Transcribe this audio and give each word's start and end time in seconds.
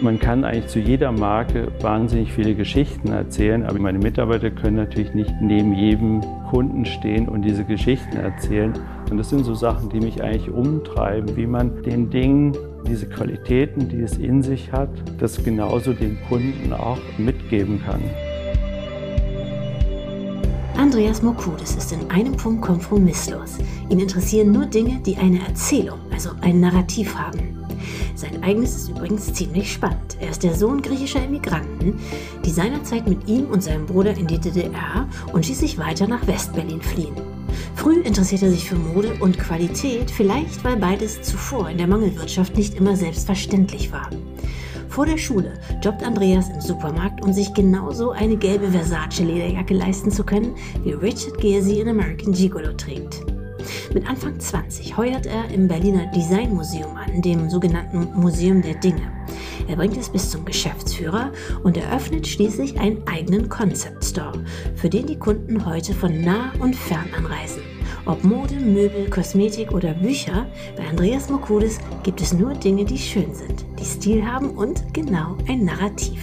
Man 0.00 0.20
kann 0.20 0.44
eigentlich 0.44 0.68
zu 0.68 0.78
jeder 0.78 1.10
Marke 1.10 1.72
wahnsinnig 1.80 2.32
viele 2.32 2.54
Geschichten 2.54 3.08
erzählen, 3.08 3.64
aber 3.64 3.80
meine 3.80 3.98
Mitarbeiter 3.98 4.48
können 4.50 4.76
natürlich 4.76 5.12
nicht 5.12 5.34
neben 5.40 5.74
jedem 5.74 6.20
Kunden 6.50 6.84
stehen 6.84 7.28
und 7.28 7.42
diese 7.42 7.64
Geschichten 7.64 8.16
erzählen. 8.16 8.72
Und 9.10 9.18
das 9.18 9.30
sind 9.30 9.44
so 9.44 9.54
Sachen, 9.54 9.88
die 9.90 9.98
mich 9.98 10.22
eigentlich 10.22 10.50
umtreiben, 10.50 11.36
wie 11.36 11.48
man 11.48 11.82
den 11.82 12.10
Dingen 12.10 12.56
diese 12.86 13.08
Qualitäten, 13.08 13.88
die 13.88 14.00
es 14.00 14.18
in 14.18 14.40
sich 14.40 14.70
hat, 14.70 14.90
das 15.18 15.42
genauso 15.42 15.92
dem 15.92 16.16
Kunden 16.28 16.72
auch 16.72 17.00
mitgeben 17.18 17.82
kann. 17.84 18.00
Andreas 20.76 21.22
Mokudis 21.22 21.74
ist 21.74 21.90
in 21.92 22.08
einem 22.08 22.36
Punkt 22.36 22.62
kompromisslos. 22.62 23.58
Ihn 23.90 23.98
interessieren 23.98 24.52
nur 24.52 24.66
Dinge, 24.66 25.00
die 25.04 25.16
eine 25.16 25.40
Erzählung, 25.40 25.98
also 26.12 26.30
ein 26.40 26.60
Narrativ 26.60 27.16
haben. 27.16 27.57
Sein 28.14 28.42
eigenes 28.42 28.76
ist 28.76 28.88
übrigens 28.90 29.32
ziemlich 29.32 29.72
spannend. 29.72 30.16
Er 30.20 30.30
ist 30.30 30.42
der 30.42 30.54
Sohn 30.54 30.82
griechischer 30.82 31.24
Immigranten, 31.24 31.98
die 32.44 32.50
seinerzeit 32.50 33.08
mit 33.08 33.28
ihm 33.28 33.46
und 33.46 33.62
seinem 33.62 33.86
Bruder 33.86 34.16
in 34.16 34.26
die 34.26 34.38
DDR 34.38 35.08
und 35.32 35.44
schließlich 35.44 35.78
weiter 35.78 36.06
nach 36.06 36.26
Westberlin 36.26 36.82
fliehen. 36.82 37.14
Früh 37.74 38.00
interessiert 38.00 38.42
er 38.42 38.50
sich 38.50 38.68
für 38.68 38.76
Mode 38.76 39.14
und 39.20 39.38
Qualität, 39.38 40.10
vielleicht 40.10 40.64
weil 40.64 40.76
beides 40.76 41.22
zuvor 41.22 41.70
in 41.70 41.78
der 41.78 41.86
Mangelwirtschaft 41.86 42.56
nicht 42.56 42.74
immer 42.74 42.96
selbstverständlich 42.96 43.92
war. 43.92 44.10
Vor 44.88 45.06
der 45.06 45.18
Schule 45.18 45.54
jobbt 45.82 46.02
Andreas 46.02 46.48
im 46.48 46.60
Supermarkt, 46.60 47.24
um 47.24 47.32
sich 47.32 47.54
genauso 47.54 48.10
eine 48.10 48.36
gelbe 48.36 48.70
Versace-Lederjacke 48.70 49.74
leisten 49.74 50.10
zu 50.10 50.24
können, 50.24 50.56
wie 50.82 50.92
Richard 50.92 51.38
Gere 51.38 51.62
sie 51.62 51.80
in 51.80 51.88
American 51.88 52.32
Gigolo 52.32 52.72
trägt. 52.72 53.37
Mit 53.92 54.08
Anfang 54.08 54.38
20 54.38 54.96
heuert 54.96 55.26
er 55.26 55.50
im 55.50 55.68
Berliner 55.68 56.06
Designmuseum 56.12 56.96
an, 56.96 57.22
dem 57.22 57.50
sogenannten 57.50 58.08
Museum 58.18 58.62
der 58.62 58.74
Dinge. 58.74 59.12
Er 59.68 59.76
bringt 59.76 59.96
es 59.96 60.08
bis 60.08 60.30
zum 60.30 60.44
Geschäftsführer 60.44 61.32
und 61.62 61.76
eröffnet 61.76 62.26
schließlich 62.26 62.78
einen 62.80 63.06
eigenen 63.06 63.48
Concept 63.48 64.04
Store, 64.04 64.44
für 64.76 64.88
den 64.88 65.06
die 65.06 65.18
Kunden 65.18 65.66
heute 65.66 65.92
von 65.92 66.20
nah 66.20 66.52
und 66.58 66.74
fern 66.74 67.08
anreisen. 67.16 67.62
Ob 68.08 68.24
Mode, 68.24 68.54
Möbel, 68.54 69.10
Kosmetik 69.10 69.70
oder 69.70 69.92
Bücher, 69.92 70.46
bei 70.78 70.88
Andreas 70.88 71.28
Mokudis 71.28 71.78
gibt 72.04 72.22
es 72.22 72.32
nur 72.32 72.54
Dinge, 72.54 72.86
die 72.86 72.96
schön 72.96 73.34
sind, 73.34 73.66
die 73.78 73.84
Stil 73.84 74.24
haben 74.24 74.52
und 74.52 74.94
genau 74.94 75.36
ein 75.46 75.66
Narrativ. 75.66 76.22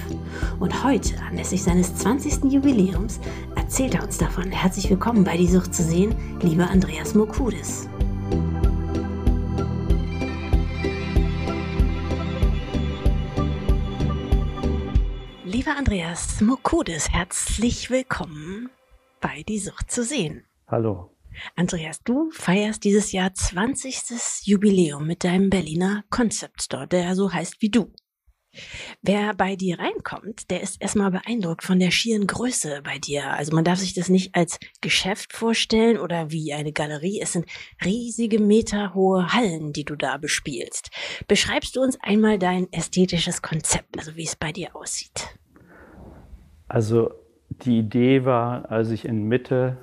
Und 0.60 0.84
heute, 0.84 1.14
anlässlich 1.30 1.62
seines 1.62 1.96
20. 1.96 2.52
Jubiläums, 2.52 3.20
erzählt 3.56 3.94
er 3.94 4.04
uns 4.04 4.18
davon. 4.18 4.52
Herzlich 4.52 4.90
willkommen 4.90 5.24
bei 5.24 5.38
Die 5.38 5.46
Sucht 5.46 5.76
zu 5.76 5.84
sehen, 5.84 6.16
lieber 6.42 6.72
Andreas 6.72 7.14
Mokudis. 7.14 7.88
Lieber 15.44 15.78
Andreas 15.78 16.42
Mokudis, 16.42 17.12
herzlich 17.12 17.92
willkommen 17.92 18.72
bei 19.22 19.44
Die 19.48 19.60
Sucht 19.60 19.92
zu 19.92 20.04
sehen. 20.04 20.46
Hallo. 20.68 21.15
Andreas, 21.56 22.02
du 22.04 22.30
feierst 22.32 22.84
dieses 22.84 23.12
Jahr 23.12 23.34
20. 23.34 24.44
Jubiläum 24.44 25.06
mit 25.06 25.24
deinem 25.24 25.50
Berliner 25.50 26.04
Concept 26.10 26.62
Store, 26.62 26.88
der 26.88 27.16
so 27.16 27.32
heißt 27.32 27.62
wie 27.62 27.70
du. 27.70 27.92
Wer 29.02 29.34
bei 29.34 29.56
dir 29.56 29.80
reinkommt, 29.80 30.50
der 30.50 30.62
ist 30.62 30.82
erstmal 30.82 31.12
beeindruckt 31.12 31.64
von 31.64 31.80
der 31.80 31.92
schieren 31.92 32.26
Größe 32.28 32.82
bei 32.84 32.98
dir. 32.98 33.32
Also 33.32 33.54
man 33.54 33.64
darf 33.64 33.80
sich 33.80 33.94
das 33.94 34.10
nicht 34.10 34.36
als 34.36 34.60
Geschäft 34.82 35.34
vorstellen 35.34 35.98
oder 35.98 36.32
wie 36.32 36.54
eine 36.54 36.72
Galerie. 36.72 37.20
Es 37.22 37.34
sind 37.34 37.46
riesige 37.84 38.40
meterhohe 38.40 39.34
Hallen, 39.34 39.74
die 39.74 39.84
du 39.84 39.96
da 39.96 40.18
bespielst. 40.18 40.90
Beschreibst 41.28 41.76
du 41.76 41.82
uns 41.82 41.98
einmal 42.02 42.40
dein 42.40 42.72
ästhetisches 42.72 43.42
Konzept, 43.42 43.98
also 43.98 44.16
wie 44.16 44.24
es 44.24 44.36
bei 44.36 44.52
dir 44.52 44.76
aussieht? 44.76 45.38
Also 46.68 47.12
die 47.50 47.80
Idee 47.80 48.26
war, 48.26 48.72
als 48.72 48.90
ich 48.90 49.06
in 49.06 49.24
Mitte 49.24 49.78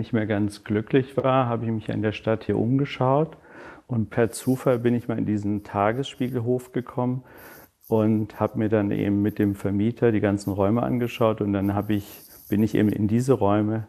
nicht 0.00 0.12
mehr 0.12 0.26
ganz 0.26 0.64
glücklich 0.64 1.16
war, 1.16 1.46
habe 1.46 1.66
ich 1.66 1.70
mich 1.70 1.88
in 1.88 2.02
der 2.02 2.12
Stadt 2.12 2.44
hier 2.44 2.58
umgeschaut 2.58 3.36
und 3.86 4.08
per 4.08 4.30
Zufall 4.30 4.78
bin 4.78 4.94
ich 4.94 5.08
mal 5.08 5.18
in 5.18 5.26
diesen 5.26 5.62
Tagesspiegelhof 5.62 6.72
gekommen 6.72 7.22
und 7.86 8.40
habe 8.40 8.58
mir 8.58 8.68
dann 8.68 8.90
eben 8.90 9.20
mit 9.20 9.38
dem 9.38 9.54
Vermieter 9.54 10.10
die 10.10 10.20
ganzen 10.20 10.52
Räume 10.52 10.82
angeschaut 10.82 11.40
und 11.40 11.52
dann 11.52 11.74
habe 11.74 11.94
ich, 11.94 12.22
bin 12.48 12.62
ich 12.62 12.74
eben 12.74 12.88
in 12.88 13.08
diese 13.08 13.34
Räume 13.34 13.88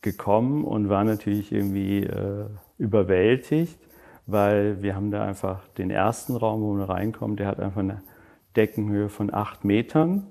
gekommen 0.00 0.64
und 0.64 0.88
war 0.88 1.04
natürlich 1.04 1.52
irgendwie 1.52 2.02
äh, 2.02 2.46
überwältigt, 2.78 3.78
weil 4.26 4.82
wir 4.82 4.96
haben 4.96 5.10
da 5.10 5.24
einfach 5.24 5.68
den 5.78 5.90
ersten 5.90 6.34
Raum, 6.34 6.62
wo 6.62 6.74
man 6.74 6.82
reinkommt, 6.82 7.38
der 7.38 7.46
hat 7.46 7.60
einfach 7.60 7.80
eine 7.80 8.02
Deckenhöhe 8.56 9.08
von 9.08 9.32
acht 9.32 9.64
Metern 9.64 10.26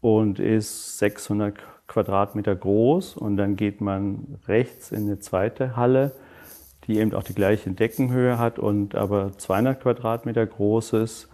und 0.00 0.40
ist 0.40 0.98
600 0.98 1.54
Quadratmeter 1.86 2.54
groß 2.54 3.16
und 3.16 3.36
dann 3.36 3.56
geht 3.56 3.80
man 3.80 4.38
rechts 4.48 4.92
in 4.92 5.04
eine 5.04 5.18
zweite 5.18 5.76
Halle, 5.76 6.12
die 6.86 6.98
eben 6.98 7.14
auch 7.14 7.22
die 7.22 7.34
gleiche 7.34 7.70
Deckenhöhe 7.70 8.38
hat 8.38 8.58
und 8.58 8.94
aber 8.94 9.36
200 9.36 9.80
Quadratmeter 9.80 10.46
groß 10.46 10.94
ist 10.94 11.28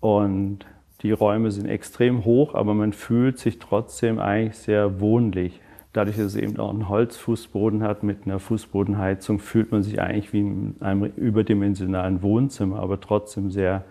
und 0.00 0.64
die 1.02 1.12
Räume 1.12 1.50
sind 1.50 1.66
extrem 1.66 2.24
hoch, 2.24 2.54
aber 2.54 2.74
man 2.74 2.92
fühlt 2.92 3.38
sich 3.38 3.58
trotzdem 3.58 4.18
eigentlich 4.18 4.58
sehr 4.58 5.00
wohnlich. 5.00 5.60
Dadurch, 5.92 6.16
dass 6.16 6.26
es 6.26 6.36
eben 6.36 6.58
auch 6.58 6.70
einen 6.70 6.88
Holzfußboden 6.88 7.82
hat 7.82 8.02
mit 8.02 8.26
einer 8.26 8.38
Fußbodenheizung, 8.38 9.38
fühlt 9.38 9.72
man 9.72 9.82
sich 9.82 10.00
eigentlich 10.00 10.32
wie 10.32 10.40
in 10.40 10.76
einem 10.80 11.04
überdimensionalen 11.04 12.22
Wohnzimmer, 12.22 12.80
aber 12.80 13.00
trotzdem 13.00 13.50
sehr 13.50 13.84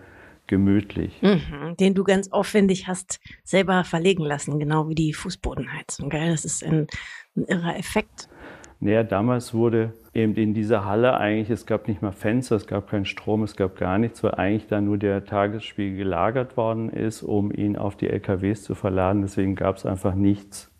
gemütlich. 0.50 1.22
Mhm, 1.22 1.76
den 1.78 1.94
du 1.94 2.04
ganz 2.04 2.30
aufwendig 2.32 2.88
hast 2.88 3.20
selber 3.44 3.84
verlegen 3.84 4.24
lassen, 4.24 4.58
genau 4.58 4.88
wie 4.88 4.96
die 4.96 5.14
Fußbodenheizung. 5.14 6.10
Gell? 6.10 6.30
Das 6.30 6.44
ist 6.44 6.64
ein, 6.64 6.88
ein 7.36 7.44
irrer 7.44 7.78
Effekt. 7.78 8.28
Naja, 8.80 9.04
damals 9.04 9.54
wurde 9.54 9.92
eben 10.12 10.34
in 10.34 10.52
dieser 10.52 10.84
Halle 10.84 11.16
eigentlich, 11.16 11.50
es 11.50 11.66
gab 11.66 11.86
nicht 11.86 12.02
mal 12.02 12.12
Fenster, 12.12 12.56
es 12.56 12.66
gab 12.66 12.90
keinen 12.90 13.04
Strom, 13.04 13.42
es 13.42 13.54
gab 13.54 13.76
gar 13.76 13.98
nichts, 13.98 14.24
weil 14.24 14.34
eigentlich 14.34 14.66
da 14.66 14.80
nur 14.80 14.98
der 14.98 15.24
Tagesspiegel 15.24 15.98
gelagert 15.98 16.56
worden 16.56 16.90
ist, 16.90 17.22
um 17.22 17.52
ihn 17.52 17.76
auf 17.76 17.96
die 17.96 18.08
LKWs 18.08 18.64
zu 18.64 18.74
verladen. 18.74 19.22
Deswegen 19.22 19.54
gab 19.54 19.76
es 19.76 19.86
einfach 19.86 20.14
nichts. 20.14 20.70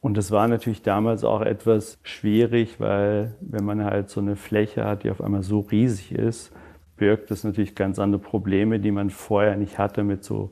Und 0.00 0.16
das 0.16 0.30
war 0.30 0.48
natürlich 0.48 0.82
damals 0.82 1.22
auch 1.24 1.42
etwas 1.42 1.98
schwierig, 2.02 2.80
weil 2.80 3.36
wenn 3.40 3.64
man 3.64 3.84
halt 3.84 4.10
so 4.10 4.20
eine 4.20 4.36
Fläche 4.36 4.84
hat, 4.84 5.04
die 5.04 5.10
auf 5.10 5.20
einmal 5.20 5.42
so 5.42 5.60
riesig 5.60 6.12
ist, 6.12 6.52
birgt 6.98 7.30
das 7.30 7.44
natürlich 7.44 7.74
ganz 7.74 7.98
andere 7.98 8.20
Probleme, 8.20 8.78
die 8.80 8.90
man 8.90 9.10
vorher 9.10 9.56
nicht 9.56 9.78
hatte. 9.78 10.04
Mit 10.04 10.24
so 10.24 10.50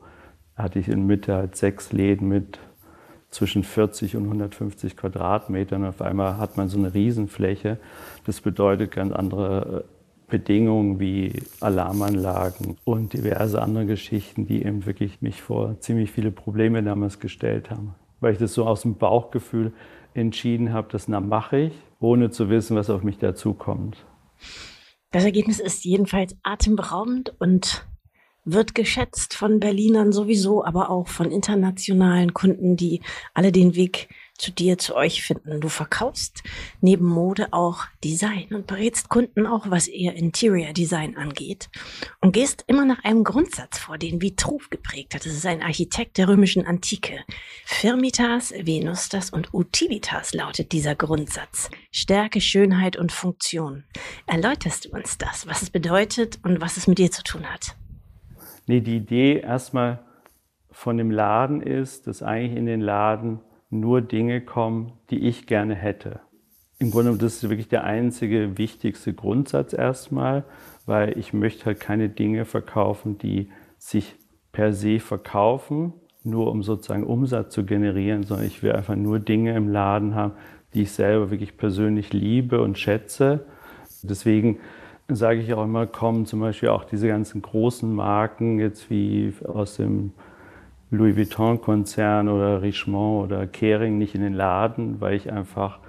hatte 0.55 0.79
ich 0.79 0.87
in 0.87 1.05
Mitte 1.05 1.35
halt 1.35 1.55
sechs 1.55 1.91
Läden 1.91 2.27
mit 2.27 2.59
zwischen 3.29 3.63
40 3.63 4.15
und 4.15 4.23
150 4.23 4.97
Quadratmetern. 4.97 5.85
Auf 5.85 6.01
einmal 6.01 6.37
hat 6.37 6.57
man 6.57 6.69
so 6.69 6.77
eine 6.77 6.93
Riesenfläche. 6.93 7.77
Das 8.25 8.41
bedeutet 8.41 8.91
ganz 8.91 9.13
andere 9.13 9.85
äh, 9.85 9.97
Bedingungen 10.29 10.99
wie 10.99 11.33
Alarmanlagen 11.61 12.77
und 12.83 13.13
diverse 13.13 13.61
andere 13.61 13.85
Geschichten, 13.85 14.45
die 14.45 14.63
eben 14.63 14.85
wirklich 14.85 15.21
mich 15.21 15.41
vor 15.41 15.79
ziemlich 15.79 16.11
viele 16.11 16.31
Probleme 16.31 16.83
damals 16.83 17.19
gestellt 17.19 17.69
haben. 17.69 17.95
Weil 18.19 18.33
ich 18.33 18.39
das 18.39 18.53
so 18.53 18.65
aus 18.65 18.81
dem 18.81 18.95
Bauchgefühl 18.95 19.71
entschieden 20.13 20.73
habe, 20.73 20.87
das 20.91 21.07
mache 21.07 21.57
ich, 21.57 21.73
ohne 21.99 22.29
zu 22.29 22.49
wissen, 22.49 22.75
was 22.75 22.89
auf 22.89 23.03
mich 23.03 23.19
dazukommt. 23.19 24.05
Das 25.11 25.23
Ergebnis 25.23 25.59
ist 25.59 25.85
jedenfalls 25.85 26.35
atemberaubend 26.43 27.33
und 27.39 27.87
wird 28.43 28.75
geschätzt 28.75 29.33
von 29.33 29.59
Berlinern 29.59 30.11
sowieso, 30.11 30.63
aber 30.63 30.89
auch 30.89 31.07
von 31.07 31.31
internationalen 31.31 32.33
Kunden, 32.33 32.77
die 32.77 33.01
alle 33.33 33.51
den 33.51 33.75
Weg 33.75 34.09
zu 34.37 34.51
dir, 34.51 34.77
zu 34.77 34.95
euch 34.95 35.23
finden. 35.23 35.59
Du 35.61 35.69
verkaufst 35.69 36.43
neben 36.81 37.05
Mode 37.05 37.47
auch 37.51 37.85
Design 38.03 38.47
und 38.51 38.67
berätst 38.67 39.09
Kunden 39.09 39.45
auch, 39.45 39.69
was 39.69 39.87
ihr 39.87 40.13
Interior 40.13 40.73
Design 40.73 41.17
angeht 41.17 41.69
und 42.21 42.33
gehst 42.33 42.63
immer 42.67 42.85
nach 42.85 43.03
einem 43.03 43.23
Grundsatz 43.23 43.79
vor, 43.79 43.97
den 43.97 44.21
Vitruv 44.21 44.69
geprägt 44.69 45.15
hat. 45.15 45.25
Das 45.25 45.33
ist 45.33 45.45
ein 45.45 45.63
Architekt 45.63 46.17
der 46.17 46.27
römischen 46.27 46.65
Antike. 46.65 47.19
Firmitas, 47.65 48.51
Venustas 48.51 49.29
und 49.29 49.53
Utilitas 49.53 50.33
lautet 50.33 50.71
dieser 50.71 50.95
Grundsatz. 50.95 51.69
Stärke, 51.91 52.41
Schönheit 52.41 52.95
und 52.97 53.11
Funktion. 53.11 53.83
Erläuterst 54.25 54.85
du 54.85 54.89
uns 54.89 55.17
das, 55.17 55.47
was 55.47 55.61
es 55.61 55.69
bedeutet 55.69 56.39
und 56.43 56.61
was 56.61 56.77
es 56.77 56.87
mit 56.87 56.99
dir 56.99 57.11
zu 57.11 57.23
tun 57.23 57.45
hat? 57.45 57.75
Nee, 58.67 58.81
die 58.81 58.97
Idee 58.97 59.39
erstmal 59.39 60.05
von 60.71 60.97
dem 60.97 61.09
Laden 61.09 61.61
ist, 61.61 62.05
dass 62.05 62.21
eigentlich 62.21 62.57
in 62.57 62.65
den 62.65 62.81
Laden 62.81 63.39
nur 63.69 64.01
Dinge 64.01 64.41
kommen, 64.41 64.93
die 65.09 65.27
ich 65.27 65.47
gerne 65.47 65.75
hätte. 65.75 66.21
Im 66.79 66.91
Grunde, 66.91 67.17
das 67.17 67.35
ist 67.35 67.49
wirklich 67.49 67.69
der 67.69 67.83
einzige 67.83 68.57
wichtigste 68.57 69.13
Grundsatz 69.13 69.73
erstmal, 69.73 70.43
weil 70.85 71.17
ich 71.17 71.33
möchte 71.33 71.65
halt 71.65 71.79
keine 71.79 72.07
Dinge 72.07 72.45
verkaufen, 72.45 73.17
die 73.17 73.49
sich 73.77 74.15
per 74.51 74.73
se 74.73 74.99
verkaufen, 74.99 75.93
nur 76.23 76.51
um 76.51 76.61
sozusagen 76.61 77.03
Umsatz 77.03 77.53
zu 77.53 77.65
generieren, 77.65 78.23
sondern 78.23 78.45
ich 78.45 78.61
will 78.61 78.73
einfach 78.73 78.95
nur 78.95 79.19
Dinge 79.19 79.55
im 79.55 79.69
Laden 79.69 80.13
haben, 80.13 80.33
die 80.73 80.83
ich 80.83 80.91
selber 80.91 81.31
wirklich 81.31 81.57
persönlich 81.57 82.13
liebe 82.13 82.61
und 82.61 82.77
schätze. 82.77 83.45
Deswegen 84.03 84.59
sage 85.07 85.39
ich 85.39 85.53
auch 85.53 85.63
immer, 85.63 85.87
kommen 85.87 86.25
zum 86.25 86.41
Beispiel 86.41 86.69
auch 86.69 86.83
diese 86.83 87.07
ganzen 87.07 87.41
großen 87.41 87.91
Marken 87.93 88.59
jetzt 88.59 88.89
wie 88.89 89.33
aus 89.45 89.77
dem 89.77 90.13
Louis 90.89 91.17
Vuitton-Konzern 91.17 92.29
oder 92.29 92.61
Richemont 92.61 93.25
oder 93.25 93.45
Kering 93.45 93.97
nicht 93.97 94.15
in 94.15 94.21
den 94.21 94.33
Laden, 94.33 95.01
weil 95.01 95.15
ich 95.15 95.31
einfach 95.31 95.79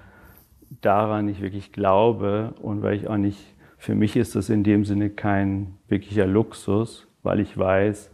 daran 0.80 1.26
nicht 1.26 1.40
wirklich 1.40 1.72
glaube 1.72 2.54
und 2.60 2.82
weil 2.82 2.96
ich 2.96 3.08
auch 3.08 3.16
nicht, 3.16 3.54
für 3.76 3.94
mich 3.94 4.16
ist 4.16 4.34
das 4.34 4.50
in 4.50 4.64
dem 4.64 4.84
Sinne 4.84 5.10
kein 5.10 5.74
wirklicher 5.88 6.26
Luxus, 6.26 7.06
weil 7.22 7.40
ich 7.40 7.56
weiß, 7.56 8.10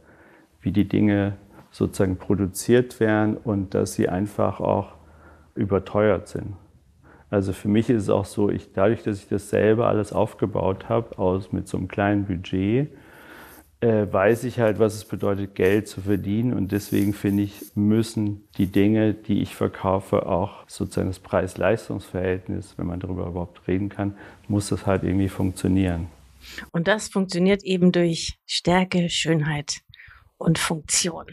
wie 0.60 0.72
die 0.72 0.86
Dinge 0.86 1.36
sozusagen 1.70 2.16
produziert 2.16 3.00
werden 3.00 3.36
und 3.36 3.74
dass 3.74 3.94
sie 3.94 4.08
einfach 4.08 4.60
auch 4.60 4.92
überteuert 5.54 6.28
sind. 6.28 6.54
Also 7.30 7.52
für 7.52 7.68
mich 7.68 7.90
ist 7.90 8.04
es 8.04 8.10
auch 8.10 8.26
so, 8.26 8.50
ich, 8.50 8.72
dadurch, 8.72 9.02
dass 9.02 9.18
ich 9.18 9.28
das 9.28 9.50
selber 9.50 9.88
alles 9.88 10.12
aufgebaut 10.12 10.88
habe, 10.88 11.18
aus 11.18 11.50
mit 11.50 11.66
so 11.66 11.78
einem 11.78 11.88
kleinen 11.88 12.26
Budget, 12.26 12.90
äh, 13.84 14.10
weiß 14.10 14.44
ich 14.44 14.60
halt, 14.60 14.78
was 14.78 14.94
es 14.94 15.04
bedeutet, 15.04 15.54
Geld 15.54 15.88
zu 15.88 16.00
verdienen. 16.00 16.54
Und 16.54 16.72
deswegen 16.72 17.12
finde 17.12 17.42
ich, 17.42 17.60
müssen 17.74 18.48
die 18.56 18.66
Dinge, 18.66 19.12
die 19.12 19.42
ich 19.42 19.54
verkaufe, 19.54 20.24
auch 20.24 20.66
sozusagen 20.66 21.08
das 21.08 21.18
Preis-Leistungs-Verhältnis, 21.18 22.78
wenn 22.78 22.86
man 22.86 22.98
darüber 22.98 23.26
überhaupt 23.26 23.68
reden 23.68 23.90
kann, 23.90 24.16
muss 24.48 24.70
das 24.70 24.86
halt 24.86 25.02
irgendwie 25.02 25.28
funktionieren. 25.28 26.08
Und 26.72 26.88
das 26.88 27.08
funktioniert 27.08 27.62
eben 27.62 27.92
durch 27.92 28.38
Stärke, 28.46 29.10
Schönheit 29.10 29.82
und 30.38 30.58
Funktion. 30.58 31.26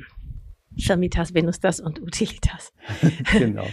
Vermitas, 0.78 1.34
Venustas 1.34 1.80
und 1.80 2.02
Utilitas. 2.02 2.74
genau. 3.32 3.68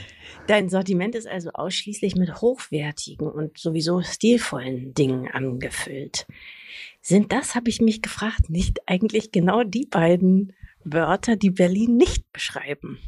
Dein 0.46 0.68
Sortiment 0.68 1.14
ist 1.14 1.28
also 1.28 1.50
ausschließlich 1.50 2.16
mit 2.16 2.40
hochwertigen 2.40 3.28
und 3.28 3.58
sowieso 3.58 4.02
stilvollen 4.02 4.94
Dingen 4.94 5.28
angefüllt. 5.28 6.26
Sind 7.02 7.32
das, 7.32 7.54
habe 7.54 7.68
ich 7.68 7.80
mich 7.80 8.02
gefragt, 8.02 8.48
nicht 8.48 8.80
eigentlich 8.86 9.30
genau 9.30 9.62
die 9.62 9.86
beiden 9.86 10.52
Wörter, 10.84 11.36
die 11.36 11.50
Berlin 11.50 11.96
nicht 11.96 12.32
beschreiben? 12.32 12.98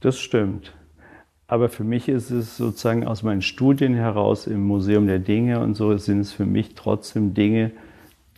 Das 0.00 0.18
stimmt. 0.18 0.74
Aber 1.46 1.68
für 1.68 1.84
mich 1.84 2.08
ist 2.08 2.30
es 2.30 2.56
sozusagen 2.56 3.06
aus 3.06 3.22
meinen 3.22 3.42
Studien 3.42 3.94
heraus 3.94 4.46
im 4.46 4.64
Museum 4.64 5.06
der 5.06 5.18
Dinge 5.18 5.60
und 5.60 5.74
so 5.74 5.96
sind 5.98 6.20
es 6.20 6.32
für 6.32 6.46
mich 6.46 6.74
trotzdem 6.74 7.34
Dinge, 7.34 7.72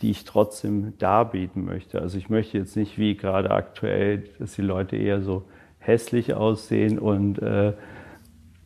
die 0.01 0.11
ich 0.11 0.25
trotzdem 0.25 0.93
darbieten 0.97 1.65
möchte. 1.65 2.01
Also 2.01 2.17
ich 2.17 2.29
möchte 2.29 2.57
jetzt 2.57 2.75
nicht 2.75 2.97
wie 2.97 3.15
gerade 3.15 3.51
aktuell, 3.51 4.25
dass 4.39 4.53
die 4.53 4.61
Leute 4.61 4.97
eher 4.97 5.21
so 5.21 5.45
hässlich 5.79 6.33
aussehen 6.33 6.99
und 6.99 7.39
äh, 7.41 7.73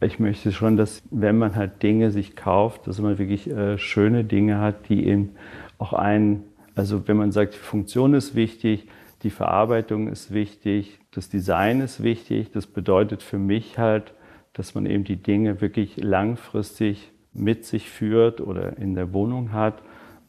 ich 0.02 0.20
möchte 0.20 0.52
schon, 0.52 0.78
dass 0.78 1.04
wenn 1.12 1.38
man 1.38 1.56
halt 1.56 1.84
Dinge 1.84 2.12
sich 2.12 2.36
kauft, 2.36 2.88
dass 2.88 3.00
man 3.00 3.18
wirklich 3.18 3.50
äh, 3.50 3.78
schöne 3.78 4.24
Dinge 4.24 4.60
hat, 4.60 4.88
die 4.88 5.06
eben 5.06 5.32
auch 5.78 5.94
einen, 5.94 6.46
also 6.76 7.08
wenn 7.08 7.18
man 7.18 7.32
sagt, 7.32 7.56
die 7.56 7.60
Funktion 7.60 8.14
ist 8.14 8.34
wichtig, 8.34 8.88
die 9.24 9.30
Verarbeitung 9.30 10.08
ist 10.08 10.34
wichtig, 10.34 11.00
das 11.12 11.28
Design 11.28 11.82
ist 11.82 12.02
wichtig, 12.02 12.52
das 12.52 12.66
bedeutet 12.66 13.22
für 13.22 13.38
mich 13.38 13.78
halt, 13.78 14.14
dass 14.54 14.74
man 14.74 14.86
eben 14.86 15.04
die 15.04 15.18
Dinge 15.18 15.60
wirklich 15.60 15.98
langfristig 15.98 17.12
mit 17.34 17.66
sich 17.66 17.90
führt 17.90 18.40
oder 18.40 18.78
in 18.78 18.96
der 18.96 19.14
Wohnung 19.14 19.52
hat 19.52 19.84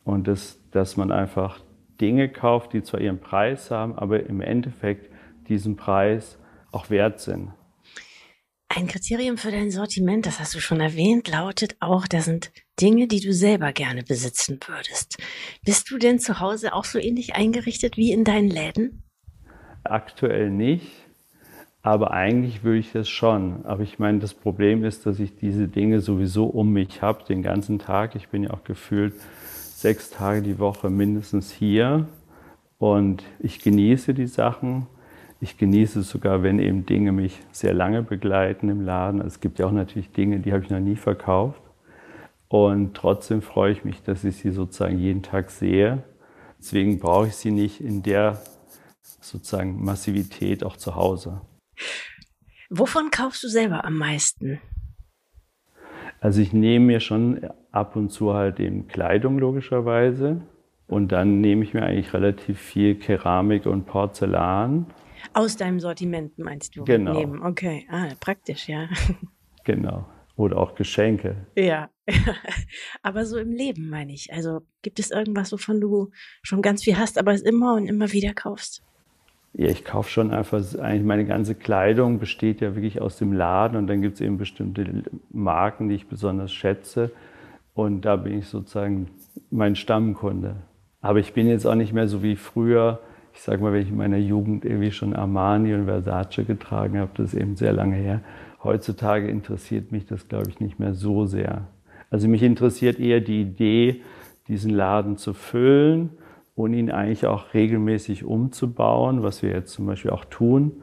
und 0.05 0.26
das, 0.26 0.58
dass 0.70 0.97
man 0.97 1.12
einfach 1.12 1.61
Dinge 2.00 2.29
kauft, 2.29 2.73
die 2.73 2.82
zwar 2.82 3.00
ihren 3.00 3.20
Preis 3.20 3.70
haben, 3.70 3.94
aber 3.97 4.25
im 4.25 4.41
Endeffekt 4.41 5.11
diesen 5.49 5.76
Preis 5.76 6.38
auch 6.73 6.91
wert 6.91 7.20
sind. 7.20 7.52
Ein 8.73 8.87
Kriterium 8.87 9.37
für 9.37 9.50
dein 9.50 9.73
Sortiment, 9.73 10.26
das 10.26 10.38
hast 10.38 10.55
du 10.55 10.61
schon 10.61 10.81
erwähnt, 10.81 11.26
lautet 11.29 11.76
auch, 11.81 12.06
das 12.06 12.26
sind 12.26 12.52
Dinge, 12.81 13.08
die 13.08 13.20
du 13.20 13.32
selber 13.32 13.73
gerne 13.73 14.05
besitzen 14.05 14.61
würdest. 14.64 15.19
Bist 15.64 15.91
du 15.91 15.99
denn 15.99 16.20
zu 16.20 16.38
Hause 16.38 16.73
auch 16.73 16.85
so 16.85 17.00
ähnlich 17.00 17.35
eingerichtet 17.35 17.97
wie 17.97 18.12
in 18.12 18.23
deinen 18.23 18.49
Läden? 18.49 19.02
Aktuell 19.82 20.50
nicht, 20.50 20.87
aber 21.82 22.12
eigentlich 22.12 22.62
würde 22.62 22.79
ich 22.79 22.93
das 22.93 23.08
schon. 23.08 23.64
Aber 23.67 23.82
ich 23.82 23.99
meine, 23.99 24.20
das 24.20 24.35
Problem 24.35 24.85
ist, 24.85 25.05
dass 25.05 25.19
ich 25.19 25.35
diese 25.35 25.67
Dinge 25.67 26.00
sowieso 26.00 26.44
um 26.47 26.73
mich 26.73 27.02
habe, 27.02 27.25
den 27.25 27.43
ganzen 27.43 27.81
Tag. 27.81 28.14
Ich 28.14 28.29
bin 28.29 28.44
ja 28.44 28.50
auch 28.50 28.62
gefühlt 28.62 29.14
sechs 29.80 30.10
Tage 30.10 30.42
die 30.42 30.58
Woche 30.58 30.90
mindestens 30.90 31.52
hier 31.52 32.08
und 32.78 33.22
ich 33.38 33.60
genieße 33.60 34.14
die 34.14 34.26
Sachen 34.26 34.86
ich 35.42 35.56
genieße 35.56 36.00
es 36.00 36.10
sogar, 36.10 36.42
wenn 36.42 36.58
eben 36.58 36.84
Dinge 36.84 37.12
mich 37.12 37.40
sehr 37.50 37.72
lange 37.72 38.02
begleiten 38.02 38.68
im 38.68 38.82
Laden. 38.82 39.22
Es 39.22 39.40
gibt 39.40 39.58
ja 39.58 39.66
auch 39.66 39.72
natürlich 39.72 40.12
Dinge, 40.12 40.40
die 40.40 40.52
habe 40.52 40.62
ich 40.62 40.70
noch 40.70 40.80
nie 40.80 40.96
verkauft. 40.96 41.62
Und 42.48 42.94
trotzdem 42.94 43.40
freue 43.40 43.72
ich 43.72 43.84
mich, 43.84 44.02
dass 44.02 44.22
ich 44.24 44.36
sie 44.36 44.50
sozusagen 44.50 44.98
jeden 44.98 45.22
Tag 45.22 45.50
sehe. 45.50 46.02
Deswegen 46.58 46.98
brauche 46.98 47.28
ich 47.28 47.36
sie 47.36 47.52
nicht 47.52 47.80
in 47.80 48.02
der 48.02 48.42
sozusagen 49.20 49.82
Massivität 49.82 50.62
auch 50.62 50.76
zu 50.76 50.94
Hause. 50.94 51.40
Wovon 52.68 53.10
kaufst 53.10 53.42
du 53.42 53.48
selber 53.48 53.84
am 53.84 53.96
meisten? 53.96 54.60
Also 56.20 56.42
ich 56.42 56.52
nehme 56.52 56.84
mir 56.84 57.00
schon 57.00 57.48
ab 57.72 57.96
und 57.96 58.11
zu 58.11 58.34
halt 58.34 58.61
eben 58.61 58.88
Kleidung 58.88 59.38
logischerweise. 59.38 60.43
Und 60.87 61.12
dann 61.12 61.40
nehme 61.40 61.62
ich 61.62 61.72
mir 61.72 61.82
eigentlich 61.82 62.12
relativ 62.12 62.58
viel 62.58 62.96
Keramik 62.96 63.67
und 63.67 63.87
Porzellan. 63.87 64.87
Aus 65.34 65.56
deinem 65.56 65.78
Sortiment 65.78 66.38
meinst 66.38 66.76
du? 66.76 66.84
Genau. 66.84 67.12
Nehmen. 67.12 67.43
Okay, 67.43 67.87
ah, 67.90 68.08
praktisch, 68.20 68.69
ja. 68.69 68.88
Genau. 69.64 70.06
Oder 70.37 70.56
auch 70.56 70.75
Geschenke. 70.75 71.46
Ja, 71.55 71.90
aber 73.02 73.26
so 73.26 73.37
im 73.37 73.52
Leben 73.52 73.90
meine 73.90 74.12
ich. 74.12 74.32
Also 74.32 74.62
gibt 74.81 74.99
es 74.99 75.11
irgendwas, 75.11 75.52
wovon 75.52 75.82
du 75.82 76.11
schon 76.43 76.62
ganz 76.62 76.82
viel 76.82 76.96
hast, 76.96 77.19
aber 77.19 77.34
es 77.34 77.43
immer 77.43 77.75
und 77.75 77.87
immer 77.87 78.11
wieder 78.12 78.32
kaufst? 78.32 78.82
Ja, 79.52 79.66
ich 79.66 79.84
kaufe 79.84 80.11
schon 80.11 80.32
einfach, 80.32 80.62
eigentlich 80.78 81.05
meine 81.05 81.26
ganze 81.26 81.55
Kleidung 81.55 82.19
besteht 82.19 82.61
ja 82.62 82.75
wirklich 82.75 83.00
aus 83.00 83.19
dem 83.19 83.32
Laden 83.32 83.76
und 83.76 83.87
dann 83.87 84.00
gibt 84.00 84.14
es 84.14 84.20
eben 84.20 84.38
bestimmte 84.38 85.02
Marken, 85.31 85.88
die 85.88 85.96
ich 85.96 86.06
besonders 86.06 86.52
schätze. 86.52 87.12
Und 87.75 88.02
da 88.02 88.17
bin 88.17 88.38
ich 88.38 88.46
sozusagen 88.46 89.08
mein 89.50 89.76
Stammkunde. 89.76 90.56
Aber 91.00 91.19
ich 91.19 91.32
bin 91.32 91.46
jetzt 91.46 91.67
auch 91.67 91.75
nicht 91.75 91.93
mehr 91.93 92.08
so 92.08 92.22
wie 92.22 92.37
früher, 92.37 93.00
ich 93.32 93.40
sage 93.40 93.62
mal, 93.62 93.72
wenn 93.72 93.82
ich 93.82 93.90
in 93.90 93.96
meiner 93.96 94.19
Jugend 94.19 94.64
irgendwie 94.64 94.90
schon 94.90 95.14
Armani 95.14 95.75
und 95.75 95.87
Versace 95.87 96.44
getragen 96.44 96.99
habe, 96.99 97.11
das 97.14 97.32
ist 97.32 97.40
eben 97.40 97.56
sehr 97.56 97.72
lange 97.72 97.96
her. 97.96 98.20
Heutzutage 98.62 99.28
interessiert 99.28 99.93
mich 99.93 100.05
das, 100.06 100.28
glaube 100.28 100.50
ich, 100.50 100.61
nicht 100.61 100.78
mehr 100.78 100.94
so 100.94 101.25
sehr. 101.25 101.69
Also 102.11 102.28
mich 102.28 102.43
interessiert 102.43 102.99
eher 102.99 103.20
die 103.20 103.40
Idee, 103.40 104.02
diesen 104.49 104.73
Laden 104.73 105.16
zu 105.16 105.32
füllen 105.32 106.11
und 106.56 106.75
ihn 106.75 106.90
eigentlich 106.90 107.26
auch 107.26 107.54
regelmäßig 107.54 108.25
umzubauen, 108.25 109.23
was 109.23 109.42
wir 109.42 109.50
jetzt 109.50 109.73
zum 109.73 109.87
Beispiel 109.87 110.11
auch 110.11 110.25
tun. 110.26 110.83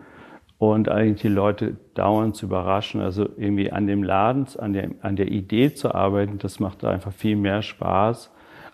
Und 0.59 0.89
eigentlich 0.89 1.21
die 1.21 1.27
Leute 1.27 1.77
dauernd 1.93 2.35
zu 2.35 2.47
überraschen, 2.47 2.99
also 2.99 3.29
irgendwie 3.37 3.71
an 3.71 3.85
dem 3.85 4.03
Laden, 4.03 4.47
an 4.57 4.73
der, 4.73 4.89
an 5.01 5.15
der 5.15 5.27
Idee 5.27 5.73
zu 5.73 5.93
arbeiten, 5.93 6.39
das 6.39 6.59
macht 6.59 6.83
einfach 6.83 7.13
viel 7.13 7.35
mehr 7.35 7.61
Spaß, 7.61 8.31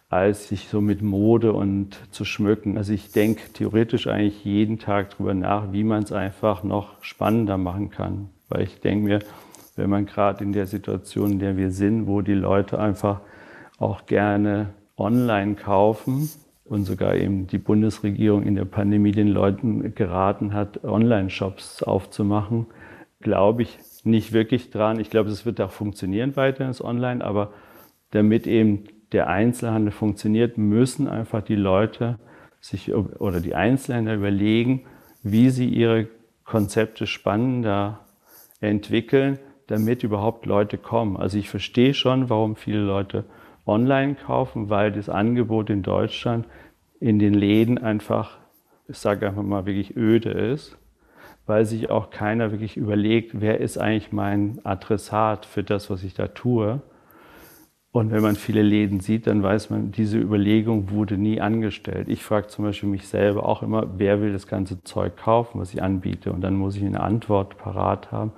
als 0.09 0.47
sich 0.47 0.69
so 0.69 0.79
mit 0.79 1.01
Mode 1.01 1.51
und 1.51 1.97
zu 2.11 2.23
schmücken. 2.23 2.77
Also 2.77 2.93
ich 2.93 3.11
denke 3.11 3.51
theoretisch 3.51 4.07
eigentlich 4.07 4.45
jeden 4.45 4.79
Tag 4.79 5.09
darüber 5.09 5.33
nach, 5.33 5.73
wie 5.73 5.83
man 5.83 6.03
es 6.03 6.13
einfach 6.13 6.63
noch 6.63 7.03
spannender 7.03 7.57
machen 7.57 7.89
kann. 7.89 8.29
Weil 8.47 8.61
ich 8.63 8.79
denke 8.79 9.05
mir, 9.05 9.19
wenn 9.75 9.89
man 9.89 10.05
gerade 10.05 10.43
in 10.43 10.53
der 10.53 10.67
Situation, 10.67 11.33
in 11.33 11.39
der 11.39 11.57
wir 11.57 11.71
sind, 11.71 12.07
wo 12.07 12.21
die 12.21 12.33
Leute 12.33 12.79
einfach 12.79 13.21
auch 13.77 14.05
gerne 14.05 14.69
online 14.95 15.55
kaufen 15.55 16.29
und 16.65 16.85
sogar 16.85 17.15
eben 17.15 17.47
die 17.47 17.57
Bundesregierung 17.57 18.43
in 18.43 18.55
der 18.55 18.65
Pandemie 18.65 19.11
den 19.11 19.27
Leuten 19.27 19.95
geraten 19.95 20.53
hat, 20.53 20.83
Online-Shops 20.83 21.83
aufzumachen, 21.83 22.67
glaube 23.19 23.63
ich 23.63 23.79
nicht 24.03 24.33
wirklich 24.33 24.69
dran. 24.69 24.99
Ich 24.99 25.09
glaube, 25.09 25.29
es 25.29 25.45
wird 25.45 25.61
auch 25.61 25.71
funktionieren 25.71 26.35
weiter 26.35 26.65
ins 26.65 26.83
Online, 26.83 27.23
aber 27.23 27.53
damit 28.11 28.47
eben 28.47 28.85
der 29.11 29.27
Einzelhandel 29.27 29.91
funktioniert, 29.91 30.57
müssen 30.57 31.07
einfach 31.07 31.41
die 31.41 31.55
Leute 31.55 32.19
sich 32.59 32.93
oder 32.93 33.41
die 33.41 33.55
Einzelhändler 33.55 34.15
überlegen, 34.15 34.85
wie 35.21 35.49
sie 35.49 35.67
ihre 35.67 36.07
Konzepte 36.43 37.07
spannender 37.07 37.99
entwickeln, 38.59 39.39
damit 39.67 40.03
überhaupt 40.03 40.45
Leute 40.45 40.77
kommen. 40.77 41.17
Also 41.17 41.37
ich 41.37 41.49
verstehe 41.49 41.93
schon, 41.93 42.29
warum 42.29 42.55
viele 42.55 42.81
Leute 42.81 43.25
online 43.65 44.15
kaufen, 44.15 44.69
weil 44.69 44.91
das 44.91 45.09
Angebot 45.09 45.69
in 45.69 45.83
Deutschland 45.83 46.47
in 46.99 47.19
den 47.19 47.33
Läden 47.33 47.77
einfach, 47.77 48.37
ich 48.87 48.97
sage 48.97 49.27
einfach 49.27 49.43
mal, 49.43 49.65
wirklich 49.65 49.95
öde 49.95 50.29
ist, 50.29 50.77
weil 51.45 51.65
sich 51.65 51.89
auch 51.89 52.09
keiner 52.09 52.51
wirklich 52.51 52.77
überlegt, 52.77 53.41
wer 53.41 53.59
ist 53.59 53.77
eigentlich 53.77 54.11
mein 54.11 54.59
Adressat 54.63 55.45
für 55.45 55.63
das, 55.63 55.89
was 55.89 56.03
ich 56.03 56.13
da 56.13 56.27
tue. 56.27 56.81
Und 57.91 58.11
wenn 58.11 58.23
man 58.23 58.35
viele 58.35 58.63
Läden 58.63 59.01
sieht, 59.01 59.27
dann 59.27 59.43
weiß 59.43 59.69
man, 59.69 59.91
diese 59.91 60.17
Überlegung 60.17 60.89
wurde 60.89 61.15
nie 61.15 61.39
angestellt. 61.39 62.07
Ich 62.09 62.23
frage 62.23 62.47
zum 62.47 62.65
Beispiel 62.65 62.89
mich 62.89 63.07
selber 63.07 63.47
auch 63.47 63.61
immer, 63.61 63.87
wer 63.97 64.19
will 64.19 64.33
das 64.33 64.47
ganze 64.47 64.83
Zeug 64.83 65.15
kaufen, 65.15 65.59
was 65.59 65.73
ich 65.73 65.83
anbiete? 65.83 66.31
Und 66.31 66.41
dann 66.41 66.55
muss 66.55 66.75
ich 66.75 66.83
eine 66.83 67.01
Antwort 67.01 67.57
parat 67.57 68.11
haben 68.11 68.31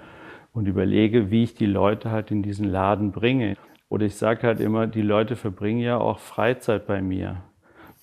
und 0.52 0.68
überlege, 0.68 1.32
wie 1.32 1.44
ich 1.44 1.54
die 1.54 1.68
Leute 1.68 2.12
halt 2.12 2.32
in 2.32 2.44
diesen 2.44 2.68
Laden 2.68 3.12
bringe. 3.12 3.56
Oder 3.90 4.06
ich 4.06 4.16
sage 4.16 4.48
halt 4.48 4.60
immer, 4.60 4.88
die 4.88 5.02
Leute 5.02 5.36
verbringen 5.36 5.80
ja 5.80 5.98
auch 5.98 6.20
Freizeit 6.20 6.88
bei 6.88 7.02
mir. 7.02 7.44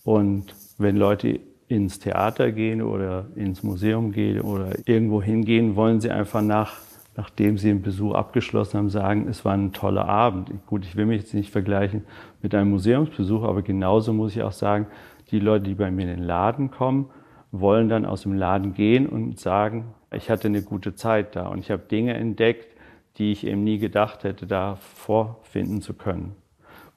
Und 0.05 0.55
wenn 0.79 0.97
Leute 0.97 1.41
ins 1.69 1.99
Theater 1.99 2.53
gehen 2.53 2.83
oder 2.83 3.27
ins 3.35 3.63
Museum 3.63 4.13
gehen 4.13 4.41
oder 4.41 4.71
irgendwo 4.87 5.23
hingehen, 5.23 5.75
wollen 5.77 6.01
sie 6.01 6.11
einfach 6.11 6.43
nach, 6.43 6.79
nachdem 7.17 7.59
sie 7.59 7.69
den 7.69 7.83
Besuch 7.83 8.15
abgeschlossen 8.15 8.79
haben, 8.79 8.91
sagen, 8.91 9.27
es 9.29 9.45
war 9.45 9.55
ein 9.55 9.73
toller 9.73 10.09
Abend. 10.09 10.51
Gut, 10.67 10.85
ich 10.85 10.97
will 10.97 11.07
mich 11.07 11.23
jetzt 11.23 11.35
nicht 11.35 11.51
vergleichen 11.51 12.05
mit 12.43 12.55
einem 12.55 12.71
Museumsbesuch, 12.71 13.43
aber 13.43 13.63
genauso 13.63 14.13
muss 14.13 14.37
ich 14.37 14.43
auch 14.43 14.53
sagen, 14.53 14.87
die 15.31 15.41
Leute, 15.41 15.65
die 15.65 15.75
bei 15.75 15.91
mir 15.91 16.03
in 16.03 16.09
den 16.09 16.25
Laden 16.25 16.71
kommen, 16.71 17.11
wollen 17.53 17.89
dann 17.89 18.07
aus 18.07 18.23
dem 18.23 18.35
Laden 18.35 18.75
gehen 18.75 19.07
und 19.07 19.39
sagen, 19.39 19.95
ich 20.15 20.31
hatte 20.31 20.49
eine 20.49 20.63
gute 20.63 20.95
Zeit 20.95 21.37
da 21.37 21.49
und 21.49 21.59
ich 21.59 21.71
habe 21.71 21.83
Dinge 21.91 22.15
entdeckt, 22.15 22.72
die 23.19 23.33
ich 23.33 23.47
eben 23.47 23.65
nie 23.65 23.79
gedacht 23.79 24.25
hätte, 24.25 24.47
da 24.47 24.77
vorfinden 24.77 25.83
zu 25.83 25.95
können. 25.95 26.35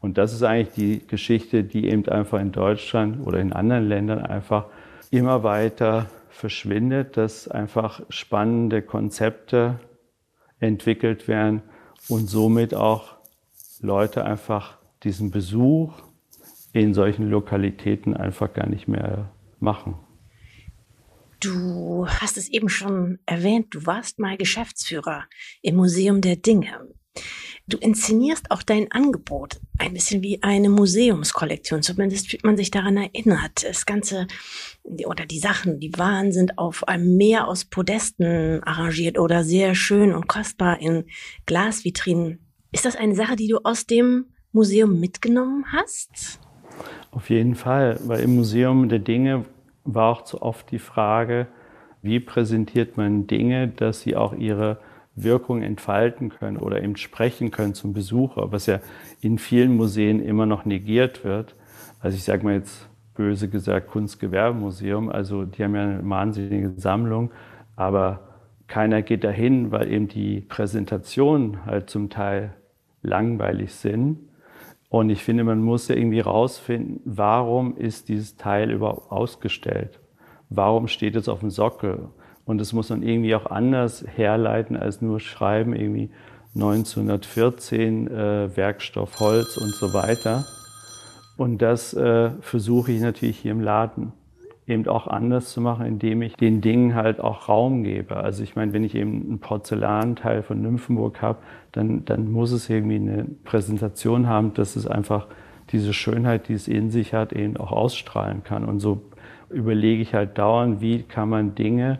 Und 0.01 0.17
das 0.17 0.33
ist 0.33 0.43
eigentlich 0.43 0.73
die 0.75 1.07
Geschichte, 1.07 1.63
die 1.63 1.89
eben 1.89 2.07
einfach 2.07 2.39
in 2.39 2.51
Deutschland 2.51 3.25
oder 3.25 3.39
in 3.39 3.53
anderen 3.53 3.87
Ländern 3.87 4.19
einfach 4.19 4.65
immer 5.11 5.43
weiter 5.43 6.09
verschwindet, 6.29 7.17
dass 7.17 7.47
einfach 7.47 8.01
spannende 8.09 8.81
Konzepte 8.81 9.79
entwickelt 10.59 11.27
werden 11.27 11.61
und 12.07 12.29
somit 12.29 12.73
auch 12.73 13.15
Leute 13.81 14.25
einfach 14.25 14.77
diesen 15.03 15.31
Besuch 15.31 15.93
in 16.73 16.93
solchen 16.93 17.29
Lokalitäten 17.29 18.15
einfach 18.15 18.53
gar 18.53 18.67
nicht 18.67 18.87
mehr 18.87 19.29
machen. 19.59 19.95
Du 21.45 22.07
hast 22.07 22.37
es 22.37 22.49
eben 22.49 22.69
schon 22.69 23.19
erwähnt, 23.27 23.67
du 23.69 23.85
warst 23.85 24.17
mal 24.17 24.35
Geschäftsführer 24.35 25.25
im 25.61 25.75
Museum 25.75 26.19
der 26.19 26.37
Dinge. 26.37 26.87
Du 27.67 27.77
inszenierst 27.77 28.49
auch 28.49 28.63
dein 28.63 28.91
Angebot 28.91 29.59
ein 29.77 29.93
bisschen 29.93 30.23
wie 30.23 30.41
eine 30.41 30.69
Museumskollektion. 30.69 31.83
Zumindest 31.83 32.31
fühlt 32.31 32.43
man 32.43 32.57
sich 32.57 32.71
daran 32.71 32.97
erinnert. 32.97 33.63
Das 33.63 33.85
Ganze 33.85 34.25
oder 34.83 35.27
die 35.27 35.37
Sachen, 35.37 35.79
die 35.79 35.95
Waren 35.99 36.31
sind 36.31 36.57
auf 36.57 36.87
einem 36.87 37.15
Meer 37.15 37.47
aus 37.47 37.65
Podesten 37.65 38.63
arrangiert 38.63 39.19
oder 39.19 39.43
sehr 39.43 39.75
schön 39.75 40.15
und 40.15 40.27
kostbar 40.27 40.81
in 40.81 41.05
Glasvitrinen. 41.45 42.39
Ist 42.71 42.85
das 42.85 42.95
eine 42.95 43.13
Sache, 43.13 43.35
die 43.35 43.49
du 43.49 43.59
aus 43.63 43.85
dem 43.85 44.31
Museum 44.51 44.99
mitgenommen 44.99 45.65
hast? 45.71 46.39
Auf 47.11 47.29
jeden 47.29 47.53
Fall, 47.53 47.99
weil 48.05 48.21
im 48.21 48.35
Museum 48.35 48.89
der 48.89 48.99
Dinge 48.99 49.45
war 49.85 50.11
auch 50.11 50.23
zu 50.23 50.41
oft 50.41 50.71
die 50.71 50.79
Frage, 50.79 51.47
wie 52.01 52.19
präsentiert 52.19 52.97
man 52.97 53.27
Dinge, 53.27 53.67
dass 53.67 54.01
sie 54.01 54.15
auch 54.15 54.33
ihre 54.33 54.77
Wirkung 55.15 55.61
entfalten 55.61 56.29
können 56.29 56.57
oder 56.57 56.83
eben 56.83 56.97
sprechen 56.97 57.51
können 57.51 57.73
zum 57.73 57.93
Besucher, 57.93 58.51
was 58.51 58.65
ja 58.65 58.79
in 59.21 59.37
vielen 59.37 59.75
Museen 59.75 60.19
immer 60.19 60.45
noch 60.45 60.65
negiert 60.65 61.23
wird. 61.23 61.55
Also 62.01 62.17
ich 62.17 62.23
sage 62.23 62.43
mal 62.43 62.55
jetzt 62.55 62.87
böse 63.15 63.49
gesagt 63.49 63.87
Kunstgewerbemuseum, 63.87 65.09
also 65.09 65.45
die 65.45 65.63
haben 65.63 65.75
ja 65.75 65.83
eine 65.83 66.09
wahnsinnige 66.09 66.73
Sammlung, 66.75 67.31
aber 67.77 68.19
keiner 68.67 69.01
geht 69.01 69.23
dahin, 69.23 69.71
weil 69.71 69.91
eben 69.91 70.07
die 70.07 70.41
Präsentationen 70.41 71.65
halt 71.65 71.89
zum 71.89 72.09
Teil 72.09 72.53
langweilig 73.01 73.73
sind. 73.73 74.19
Und 74.95 75.09
ich 75.09 75.25
finde, 75.25 75.43
man 75.43 75.61
muss 75.61 75.89
ja 75.89 75.95
irgendwie 75.97 76.21
rausfinden, 76.21 77.01
warum 77.03 77.75
ist 77.75 78.07
dieses 78.07 78.37
Teil 78.37 78.71
überhaupt 78.71 79.11
ausgestellt? 79.11 79.99
Warum 80.49 80.87
steht 80.87 81.17
es 81.17 81.27
auf 81.27 81.41
dem 81.41 81.49
Sockel? 81.49 82.07
Und 82.45 82.59
das 82.59 82.71
muss 82.71 82.91
man 82.91 83.03
irgendwie 83.03 83.35
auch 83.35 83.47
anders 83.47 84.05
herleiten 84.07 84.77
als 84.77 85.01
nur 85.01 85.19
schreiben, 85.19 85.75
irgendwie 85.75 86.11
1914 86.53 88.07
äh, 88.07 88.55
Werkstoff 88.55 89.19
Holz 89.19 89.57
und 89.57 89.75
so 89.75 89.93
weiter. 89.93 90.45
Und 91.35 91.61
das 91.61 91.93
äh, 91.93 92.29
versuche 92.39 92.93
ich 92.93 93.01
natürlich 93.01 93.39
hier 93.39 93.51
im 93.51 93.59
Laden 93.59 94.13
eben 94.67 94.87
auch 94.87 95.07
anders 95.07 95.51
zu 95.51 95.61
machen, 95.61 95.85
indem 95.85 96.21
ich 96.21 96.35
den 96.35 96.61
Dingen 96.61 96.95
halt 96.95 97.19
auch 97.19 97.49
Raum 97.49 97.83
gebe. 97.83 98.17
Also 98.17 98.43
ich 98.43 98.55
meine, 98.55 98.73
wenn 98.73 98.83
ich 98.83 98.95
eben 98.95 99.33
ein 99.33 99.39
Porzellanteil 99.39 100.41
von 100.41 100.61
Nymphenburg 100.61 101.21
habe, 101.21 101.39
dann, 101.71 102.03
dann 102.05 102.31
muss 102.31 102.51
es 102.51 102.69
irgendwie 102.69 102.95
eine 102.95 103.25
Präsentation 103.43 104.27
haben, 104.27 104.53
dass 104.55 104.75
es 104.75 104.87
einfach 104.87 105.27
diese 105.71 105.93
Schönheit, 105.93 106.47
die 106.47 106.53
es 106.53 106.67
in 106.67 106.89
sich 106.89 107.13
hat, 107.13 107.33
eben 107.33 107.57
auch 107.57 107.71
ausstrahlen 107.71 108.43
kann. 108.43 108.65
Und 108.65 108.79
so 108.79 109.01
überlege 109.49 110.01
ich 110.01 110.13
halt 110.13 110.37
dauernd, 110.37 110.81
wie 110.81 111.03
kann 111.03 111.29
man 111.29 111.53
Dinge 111.53 111.99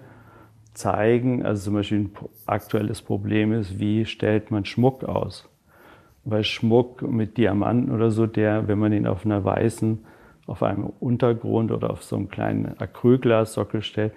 zeigen. 0.73 1.45
Also 1.45 1.65
zum 1.65 1.75
Beispiel 1.75 1.99
ein 1.99 2.11
aktuelles 2.47 3.01
Problem 3.01 3.53
ist, 3.53 3.79
wie 3.79 4.05
stellt 4.05 4.49
man 4.49 4.65
Schmuck 4.65 5.03
aus? 5.03 5.47
Weil 6.23 6.43
Schmuck 6.43 7.03
mit 7.03 7.37
Diamanten 7.37 7.91
oder 7.91 8.09
so, 8.09 8.25
der, 8.25 8.67
wenn 8.67 8.79
man 8.79 8.91
ihn 8.91 9.05
auf 9.05 9.25
einer 9.25 9.43
weißen, 9.43 9.99
auf 10.47 10.63
einem 10.63 10.85
Untergrund 10.99 11.71
oder 11.71 11.89
auf 11.89 12.03
so 12.03 12.15
einem 12.15 12.29
kleinen 12.29 12.77
Acrylglassockel 12.79 13.81
stellt, 13.81 14.13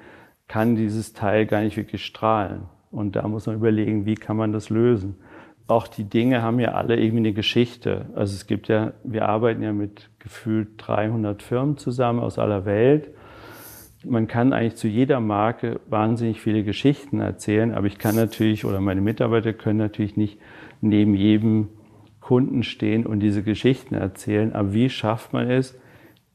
kann 0.46 0.76
dieses 0.76 1.12
Teil 1.12 1.46
gar 1.46 1.62
nicht 1.62 1.76
wirklich 1.76 2.04
strahlen. 2.04 2.62
Und 2.90 3.16
da 3.16 3.26
muss 3.28 3.46
man 3.46 3.56
überlegen, 3.56 4.06
wie 4.06 4.14
kann 4.14 4.36
man 4.36 4.52
das 4.52 4.70
lösen. 4.70 5.16
Auch 5.66 5.86
die 5.86 6.04
Dinge 6.04 6.42
haben 6.42 6.58
ja 6.60 6.72
alle 6.72 6.96
irgendwie 6.96 7.18
eine 7.18 7.32
Geschichte. 7.32 8.06
Also 8.14 8.34
es 8.34 8.46
gibt 8.46 8.68
ja, 8.68 8.92
wir 9.04 9.28
arbeiten 9.28 9.62
ja 9.62 9.72
mit 9.72 10.08
gefühlt 10.18 10.68
300 10.78 11.42
Firmen 11.42 11.76
zusammen 11.76 12.20
aus 12.20 12.38
aller 12.38 12.64
Welt 12.64 13.10
man 14.04 14.28
kann 14.28 14.52
eigentlich 14.52 14.76
zu 14.76 14.88
jeder 14.88 15.20
Marke 15.20 15.80
wahnsinnig 15.88 16.40
viele 16.40 16.62
Geschichten 16.62 17.20
erzählen, 17.20 17.74
aber 17.74 17.86
ich 17.86 17.98
kann 17.98 18.14
natürlich 18.14 18.64
oder 18.64 18.80
meine 18.80 19.00
Mitarbeiter 19.00 19.52
können 19.52 19.78
natürlich 19.78 20.16
nicht 20.16 20.38
neben 20.80 21.14
jedem 21.14 21.68
Kunden 22.20 22.62
stehen 22.62 23.06
und 23.06 23.20
diese 23.20 23.42
Geschichten 23.42 23.94
erzählen. 23.94 24.52
Aber 24.52 24.72
wie 24.72 24.90
schafft 24.90 25.32
man 25.32 25.50
es, 25.50 25.78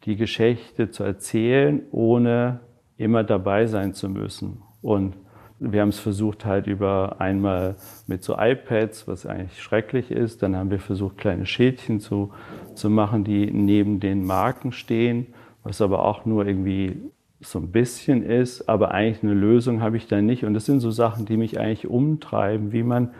die 0.05 0.15
Geschichte 0.15 0.89
zu 0.89 1.03
erzählen, 1.03 1.81
ohne 1.91 2.59
immer 2.97 3.23
dabei 3.23 3.65
sein 3.67 3.93
zu 3.93 4.09
müssen? 4.09 4.61
Und 4.81 5.15
wir 5.59 5.81
haben 5.81 5.89
es 5.89 5.99
versucht 5.99 6.45
halt 6.45 6.67
über 6.67 7.17
einmal 7.19 7.75
mit 8.07 8.23
so 8.23 8.35
iPads, 8.37 9.07
was 9.07 9.25
eigentlich 9.25 9.61
schrecklich 9.61 10.11
ist. 10.11 10.43
Dann 10.43 10.55
haben 10.55 10.71
wir 10.71 10.79
versucht, 10.79 11.17
kleine 11.17 11.45
Schildchen 11.45 11.99
zu, 11.99 12.33
zu 12.75 12.89
machen, 12.89 13.23
die 13.23 13.49
neben 13.49 13.99
den 13.99 14.25
Marken 14.25 14.71
stehen, 14.71 15.27
was 15.63 15.81
aber 15.81 16.03
auch 16.05 16.25
nur 16.25 16.45
irgendwie 16.45 16.97
so 17.39 17.59
ein 17.59 17.71
bisschen 17.71 18.23
ist, 18.23 18.67
aber 18.69 18.91
eigentlich 18.91 19.23
eine 19.23 19.33
Lösung 19.33 19.81
habe 19.81 19.97
ich 19.97 20.07
da 20.07 20.21
nicht. 20.21 20.43
Und 20.45 20.53
das 20.53 20.65
sind 20.65 20.79
so 20.79 20.91
Sachen, 20.91 21.25
die 21.25 21.37
mich 21.37 21.59
eigentlich 21.59 21.87
umtreiben, 21.87 22.71
wie 22.71 22.83
man 22.83 23.11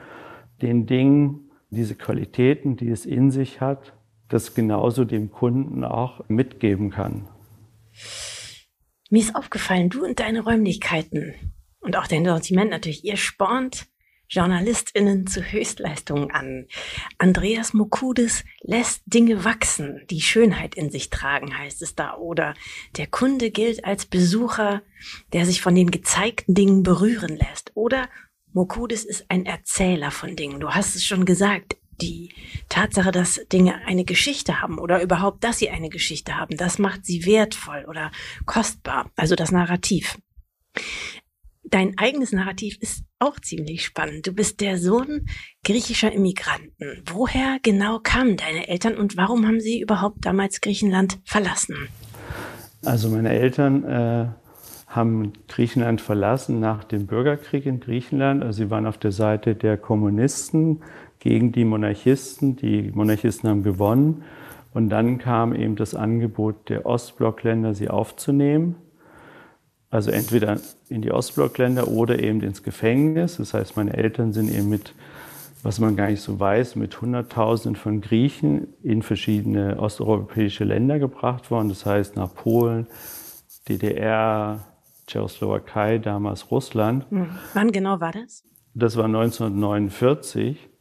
den 0.62 0.86
Dingen, 0.86 1.52
diese 1.70 1.96
Qualitäten, 1.96 2.76
die 2.78 2.90
es 2.90 3.06
in 3.06 3.32
sich 3.32 3.60
hat, 3.60 3.94
das 4.30 4.54
genauso 4.54 5.06
dem 5.06 5.32
Kunden 5.32 5.84
auch 5.84 6.28
mitgeben 6.28 6.90
kann. 6.90 7.28
Mir 9.10 9.22
ist 9.22 9.36
aufgefallen, 9.36 9.90
du 9.90 10.04
und 10.04 10.20
deine 10.20 10.42
Räumlichkeiten 10.42 11.36
und 11.80 11.98
auch 11.98 12.08
dein 12.08 12.26
Sortiment 12.26 12.72
natürlich, 12.72 13.06
ihr 13.06 13.18
spornt 13.18 13.88
JournalistInnen 14.30 15.28
zu 15.28 15.42
Höchstleistungen 15.44 16.32
an. 16.32 16.66
Andreas 17.20 17.74
Mokudis 17.74 18.44
lässt 18.62 19.04
Dinge 19.06 19.46
wachsen, 19.46 20.02
die 20.10 20.22
Schönheit 20.22 20.76
in 20.76 20.90
sich 20.90 21.12
tragen, 21.12 21.56
heißt 21.56 21.82
es 21.84 21.94
da. 21.94 22.16
Oder 22.16 22.56
der 22.98 23.08
Kunde 23.08 23.52
gilt 23.52 23.86
als 23.86 24.06
Besucher, 24.06 24.82
der 25.34 25.46
sich 25.46 25.62
von 25.62 25.76
den 25.76 25.92
gezeigten 25.92 26.56
Dingen 26.56 26.82
berühren 26.82 27.38
lässt. 27.38 27.72
Oder 27.76 28.10
Mokudis 28.54 29.04
ist 29.04 29.26
ein 29.30 29.46
Erzähler 29.46 30.10
von 30.10 30.36
Dingen. 30.36 30.60
Du 30.60 30.70
hast 30.70 30.96
es 30.96 31.06
schon 31.06 31.26
gesagt. 31.26 31.76
Die 32.04 32.30
Tatsache, 32.68 33.12
dass 33.12 33.40
Dinge 33.52 33.76
eine 33.86 34.04
Geschichte 34.04 34.62
haben 34.62 34.78
oder 34.78 35.02
überhaupt, 35.02 35.44
dass 35.44 35.60
sie 35.60 35.70
eine 35.70 35.88
Geschichte 35.88 36.38
haben, 36.38 36.58
das 36.58 36.78
macht 36.78 37.06
sie 37.06 37.26
wertvoll 37.26 37.86
oder 37.88 38.12
kostbar. 38.46 39.10
Also 39.16 39.36
das 39.36 39.52
Narrativ. 39.52 40.18
Dein 41.64 41.98
eigenes 41.98 42.34
Narrativ 42.34 42.78
ist 42.82 43.06
auch 43.20 43.40
ziemlich 43.40 43.86
spannend. 43.86 44.28
Du 44.28 44.34
bist 44.34 44.60
der 44.60 44.78
Sohn 44.78 45.28
griechischer 45.64 46.12
Immigranten. 46.12 47.04
Woher 47.06 47.58
genau 47.64 48.00
kamen 48.00 48.36
deine 48.36 48.68
Eltern 48.68 48.98
und 48.98 49.16
warum 49.16 49.48
haben 49.48 49.62
sie 49.62 49.80
überhaupt 49.80 50.26
damals 50.26 50.60
Griechenland 50.60 51.20
verlassen? 51.24 51.88
Also 52.84 53.10
meine 53.10 53.30
Eltern 53.30 53.84
äh, 53.86 54.28
haben 54.88 55.34
Griechenland 55.48 56.02
verlassen 56.02 56.60
nach 56.60 56.84
dem 56.84 57.08
Bürgerkrieg 57.08 57.66
in 57.66 57.80
Griechenland. 57.80 58.44
Also 58.44 58.64
sie 58.64 58.70
waren 58.70 58.86
auf 58.86 58.98
der 58.98 59.12
Seite 59.12 59.56
der 59.56 59.78
Kommunisten 59.78 60.84
gegen 61.24 61.54
die 61.54 61.64
Monarchisten. 61.64 62.58
Die 62.58 62.92
Monarchisten 62.94 63.50
haben 63.50 63.64
gewonnen. 63.64 64.24
Und 64.74 64.90
dann 64.90 65.20
kam 65.20 65.56
eben 65.56 65.78
das 65.78 65.96
Angebot 65.96 66.68
der 66.68 66.86
Ostblockländer, 66.86 67.74
sie 67.74 67.90
aufzunehmen. 67.90 68.76
Also 69.90 70.12
entweder 70.12 70.60
in 70.90 71.02
die 71.02 71.14
Ostblockländer 71.14 71.88
oder 71.88 72.20
eben 72.20 72.42
ins 72.42 72.62
Gefängnis. 72.62 73.38
Das 73.38 73.54
heißt, 73.54 73.78
meine 73.78 73.94
Eltern 73.94 74.34
sind 74.34 74.54
eben 74.54 74.68
mit, 74.68 74.96
was 75.62 75.80
man 75.80 75.96
gar 75.96 76.10
nicht 76.10 76.20
so 76.20 76.42
weiß, 76.42 76.76
mit 76.76 77.00
Hunderttausenden 77.00 77.78
von 77.78 78.02
Griechen 78.02 78.74
in 78.84 79.02
verschiedene 79.02 79.80
osteuropäische 79.80 80.66
Länder 80.66 81.00
gebracht 81.00 81.52
worden. 81.52 81.70
Das 81.70 81.86
heißt 81.86 82.18
nach 82.18 82.36
Polen, 82.36 82.88
DDR, 83.70 84.60
Tschechoslowakei, 85.08 86.00
damals 86.00 86.52
Russland. 86.52 87.06
Hm. 87.12 87.30
Wann 87.54 87.72
genau 87.72 88.02
war 88.02 88.12
das? 88.12 88.44
Das 88.74 88.98
war 88.98 89.06
1949. 89.06 90.73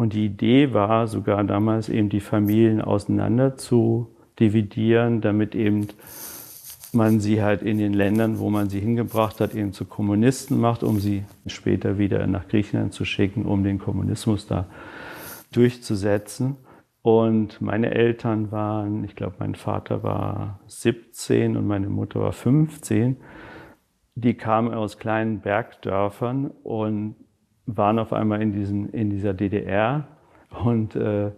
Und 0.00 0.14
die 0.14 0.24
Idee 0.24 0.72
war 0.72 1.06
sogar 1.08 1.44
damals 1.44 1.90
eben 1.90 2.08
die 2.08 2.20
Familien 2.20 2.80
auseinander 2.80 3.58
zu 3.58 4.08
dividieren, 4.38 5.20
damit 5.20 5.54
eben 5.54 5.88
man 6.94 7.20
sie 7.20 7.42
halt 7.42 7.60
in 7.60 7.76
den 7.76 7.92
Ländern, 7.92 8.38
wo 8.38 8.48
man 8.48 8.70
sie 8.70 8.80
hingebracht 8.80 9.40
hat, 9.40 9.54
eben 9.54 9.74
zu 9.74 9.84
Kommunisten 9.84 10.58
macht, 10.58 10.82
um 10.84 11.00
sie 11.00 11.24
später 11.46 11.98
wieder 11.98 12.26
nach 12.26 12.48
Griechenland 12.48 12.94
zu 12.94 13.04
schicken, 13.04 13.44
um 13.44 13.62
den 13.62 13.78
Kommunismus 13.78 14.46
da 14.46 14.68
durchzusetzen. 15.52 16.56
Und 17.02 17.60
meine 17.60 17.90
Eltern 17.90 18.50
waren, 18.50 19.04
ich 19.04 19.14
glaube, 19.14 19.34
mein 19.38 19.54
Vater 19.54 20.02
war 20.02 20.60
17 20.66 21.58
und 21.58 21.66
meine 21.66 21.90
Mutter 21.90 22.22
war 22.22 22.32
15. 22.32 23.18
Die 24.14 24.32
kamen 24.32 24.72
aus 24.72 24.96
kleinen 24.96 25.40
Bergdörfern 25.40 26.50
und 26.62 27.16
waren 27.76 27.98
auf 27.98 28.12
einmal 28.12 28.42
in, 28.42 28.52
diesen, 28.52 28.90
in 28.90 29.10
dieser 29.10 29.34
DDR 29.34 30.08
und 30.64 30.96
äh, 30.96 31.30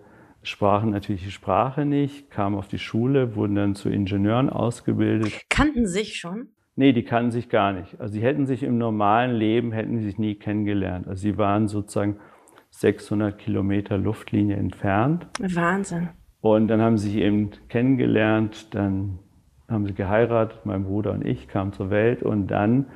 sprachen 0.42 0.90
natürlich 0.90 1.24
die 1.24 1.30
Sprache 1.30 1.84
nicht, 1.84 2.30
kamen 2.30 2.56
auf 2.56 2.68
die 2.68 2.78
Schule, 2.78 3.36
wurden 3.36 3.54
dann 3.54 3.74
zu 3.74 3.88
Ingenieuren 3.88 4.50
ausgebildet. 4.50 5.46
Kannten 5.48 5.86
sich 5.86 6.16
schon? 6.16 6.48
Nee, 6.74 6.92
die 6.92 7.04
kannten 7.04 7.30
sich 7.30 7.48
gar 7.48 7.72
nicht. 7.72 8.00
Also 8.00 8.14
sie 8.14 8.22
hätten 8.22 8.46
sich 8.46 8.62
im 8.62 8.78
normalen 8.78 9.36
Leben, 9.36 9.72
hätten 9.72 9.98
sie 9.98 10.06
sich 10.06 10.18
nie 10.18 10.34
kennengelernt. 10.34 11.06
Also 11.06 11.20
sie 11.20 11.36
waren 11.36 11.68
sozusagen 11.68 12.16
600 12.70 13.38
Kilometer 13.38 13.98
Luftlinie 13.98 14.56
entfernt. 14.56 15.26
Wahnsinn. 15.38 16.08
Und 16.40 16.68
dann 16.68 16.80
haben 16.80 16.96
sie 16.96 17.10
sich 17.10 17.20
eben 17.20 17.50
kennengelernt, 17.68 18.74
dann 18.74 19.18
haben 19.68 19.86
sie 19.86 19.94
geheiratet, 19.94 20.64
mein 20.64 20.84
Bruder 20.84 21.12
und 21.12 21.24
ich 21.24 21.46
kamen 21.46 21.72
zur 21.72 21.90
Welt 21.90 22.22
und 22.22 22.48
dann, 22.48 22.86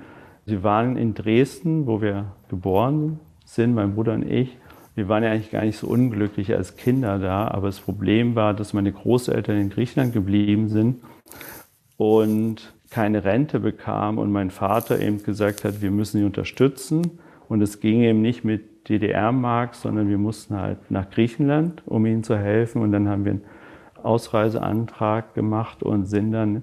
sie 0.47 0.63
waren 0.63 0.97
in 0.97 1.15
Dresden, 1.15 1.87
wo 1.87 2.01
wir 2.01 2.33
geboren 2.49 3.21
sind, 3.47 3.75
mein 3.75 3.95
Bruder 3.95 4.13
und 4.13 4.31
ich, 4.31 4.59
wir 4.95 5.09
waren 5.09 5.23
ja 5.23 5.31
eigentlich 5.31 5.51
gar 5.51 5.65
nicht 5.65 5.79
so 5.79 5.87
unglücklich 5.87 6.55
als 6.55 6.77
Kinder 6.77 7.19
da, 7.19 7.49
aber 7.49 7.69
das 7.69 7.81
Problem 7.81 8.35
war, 8.35 8.55
dass 8.55 8.73
meine 8.73 8.93
Großeltern 8.93 9.59
in 9.59 9.71
Griechenland 9.71 10.13
geblieben 10.13 10.69
sind 10.69 11.01
und 11.97 12.75
keine 12.91 13.25
Rente 13.25 13.61
bekamen 13.61 14.19
und 14.19 14.31
mein 14.31 14.51
Vater 14.51 15.01
eben 15.01 15.23
gesagt 15.23 15.65
hat, 15.65 15.83
wir 15.83 15.91
müssen 15.91 16.19
sie 16.19 16.25
unterstützen. 16.25 17.19
Und 17.49 17.63
es 17.63 17.81
ging 17.81 18.03
eben 18.03 18.23
nicht 18.23 18.45
mit 18.45 18.89
DDR-Mark, 18.89 19.75
sondern 19.75 20.09
wir 20.09 20.19
mussten 20.19 20.57
halt 20.57 20.91
nach 20.91 21.11
Griechenland, 21.11 21.83
um 21.87 22.07
ihnen 22.07 22.23
zu 22.23 22.37
helfen. 22.37 22.83
Und 22.83 22.93
dann 22.93 23.09
haben 23.09 23.25
wir 23.25 23.33
einen 23.33 23.45
Ausreiseantrag 24.03 25.35
gemacht 25.35 25.83
und 25.83 26.07
sind 26.07 26.33
dann 26.33 26.63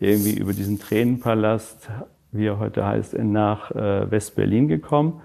irgendwie 0.00 0.34
über 0.38 0.52
diesen 0.52 0.78
Tränenpalast, 0.78 1.88
wie 2.32 2.46
er 2.46 2.58
heute 2.58 2.84
heißt, 2.84 3.18
nach 3.18 3.70
äh, 3.70 4.10
West-Berlin 4.10 4.68
gekommen. 4.68 5.20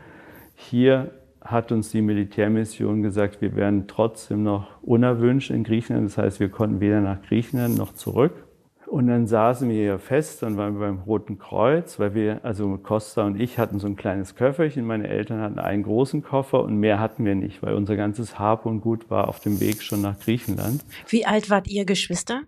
Hier 0.67 1.11
hat 1.41 1.71
uns 1.71 1.89
die 1.89 2.01
Militärmission 2.01 3.01
gesagt, 3.01 3.41
wir 3.41 3.55
wären 3.55 3.87
trotzdem 3.87 4.43
noch 4.43 4.83
unerwünscht 4.83 5.51
in 5.51 5.63
Griechenland. 5.63 6.09
Das 6.09 6.17
heißt, 6.17 6.39
wir 6.41 6.49
konnten 6.49 6.81
weder 6.81 6.99
nach 6.99 7.21
Griechenland 7.21 7.77
noch 7.77 7.93
zurück. 7.93 8.45
Und 8.85 9.07
dann 9.07 9.25
saßen 9.25 9.69
wir 9.69 9.75
hier 9.75 9.99
fest, 9.99 10.43
dann 10.43 10.57
waren 10.57 10.73
wir 10.73 10.87
beim 10.87 10.99
Roten 10.99 11.39
Kreuz, 11.39 11.97
weil 11.97 12.13
wir, 12.13 12.43
also 12.43 12.77
Costa 12.77 13.25
und 13.25 13.39
ich 13.39 13.57
hatten 13.57 13.79
so 13.79 13.87
ein 13.87 13.95
kleines 13.95 14.35
Köfferchen, 14.35 14.85
meine 14.85 15.07
Eltern 15.07 15.41
hatten 15.41 15.59
einen 15.59 15.83
großen 15.83 16.23
Koffer 16.23 16.63
und 16.63 16.75
mehr 16.77 16.99
hatten 16.99 17.23
wir 17.23 17.35
nicht, 17.35 17.63
weil 17.63 17.75
unser 17.75 17.95
ganzes 17.95 18.37
Hab 18.37 18.65
und 18.65 18.81
Gut 18.81 19.09
war 19.09 19.27
auf 19.27 19.39
dem 19.39 19.59
Weg 19.59 19.81
schon 19.81 20.01
nach 20.01 20.19
Griechenland. 20.19 20.83
Wie 21.07 21.25
alt 21.25 21.49
wart 21.49 21.67
ihr 21.67 21.85
Geschwister? 21.85 22.41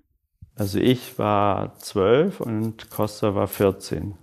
Also 0.55 0.79
ich 0.79 1.17
war 1.17 1.75
zwölf 1.77 2.41
und 2.41 2.89
Costa 2.89 3.35
war 3.35 3.47
14. 3.47 4.15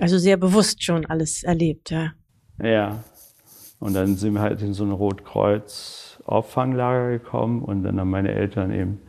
Also 0.00 0.16
sehr 0.18 0.38
bewusst 0.38 0.82
schon 0.82 1.04
alles 1.06 1.42
erlebt, 1.42 1.90
ja. 1.90 2.12
Ja, 2.62 3.02
und 3.80 3.94
dann 3.94 4.16
sind 4.16 4.34
wir 4.34 4.40
halt 4.40 4.62
in 4.62 4.74
so 4.74 4.84
ein 4.84 4.92
Rotkreuz-Auffanglager 4.92 7.10
gekommen 7.10 7.62
und 7.62 7.82
dann 7.82 7.98
haben 8.00 8.10
meine 8.10 8.32
Eltern 8.32 8.72
eben 8.72 9.00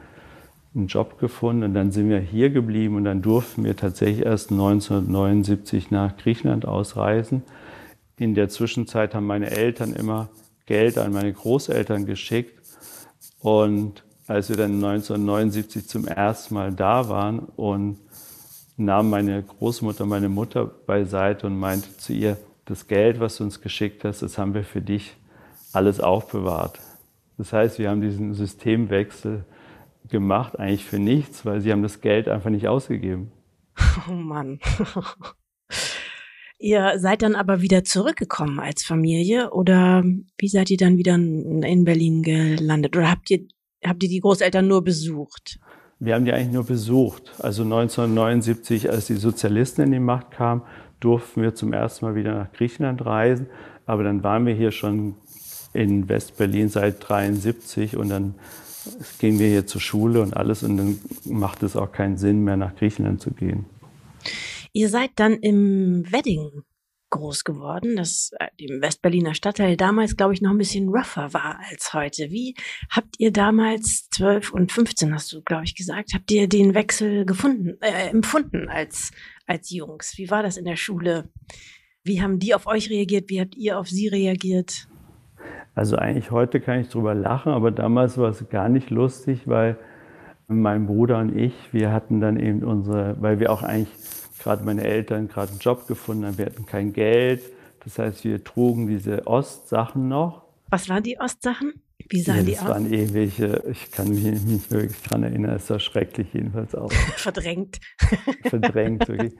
einen 0.76 0.88
Job 0.88 1.20
gefunden 1.20 1.64
und 1.64 1.74
dann 1.74 1.92
sind 1.92 2.10
wir 2.10 2.20
hier 2.20 2.50
geblieben 2.50 2.96
und 2.96 3.06
dann 3.06 3.22
durften 3.22 3.64
wir 3.64 3.76
tatsächlich 3.76 4.26
erst 4.26 4.52
1979 4.52 5.92
nach 5.92 6.18
Griechenland 6.18 6.66
ausreisen. 6.66 7.44
In 8.18 8.36
der 8.36 8.50
Zwischenzeit 8.50 9.16
haben 9.16 9.28
meine 9.28 9.52
Eltern 9.52 9.94
immer 9.94 10.30
Geld 10.66 10.98
an 10.98 11.14
meine 11.14 11.32
Großeltern 11.32 12.06
geschickt 12.06 12.60
und 13.40 14.04
als 14.28 14.50
wir 14.50 14.58
dann 14.58 14.84
1979 14.84 15.88
zum 15.88 16.08
ersten 16.08 16.56
Mal 16.56 16.74
da 16.74 17.08
waren 17.08 17.40
und 17.40 18.00
nahm 18.78 19.10
meine 19.10 19.44
Großmutter 19.44 20.06
meine 20.06 20.30
Mutter 20.30 20.66
beiseite 20.66 21.48
und 21.48 21.58
meinte 21.58 21.96
zu 21.98 22.14
ihr, 22.14 22.38
das 22.66 22.88
Geld, 22.88 23.20
was 23.20 23.38
du 23.38 23.44
uns 23.44 23.62
geschickt 23.62 24.04
hast, 24.04 24.22
das 24.22 24.38
haben 24.38 24.54
wir 24.54 24.64
für 24.64 24.82
dich 24.82 25.16
alles 25.72 26.00
aufbewahrt. 26.00 26.80
Das 27.38 27.54
heißt, 27.54 27.80
wir 27.80 27.90
haben 27.90 28.02
diesen 28.02 28.34
Systemwechsel 28.34 29.46
gemacht, 30.10 30.60
eigentlich 30.60 30.86
für 30.86 31.00
nichts, 31.00 31.46
weil 31.46 31.62
sie 31.62 31.72
haben 31.72 31.84
das 31.84 32.02
Geld 32.02 32.28
einfach 32.28 32.50
nicht 32.50 32.68
ausgegeben. 32.68 33.32
Oh 34.10 34.14
Mann. 34.14 34.60
ihr 36.60 37.00
seid 37.00 37.22
dann 37.22 37.36
aber 37.36 37.62
wieder 37.62 37.84
zurückgekommen 37.84 38.60
als 38.60 38.84
Familie 38.84 39.52
oder 39.52 40.04
wie 40.38 40.48
seid 40.48 40.70
ihr 40.70 40.78
dann 40.78 40.98
wieder 40.98 41.16
in 41.16 41.84
Berlin 41.86 42.24
gelandet? 42.24 42.96
Oder 42.96 43.10
habt 43.10 43.30
ihr, 43.32 43.48
habt 43.84 44.04
ihr 44.04 44.10
die 44.10 44.20
Großeltern 44.20 44.68
nur 44.68 44.84
besucht? 44.84 45.60
Wir 46.00 46.16
haben 46.16 46.26
die 46.26 46.34
eigentlich 46.34 46.54
nur 46.54 46.66
besucht. 46.66 47.32
Also 47.40 47.64
1979, 47.64 48.90
als 48.90 49.08
die 49.08 49.16
Sozialisten 49.16 49.82
in 49.82 49.92
die 49.92 50.00
Macht 50.00 50.32
kamen, 50.32 50.62
durften 51.00 51.42
wir 51.42 51.56
zum 51.56 51.74
ersten 51.74 52.06
Mal 52.06 52.16
wieder 52.16 52.34
nach 52.36 52.52
Griechenland 52.54 53.06
reisen. 53.06 53.48
Aber 53.86 54.04
dann 54.04 54.24
waren 54.24 54.46
wir 54.46 54.54
hier 54.54 54.72
schon 54.72 55.16
in 55.74 56.08
West-Berlin 56.08 56.70
seit 56.70 57.04
1973 57.04 57.98
und 57.98 58.10
dann 58.10 58.36
gingen 59.20 59.40
wir 59.40 59.48
hier 59.48 59.68
zur 59.68 59.82
Schule 59.82 60.22
und 60.22 60.36
alles 60.36 60.64
und 60.64 60.78
dann 60.78 61.00
macht 61.26 61.64
es 61.64 61.76
auch 61.76 61.92
keinen 61.92 62.18
Sinn 62.18 62.44
mehr 62.44 62.58
nach 62.58 62.76
Griechenland 62.76 63.22
zu 63.22 63.32
gehen. 63.32 63.66
Ihr 64.74 64.90
seid 64.90 65.12
dann 65.16 65.34
im 65.34 66.12
Wedding 66.12 66.64
groß 67.10 67.44
geworden, 67.44 67.96
das 67.96 68.32
äh, 68.40 68.48
im 68.58 68.82
Westberliner 68.82 69.34
Stadtteil 69.34 69.78
damals, 69.78 70.18
glaube 70.18 70.34
ich, 70.34 70.42
noch 70.42 70.52
ein 70.52 70.58
bisschen 70.58 70.90
rougher 70.90 71.34
war 71.34 71.60
als 71.70 71.94
heute. 71.94 72.30
Wie 72.32 72.56
habt 72.90 73.16
ihr 73.20 73.32
damals 73.32 74.10
12 74.10 74.52
und 74.52 74.72
15, 74.72 75.14
hast 75.14 75.32
du, 75.32 75.42
glaube 75.42 75.64
ich, 75.64 75.76
gesagt, 75.76 76.12
habt 76.14 76.30
ihr 76.32 76.50
den 76.50 76.74
Wechsel 76.74 77.26
gefunden, 77.26 77.78
äh, 77.82 78.10
empfunden 78.10 78.68
als, 78.68 79.12
als 79.46 79.70
Jungs? 79.70 80.18
Wie 80.18 80.30
war 80.30 80.44
das 80.44 80.58
in 80.58 80.66
der 80.66 80.76
Schule? 80.76 81.30
Wie 82.04 82.22
haben 82.22 82.40
die 82.40 82.54
auf 82.54 82.68
euch 82.68 82.90
reagiert? 82.90 83.30
Wie 83.30 83.42
habt 83.42 83.56
ihr 83.56 83.80
auf 83.80 83.90
sie 83.90 84.08
reagiert? 84.08 84.88
Also 85.74 85.98
eigentlich 85.98 86.32
heute 86.32 86.62
kann 86.62 86.82
ich 86.82 86.90
drüber 86.90 87.14
lachen, 87.14 87.52
aber 87.52 87.72
damals 87.72 88.18
war 88.18 88.30
es 88.30 88.48
gar 88.50 88.70
nicht 88.70 88.90
lustig, 88.90 89.42
weil 89.46 89.78
mein 90.48 90.86
Bruder 90.86 91.20
und 91.20 91.36
ich, 91.36 91.54
wir 91.72 91.92
hatten 91.92 92.22
dann 92.22 92.40
eben 92.40 92.64
unsere, 92.64 93.22
weil 93.22 93.40
wir 93.40 93.52
auch 93.52 93.64
eigentlich 93.64 93.90
gerade 94.40 94.64
meine 94.64 94.84
Eltern 94.84 95.28
gerade 95.28 95.52
einen 95.52 95.60
Job 95.60 95.88
gefunden 95.88 96.26
haben, 96.26 96.38
wir 96.38 96.46
hatten 96.46 96.66
kein 96.66 96.94
Geld. 96.94 97.42
Das 97.84 98.00
heißt, 98.00 98.24
wir 98.24 98.44
trugen 98.44 98.88
diese 98.88 99.28
Ostsachen 99.28 100.08
noch. 100.08 100.44
Was 100.70 100.90
waren 100.90 101.04
die 101.04 101.20
Ostsachen? 101.20 101.74
Wie 102.10 102.22
sahen 102.22 102.38
ja, 102.38 102.44
die 102.44 102.54
aus? 102.54 102.60
Das 102.60 102.70
waren 102.70 102.92
irgendwelche, 102.92 103.64
ich 103.70 103.92
kann 103.92 104.10
mich 104.10 104.24
nicht 104.24 104.72
wirklich 104.72 105.02
daran 105.04 105.24
erinnern, 105.24 105.56
es 105.56 105.68
sah 105.68 105.80
schrecklich 105.80 106.34
jedenfalls 106.34 106.76
aus. 106.76 106.94
Verdrängt. 107.18 107.80
Verdrängt, 108.44 109.08
wirklich. 109.08 109.36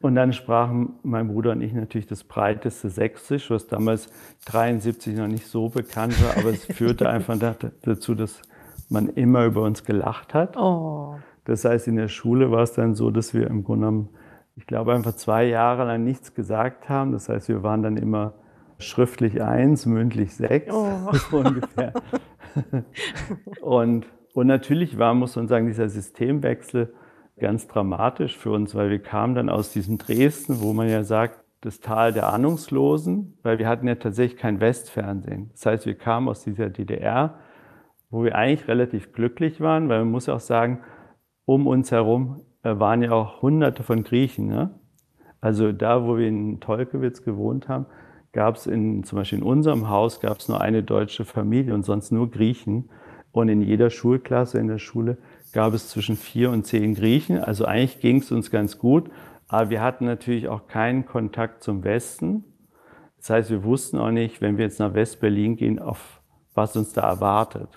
Und 0.00 0.14
dann 0.14 0.32
sprachen 0.32 0.94
mein 1.02 1.28
Bruder 1.28 1.52
und 1.52 1.60
ich 1.60 1.72
natürlich 1.72 2.06
das 2.06 2.22
breiteste 2.22 2.88
Sächsisch, 2.88 3.50
was 3.50 3.66
damals 3.66 4.08
73 4.46 5.16
noch 5.16 5.26
nicht 5.26 5.46
so 5.46 5.68
bekannt 5.68 6.14
war, 6.22 6.36
aber 6.36 6.50
es 6.50 6.64
führte 6.64 7.08
einfach 7.10 7.36
dazu, 7.82 8.14
dass 8.14 8.42
man 8.88 9.08
immer 9.08 9.44
über 9.44 9.62
uns 9.62 9.84
gelacht 9.84 10.34
hat. 10.34 10.56
Oh. 10.56 11.16
Das 11.44 11.64
heißt, 11.64 11.88
in 11.88 11.96
der 11.96 12.08
Schule 12.08 12.50
war 12.50 12.62
es 12.62 12.72
dann 12.72 12.94
so, 12.94 13.10
dass 13.10 13.34
wir 13.34 13.48
im 13.48 13.64
Grunde 13.64 13.86
genommen 13.86 14.08
ich 14.58 14.66
glaube, 14.66 14.92
einfach 14.92 15.14
zwei 15.14 15.44
Jahre 15.44 15.84
lang 15.84 16.02
nichts 16.02 16.34
gesagt 16.34 16.88
haben. 16.88 17.12
Das 17.12 17.28
heißt, 17.28 17.48
wir 17.48 17.62
waren 17.62 17.82
dann 17.82 17.96
immer 17.96 18.34
schriftlich 18.78 19.42
eins, 19.42 19.86
mündlich 19.86 20.34
sechs, 20.34 20.72
oh. 20.72 21.12
so 21.30 21.38
ungefähr. 21.38 21.92
und, 23.60 24.06
und 24.34 24.46
natürlich 24.46 24.98
war, 24.98 25.14
muss 25.14 25.36
man 25.36 25.48
sagen, 25.48 25.66
dieser 25.66 25.88
Systemwechsel 25.88 26.94
ganz 27.38 27.66
dramatisch 27.66 28.36
für 28.36 28.50
uns, 28.50 28.74
weil 28.74 28.90
wir 28.90 29.00
kamen 29.00 29.34
dann 29.34 29.48
aus 29.48 29.72
diesem 29.72 29.98
Dresden, 29.98 30.60
wo 30.60 30.72
man 30.72 30.88
ja 30.88 31.04
sagt, 31.04 31.44
das 31.60 31.80
Tal 31.80 32.12
der 32.12 32.32
Ahnungslosen, 32.32 33.36
weil 33.42 33.58
wir 33.58 33.68
hatten 33.68 33.88
ja 33.88 33.96
tatsächlich 33.96 34.38
kein 34.38 34.60
Westfernsehen. 34.60 35.50
Das 35.52 35.66
heißt, 35.66 35.86
wir 35.86 35.96
kamen 35.96 36.28
aus 36.28 36.44
dieser 36.44 36.70
DDR, 36.70 37.40
wo 38.10 38.22
wir 38.22 38.36
eigentlich 38.36 38.68
relativ 38.68 39.12
glücklich 39.12 39.60
waren, 39.60 39.88
weil 39.88 40.00
man 40.00 40.10
muss 40.10 40.28
auch 40.28 40.40
sagen, 40.40 40.80
um 41.44 41.66
uns 41.66 41.90
herum 41.90 42.42
äh, 42.62 42.78
waren 42.78 43.02
ja 43.02 43.12
auch 43.12 43.42
hunderte 43.42 43.82
von 43.82 44.04
Griechen. 44.04 44.46
Ne? 44.46 44.78
Also 45.40 45.72
da, 45.72 46.04
wo 46.04 46.16
wir 46.16 46.28
in 46.28 46.60
Tolkewitz 46.60 47.24
gewohnt 47.24 47.68
haben, 47.68 47.86
gab 48.32 48.56
es 48.56 48.66
in, 48.66 49.04
zum 49.04 49.18
Beispiel 49.18 49.38
in 49.38 49.44
unserem 49.44 49.88
Haus 49.88 50.20
gab 50.20 50.38
es 50.38 50.48
nur 50.48 50.60
eine 50.60 50.82
deutsche 50.82 51.24
Familie 51.24 51.74
und 51.74 51.84
sonst 51.84 52.12
nur 52.12 52.30
Griechen. 52.30 52.90
Und 53.32 53.48
in 53.48 53.62
jeder 53.62 53.90
Schulklasse 53.90 54.58
in 54.58 54.68
der 54.68 54.78
Schule 54.78 55.18
gab 55.52 55.74
es 55.74 55.88
zwischen 55.88 56.16
vier 56.16 56.50
und 56.50 56.66
zehn 56.66 56.94
Griechen. 56.94 57.38
Also 57.38 57.64
eigentlich 57.64 58.00
ging 58.00 58.18
es 58.18 58.32
uns 58.32 58.50
ganz 58.50 58.78
gut. 58.78 59.10
Aber 59.48 59.70
wir 59.70 59.80
hatten 59.80 60.04
natürlich 60.04 60.48
auch 60.48 60.66
keinen 60.66 61.06
Kontakt 61.06 61.62
zum 61.62 61.84
Westen. 61.84 62.44
Das 63.16 63.30
heißt, 63.30 63.50
wir 63.50 63.64
wussten 63.64 63.98
auch 63.98 64.10
nicht, 64.10 64.40
wenn 64.40 64.58
wir 64.58 64.64
jetzt 64.64 64.78
nach 64.78 64.94
West-Berlin 64.94 65.56
gehen, 65.56 65.78
auf 65.78 66.20
was 66.54 66.76
uns 66.76 66.92
da 66.92 67.02
erwartet. 67.02 67.68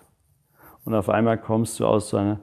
Und 0.84 0.94
auf 0.96 1.10
einmal 1.10 1.38
kommst 1.38 1.80
du 1.80 1.86
aus 1.86 2.10
so 2.10 2.18
einer, 2.18 2.40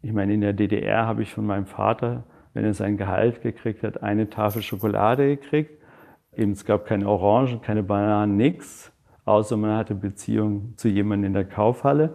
ich 0.00 0.12
meine, 0.12 0.34
in 0.34 0.40
der 0.40 0.52
DDR 0.52 1.06
habe 1.06 1.22
ich 1.22 1.32
von 1.32 1.46
meinem 1.46 1.66
Vater, 1.66 2.24
wenn 2.54 2.64
er 2.64 2.74
sein 2.74 2.96
Gehalt 2.96 3.42
gekriegt 3.42 3.82
hat, 3.82 4.02
eine 4.02 4.30
Tafel 4.30 4.62
Schokolade 4.62 5.36
gekriegt. 5.36 5.81
Eben, 6.34 6.52
es 6.52 6.64
gab 6.64 6.86
keine 6.86 7.08
Orangen, 7.08 7.60
keine 7.60 7.82
Bananen, 7.82 8.36
nichts, 8.36 8.90
außer 9.24 9.56
man 9.56 9.76
hatte 9.76 9.94
Beziehung 9.94 10.74
zu 10.76 10.88
jemandem 10.88 11.28
in 11.28 11.32
der 11.34 11.44
Kaufhalle. 11.44 12.14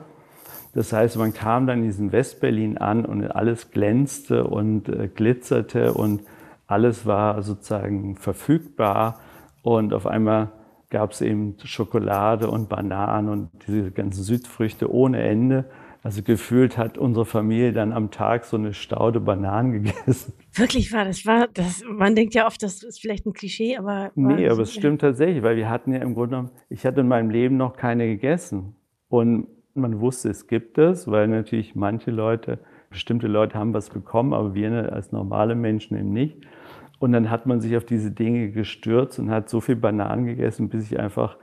Das 0.73 0.93
heißt, 0.93 1.17
man 1.17 1.33
kam 1.33 1.67
dann 1.67 1.79
in 1.79 1.85
diesen 1.85 2.11
Westberlin 2.11 2.77
an 2.77 3.05
und 3.05 3.25
alles 3.27 3.71
glänzte 3.71 4.45
und 4.45 4.89
äh, 4.89 5.07
glitzerte 5.07 5.93
und 5.93 6.21
alles 6.67 7.05
war 7.05 7.41
sozusagen 7.41 8.15
verfügbar. 8.15 9.19
Und 9.63 9.93
auf 9.93 10.05
einmal 10.05 10.49
gab 10.89 11.11
es 11.11 11.21
eben 11.21 11.55
Schokolade 11.63 12.49
und 12.49 12.69
Bananen 12.69 13.29
und 13.29 13.49
diese 13.67 13.91
ganzen 13.91 14.23
Südfrüchte 14.23 14.91
ohne 14.91 15.21
Ende. 15.21 15.65
Also 16.07 16.23
gefühlt 16.23 16.77
hat 16.77 16.97
unsere 16.97 17.25
Familie 17.25 17.73
dann 17.73 17.91
am 17.91 18.11
Tag 18.11 18.45
so 18.45 18.55
eine 18.55 18.73
Staude 18.73 19.19
Bananen 19.19 19.73
gegessen. 19.83 20.31
Wirklich 20.53 20.93
war 20.93 21.03
das, 21.03 21.25
war 21.25 21.49
das, 21.53 21.83
man 21.85 22.15
denkt 22.15 22.33
ja 22.33 22.47
oft, 22.47 22.63
das 22.63 22.81
ist 22.81 23.01
vielleicht 23.01 23.25
ein 23.25 23.33
Klischee, 23.33 23.75
aber. 23.75 24.11
Nee, 24.15 24.47
aber 24.47 24.61
es 24.61 24.73
stimmt 24.73 25.01
tatsächlich, 25.01 25.43
weil 25.43 25.57
wir 25.57 25.69
hatten 25.69 25.91
ja 25.91 25.99
im 25.99 26.13
Grunde 26.13 26.29
genommen, 26.29 26.51
ich 26.69 26.85
hatte 26.85 27.01
in 27.01 27.09
meinem 27.09 27.29
Leben 27.29 27.57
noch 27.57 27.75
keine 27.75 28.07
gegessen. 28.07 28.77
Und 29.09 29.47
man 29.73 29.99
wusste, 29.99 30.29
es 30.29 30.47
gibt 30.47 30.77
es, 30.77 31.11
weil 31.11 31.27
natürlich 31.27 31.75
manche 31.75 32.11
Leute, 32.11 32.59
bestimmte 32.89 33.27
Leute 33.27 33.59
haben 33.59 33.73
was 33.73 33.89
bekommen, 33.89 34.33
aber 34.33 34.55
wir 34.55 34.93
als 34.93 35.11
normale 35.11 35.55
Menschen 35.55 35.97
eben 35.97 36.13
nicht. 36.13 36.37
Und 36.99 37.11
dann 37.11 37.29
hat 37.29 37.47
man 37.47 37.59
sich 37.59 37.75
auf 37.75 37.83
diese 37.83 38.11
Dinge 38.11 38.51
gestürzt 38.51 39.19
und 39.19 39.29
hat 39.29 39.49
so 39.49 39.59
viel 39.59 39.75
Bananen 39.75 40.25
gegessen, 40.25 40.69
bis 40.69 40.89
ich 40.89 40.97
einfach 40.97 41.35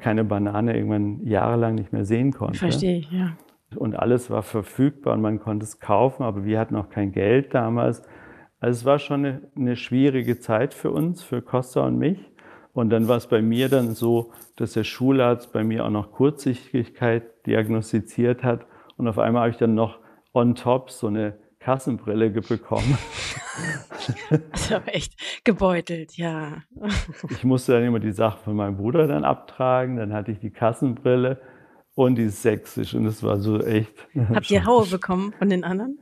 keine 0.00 0.24
Banane 0.24 0.74
irgendwann 0.74 1.24
jahrelang 1.24 1.76
nicht 1.76 1.92
mehr 1.92 2.04
sehen 2.04 2.32
konnte. 2.32 2.58
Verstehe 2.58 2.98
ich, 2.98 3.12
ja. 3.12 3.36
Und 3.76 3.96
alles 3.96 4.30
war 4.30 4.42
verfügbar 4.42 5.14
und 5.14 5.20
man 5.20 5.40
konnte 5.40 5.64
es 5.64 5.78
kaufen, 5.78 6.22
aber 6.22 6.44
wir 6.44 6.58
hatten 6.58 6.76
auch 6.76 6.88
kein 6.88 7.12
Geld 7.12 7.54
damals. 7.54 8.02
Also 8.60 8.78
es 8.78 8.84
war 8.84 8.98
schon 8.98 9.24
eine, 9.24 9.42
eine 9.56 9.76
schwierige 9.76 10.40
Zeit 10.40 10.74
für 10.74 10.90
uns, 10.90 11.22
für 11.22 11.42
Costa 11.42 11.86
und 11.86 11.98
mich. 11.98 12.18
Und 12.72 12.90
dann 12.90 13.08
war 13.08 13.16
es 13.16 13.26
bei 13.26 13.42
mir 13.42 13.68
dann 13.68 13.94
so, 13.94 14.32
dass 14.56 14.72
der 14.72 14.84
Schularzt 14.84 15.52
bei 15.52 15.64
mir 15.64 15.84
auch 15.84 15.90
noch 15.90 16.12
Kurzsichtigkeit 16.12 17.46
diagnostiziert 17.46 18.42
hat. 18.42 18.66
Und 18.96 19.08
auf 19.08 19.18
einmal 19.18 19.42
habe 19.42 19.50
ich 19.50 19.56
dann 19.56 19.74
noch 19.74 19.98
on 20.32 20.54
top 20.54 20.90
so 20.90 21.08
eine 21.08 21.38
Kassenbrille 21.60 22.30
bekommen. 22.30 22.96
Also 24.52 24.76
aber 24.76 24.94
echt 24.94 25.44
gebeutelt, 25.44 26.16
ja. 26.16 26.62
Ich 27.30 27.42
musste 27.42 27.72
dann 27.72 27.82
immer 27.82 27.98
die 27.98 28.12
Sachen 28.12 28.40
von 28.44 28.54
meinem 28.54 28.76
Bruder 28.76 29.08
dann 29.08 29.24
abtragen, 29.24 29.96
dann 29.96 30.12
hatte 30.12 30.30
ich 30.30 30.38
die 30.38 30.50
Kassenbrille 30.52 31.40
und 31.98 32.14
die 32.14 32.28
Sächsisch 32.28 32.94
und 32.94 33.04
das 33.04 33.24
war 33.24 33.40
so 33.40 33.60
echt. 33.60 33.92
Habt 34.28 34.48
ihr 34.52 34.64
Haue 34.64 34.86
bekommen 34.86 35.32
von 35.36 35.50
den 35.50 35.64
anderen? 35.64 35.98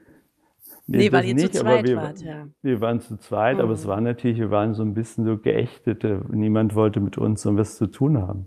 Nee, 0.86 0.98
nee 0.98 1.12
weil 1.12 1.24
ihr 1.24 1.34
nicht, 1.34 1.54
zu 1.54 1.62
zweit 1.62 1.86
wir, 1.86 1.96
wart, 1.96 2.20
ja. 2.20 2.48
Wir 2.60 2.82
waren 2.82 3.00
zu 3.00 3.16
zweit, 3.16 3.56
mhm. 3.56 3.62
aber 3.62 3.72
es 3.72 3.84
mhm. 3.84 3.88
war 3.88 4.00
natürlich, 4.02 4.38
wir 4.38 4.50
waren 4.50 4.74
so 4.74 4.82
ein 4.82 4.92
bisschen 4.92 5.24
so 5.24 5.38
Geächtete. 5.38 6.20
Niemand 6.30 6.74
wollte 6.74 7.00
mit 7.00 7.16
uns 7.16 7.40
so 7.40 7.56
was 7.56 7.78
zu 7.78 7.86
tun 7.86 8.18
haben. 8.18 8.44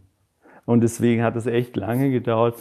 Und 0.65 0.81
deswegen 0.81 1.23
hat 1.23 1.35
es 1.35 1.47
echt 1.47 1.75
lange 1.75 2.11
gedauert, 2.11 2.55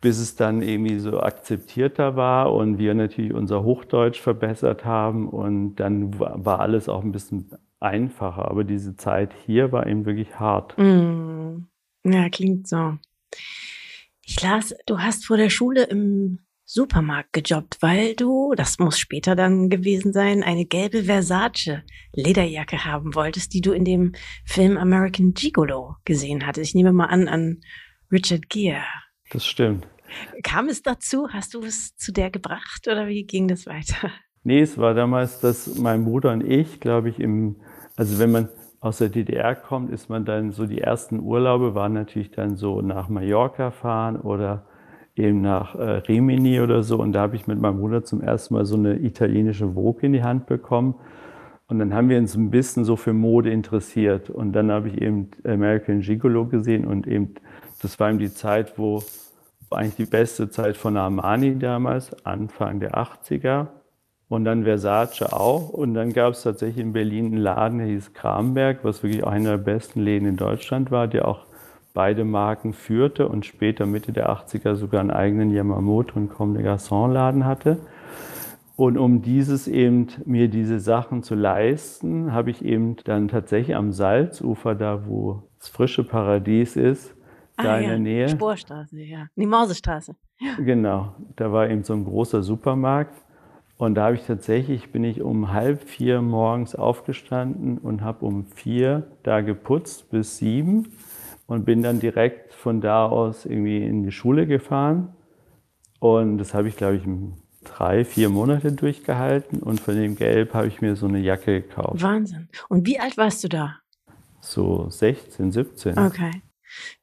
bis 0.00 0.18
es 0.18 0.34
dann 0.34 0.60
irgendwie 0.60 0.98
so 0.98 1.20
akzeptierter 1.20 2.16
war 2.16 2.52
und 2.52 2.78
wir 2.78 2.94
natürlich 2.94 3.32
unser 3.32 3.62
Hochdeutsch 3.62 4.20
verbessert 4.20 4.84
haben 4.84 5.28
und 5.28 5.76
dann 5.76 6.18
war 6.18 6.58
alles 6.58 6.88
auch 6.88 7.04
ein 7.04 7.12
bisschen 7.12 7.48
einfacher. 7.78 8.50
Aber 8.50 8.64
diese 8.64 8.96
Zeit 8.96 9.32
hier 9.46 9.70
war 9.70 9.86
eben 9.86 10.04
wirklich 10.04 10.40
hart. 10.40 10.76
Mm. 10.78 11.68
Ja, 12.04 12.28
klingt 12.28 12.66
so. 12.66 12.98
Ich 14.24 14.40
las, 14.40 14.74
du 14.86 14.98
hast 14.98 15.26
vor 15.26 15.36
der 15.36 15.50
Schule 15.50 15.84
im 15.84 16.38
Supermarkt 16.64 17.32
gejobbt, 17.32 17.78
weil 17.80 18.14
du, 18.14 18.54
das 18.56 18.78
muss 18.78 18.98
später 18.98 19.34
dann 19.34 19.68
gewesen 19.68 20.12
sein, 20.12 20.42
eine 20.42 20.64
gelbe 20.64 21.04
Versace 21.04 21.82
Lederjacke 22.14 22.84
haben 22.84 23.14
wolltest, 23.14 23.52
die 23.52 23.60
du 23.60 23.72
in 23.72 23.84
dem 23.84 24.12
Film 24.44 24.78
American 24.78 25.34
Gigolo 25.34 25.96
gesehen 26.04 26.46
hattest. 26.46 26.70
Ich 26.70 26.74
nehme 26.74 26.92
mal 26.92 27.06
an, 27.06 27.28
an 27.28 27.60
Richard 28.10 28.48
Gere. 28.48 28.84
Das 29.30 29.44
stimmt. 29.44 29.86
Kam 30.42 30.68
es 30.68 30.82
dazu? 30.82 31.28
Hast 31.30 31.54
du 31.54 31.62
es 31.62 31.96
zu 31.96 32.12
der 32.12 32.30
gebracht 32.30 32.86
oder 32.86 33.08
wie 33.08 33.24
ging 33.24 33.48
das 33.48 33.66
weiter? 33.66 34.10
Nee, 34.44 34.60
es 34.60 34.76
war 34.78 34.94
damals, 34.94 35.40
dass 35.40 35.78
mein 35.78 36.04
Bruder 36.04 36.32
und 36.32 36.42
ich, 36.42 36.80
glaube 36.80 37.08
ich, 37.08 37.18
im, 37.18 37.60
also 37.96 38.18
wenn 38.18 38.32
man 38.32 38.48
aus 38.82 38.98
der 38.98 39.10
DDR 39.10 39.54
kommt, 39.54 39.90
ist 39.92 40.10
man 40.10 40.24
dann 40.24 40.50
so, 40.50 40.66
die 40.66 40.80
ersten 40.80 41.20
Urlaube 41.20 41.76
waren 41.76 41.92
natürlich 41.92 42.32
dann 42.32 42.56
so 42.56 42.82
nach 42.82 43.08
Mallorca 43.08 43.70
fahren 43.70 44.16
oder 44.16 44.64
eben 45.14 45.40
nach 45.40 45.76
äh, 45.76 45.98
Rimini 46.08 46.60
oder 46.60 46.82
so. 46.82 46.98
Und 46.98 47.12
da 47.12 47.20
habe 47.20 47.36
ich 47.36 47.46
mit 47.46 47.60
meinem 47.60 47.78
Bruder 47.78 48.02
zum 48.02 48.20
ersten 48.20 48.54
Mal 48.54 48.64
so 48.64 48.74
eine 48.74 48.98
italienische 48.98 49.74
Vogue 49.74 50.02
in 50.02 50.12
die 50.12 50.24
Hand 50.24 50.46
bekommen. 50.46 50.96
Und 51.68 51.78
dann 51.78 51.94
haben 51.94 52.08
wir 52.08 52.18
uns 52.18 52.34
ein 52.34 52.50
bisschen 52.50 52.84
so 52.84 52.96
für 52.96 53.12
Mode 53.12 53.52
interessiert. 53.52 54.30
Und 54.30 54.52
dann 54.52 54.72
habe 54.72 54.88
ich 54.88 55.00
eben 55.00 55.30
American 55.44 56.00
Gigolo 56.00 56.46
gesehen 56.46 56.84
und 56.84 57.06
eben, 57.06 57.36
das 57.82 58.00
war 58.00 58.10
eben 58.10 58.18
die 58.18 58.34
Zeit, 58.34 58.78
wo 58.78 59.00
eigentlich 59.70 59.94
die 59.94 60.06
beste 60.06 60.50
Zeit 60.50 60.76
von 60.76 60.96
Armani 60.96 61.56
damals, 61.56 62.26
Anfang 62.26 62.80
der 62.80 62.94
80er. 62.94 63.68
Und 64.32 64.46
dann 64.46 64.64
Versace 64.64 65.30
auch. 65.30 65.68
Und 65.68 65.92
dann 65.92 66.14
gab 66.14 66.32
es 66.32 66.42
tatsächlich 66.42 66.82
in 66.82 66.94
Berlin 66.94 67.26
einen 67.26 67.36
Laden, 67.36 67.78
der 67.80 67.88
hieß 67.88 68.14
Kramberg, 68.14 68.78
was 68.82 69.02
wirklich 69.02 69.26
einer 69.26 69.50
der 69.50 69.58
besten 69.58 70.00
Läden 70.00 70.26
in 70.26 70.36
Deutschland 70.36 70.90
war, 70.90 71.06
der 71.06 71.28
auch 71.28 71.44
beide 71.92 72.24
Marken 72.24 72.72
führte 72.72 73.28
und 73.28 73.44
später 73.44 73.84
Mitte 73.84 74.10
der 74.10 74.30
80er 74.30 74.74
sogar 74.74 75.02
einen 75.02 75.10
eigenen 75.10 75.50
Yamamoto 75.50 76.18
und 76.18 76.30
Comme 76.30 76.54
des 76.56 76.66
Garçons 76.66 77.12
Laden 77.12 77.44
hatte. 77.44 77.76
Und 78.74 78.96
um 78.96 79.20
dieses 79.20 79.68
eben, 79.68 80.06
mir 80.24 80.48
diese 80.48 80.80
Sachen 80.80 81.22
zu 81.22 81.34
leisten, 81.34 82.32
habe 82.32 82.52
ich 82.52 82.64
eben 82.64 82.96
dann 83.04 83.28
tatsächlich 83.28 83.76
am 83.76 83.92
Salzufer, 83.92 84.74
da 84.74 85.06
wo 85.06 85.42
das 85.58 85.68
frische 85.68 86.04
Paradies 86.04 86.76
ist, 86.76 87.14
ah, 87.58 87.64
da 87.64 87.76
ja. 87.76 87.82
in 87.82 87.88
der 87.90 87.98
Nähe. 87.98 88.28
Sporstraße, 88.30 88.98
ja. 88.98 89.26
Die 89.36 89.44
Mausestraße. 89.44 90.14
Ja. 90.40 90.54
Genau. 90.56 91.14
Da 91.36 91.52
war 91.52 91.68
eben 91.68 91.84
so 91.84 91.92
ein 91.92 92.04
großer 92.04 92.42
Supermarkt. 92.42 93.14
Und 93.82 93.96
da 93.96 94.04
habe 94.04 94.14
ich 94.14 94.22
tatsächlich, 94.22 94.92
bin 94.92 95.02
ich 95.02 95.22
um 95.22 95.50
halb 95.50 95.82
vier 95.88 96.22
morgens 96.22 96.76
aufgestanden 96.76 97.78
und 97.78 98.02
habe 98.02 98.24
um 98.24 98.46
vier 98.46 99.08
da 99.24 99.40
geputzt 99.40 100.08
bis 100.08 100.36
sieben 100.36 100.92
und 101.48 101.64
bin 101.64 101.82
dann 101.82 101.98
direkt 101.98 102.54
von 102.54 102.80
da 102.80 103.06
aus 103.06 103.44
irgendwie 103.44 103.84
in 103.84 104.04
die 104.04 104.12
Schule 104.12 104.46
gefahren. 104.46 105.08
Und 105.98 106.38
das 106.38 106.54
habe 106.54 106.68
ich, 106.68 106.76
glaube 106.76 106.94
ich, 106.94 107.02
drei, 107.64 108.04
vier 108.04 108.28
Monate 108.28 108.70
durchgehalten. 108.70 109.58
Und 109.58 109.80
von 109.80 109.96
dem 109.96 110.14
Geld 110.14 110.54
habe 110.54 110.68
ich 110.68 110.80
mir 110.80 110.94
so 110.94 111.08
eine 111.08 111.18
Jacke 111.18 111.62
gekauft. 111.62 112.02
Wahnsinn. 112.02 112.48
Und 112.68 112.86
wie 112.86 113.00
alt 113.00 113.16
warst 113.16 113.42
du 113.42 113.48
da? 113.48 113.80
So 114.38 114.90
16, 114.90 115.50
17. 115.50 115.98
Okay. 115.98 116.30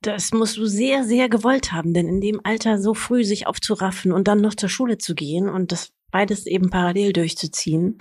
Das 0.02 0.32
musst 0.32 0.56
du 0.56 0.66
sehr, 0.66 1.04
sehr 1.04 1.28
gewollt 1.28 1.74
haben, 1.74 1.94
denn 1.94 2.08
in 2.08 2.22
dem 2.22 2.40
Alter 2.46 2.80
so 2.80 2.94
früh 2.94 3.26
sich 3.26 3.48
aufzuraffen 3.48 4.14
und 4.14 4.30
dann 4.30 4.40
noch 4.40 4.56
zur 4.56 4.70
Schule 4.70 4.98
zu 4.98 5.14
gehen 5.14 5.50
und 5.50 5.74
das 5.74 5.92
beides 6.12 6.46
eben 6.46 6.70
parallel 6.70 7.14
durchzuziehen, 7.14 7.98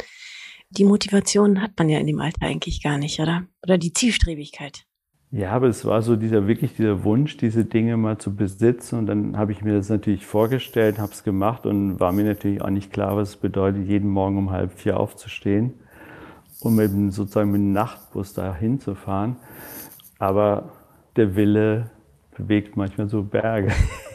die 0.70 0.84
Motivation 0.84 1.62
hat 1.62 1.72
man 1.78 1.88
ja 1.88 1.98
in 1.98 2.06
dem 2.06 2.20
Alter 2.20 2.42
eigentlich 2.42 2.82
gar 2.82 2.98
nicht, 2.98 3.20
oder? 3.20 3.46
Oder 3.62 3.78
die 3.78 3.92
Zielstrebigkeit. 3.92 4.84
Ja, 5.30 5.52
aber 5.52 5.66
es 5.66 5.84
war 5.84 6.00
so 6.00 6.16
dieser 6.16 6.46
wirklich 6.46 6.74
dieser 6.74 7.04
Wunsch, 7.04 7.36
diese 7.36 7.64
Dinge 7.64 7.96
mal 7.98 8.16
zu 8.16 8.34
besitzen. 8.34 8.98
Und 8.98 9.06
dann 9.06 9.36
habe 9.36 9.52
ich 9.52 9.62
mir 9.62 9.74
das 9.74 9.90
natürlich 9.90 10.24
vorgestellt, 10.24 10.98
habe 10.98 11.12
es 11.12 11.22
gemacht 11.22 11.66
und 11.66 12.00
war 12.00 12.12
mir 12.12 12.24
natürlich 12.24 12.62
auch 12.62 12.70
nicht 12.70 12.92
klar, 12.92 13.16
was 13.16 13.30
es 13.30 13.36
bedeutet, 13.36 13.86
jeden 13.86 14.08
Morgen 14.08 14.38
um 14.38 14.50
halb 14.50 14.72
vier 14.72 14.98
aufzustehen, 14.98 15.74
um 16.60 16.80
eben 16.80 17.10
sozusagen 17.10 17.50
mit 17.50 17.60
dem 17.60 17.72
Nachtbus 17.72 18.32
da 18.32 18.54
hinzufahren. 18.54 19.36
Aber 20.18 20.72
der 21.16 21.36
Wille 21.36 21.90
bewegt 22.38 22.76
manchmal 22.76 23.08
so 23.08 23.22
Berge. 23.22 23.72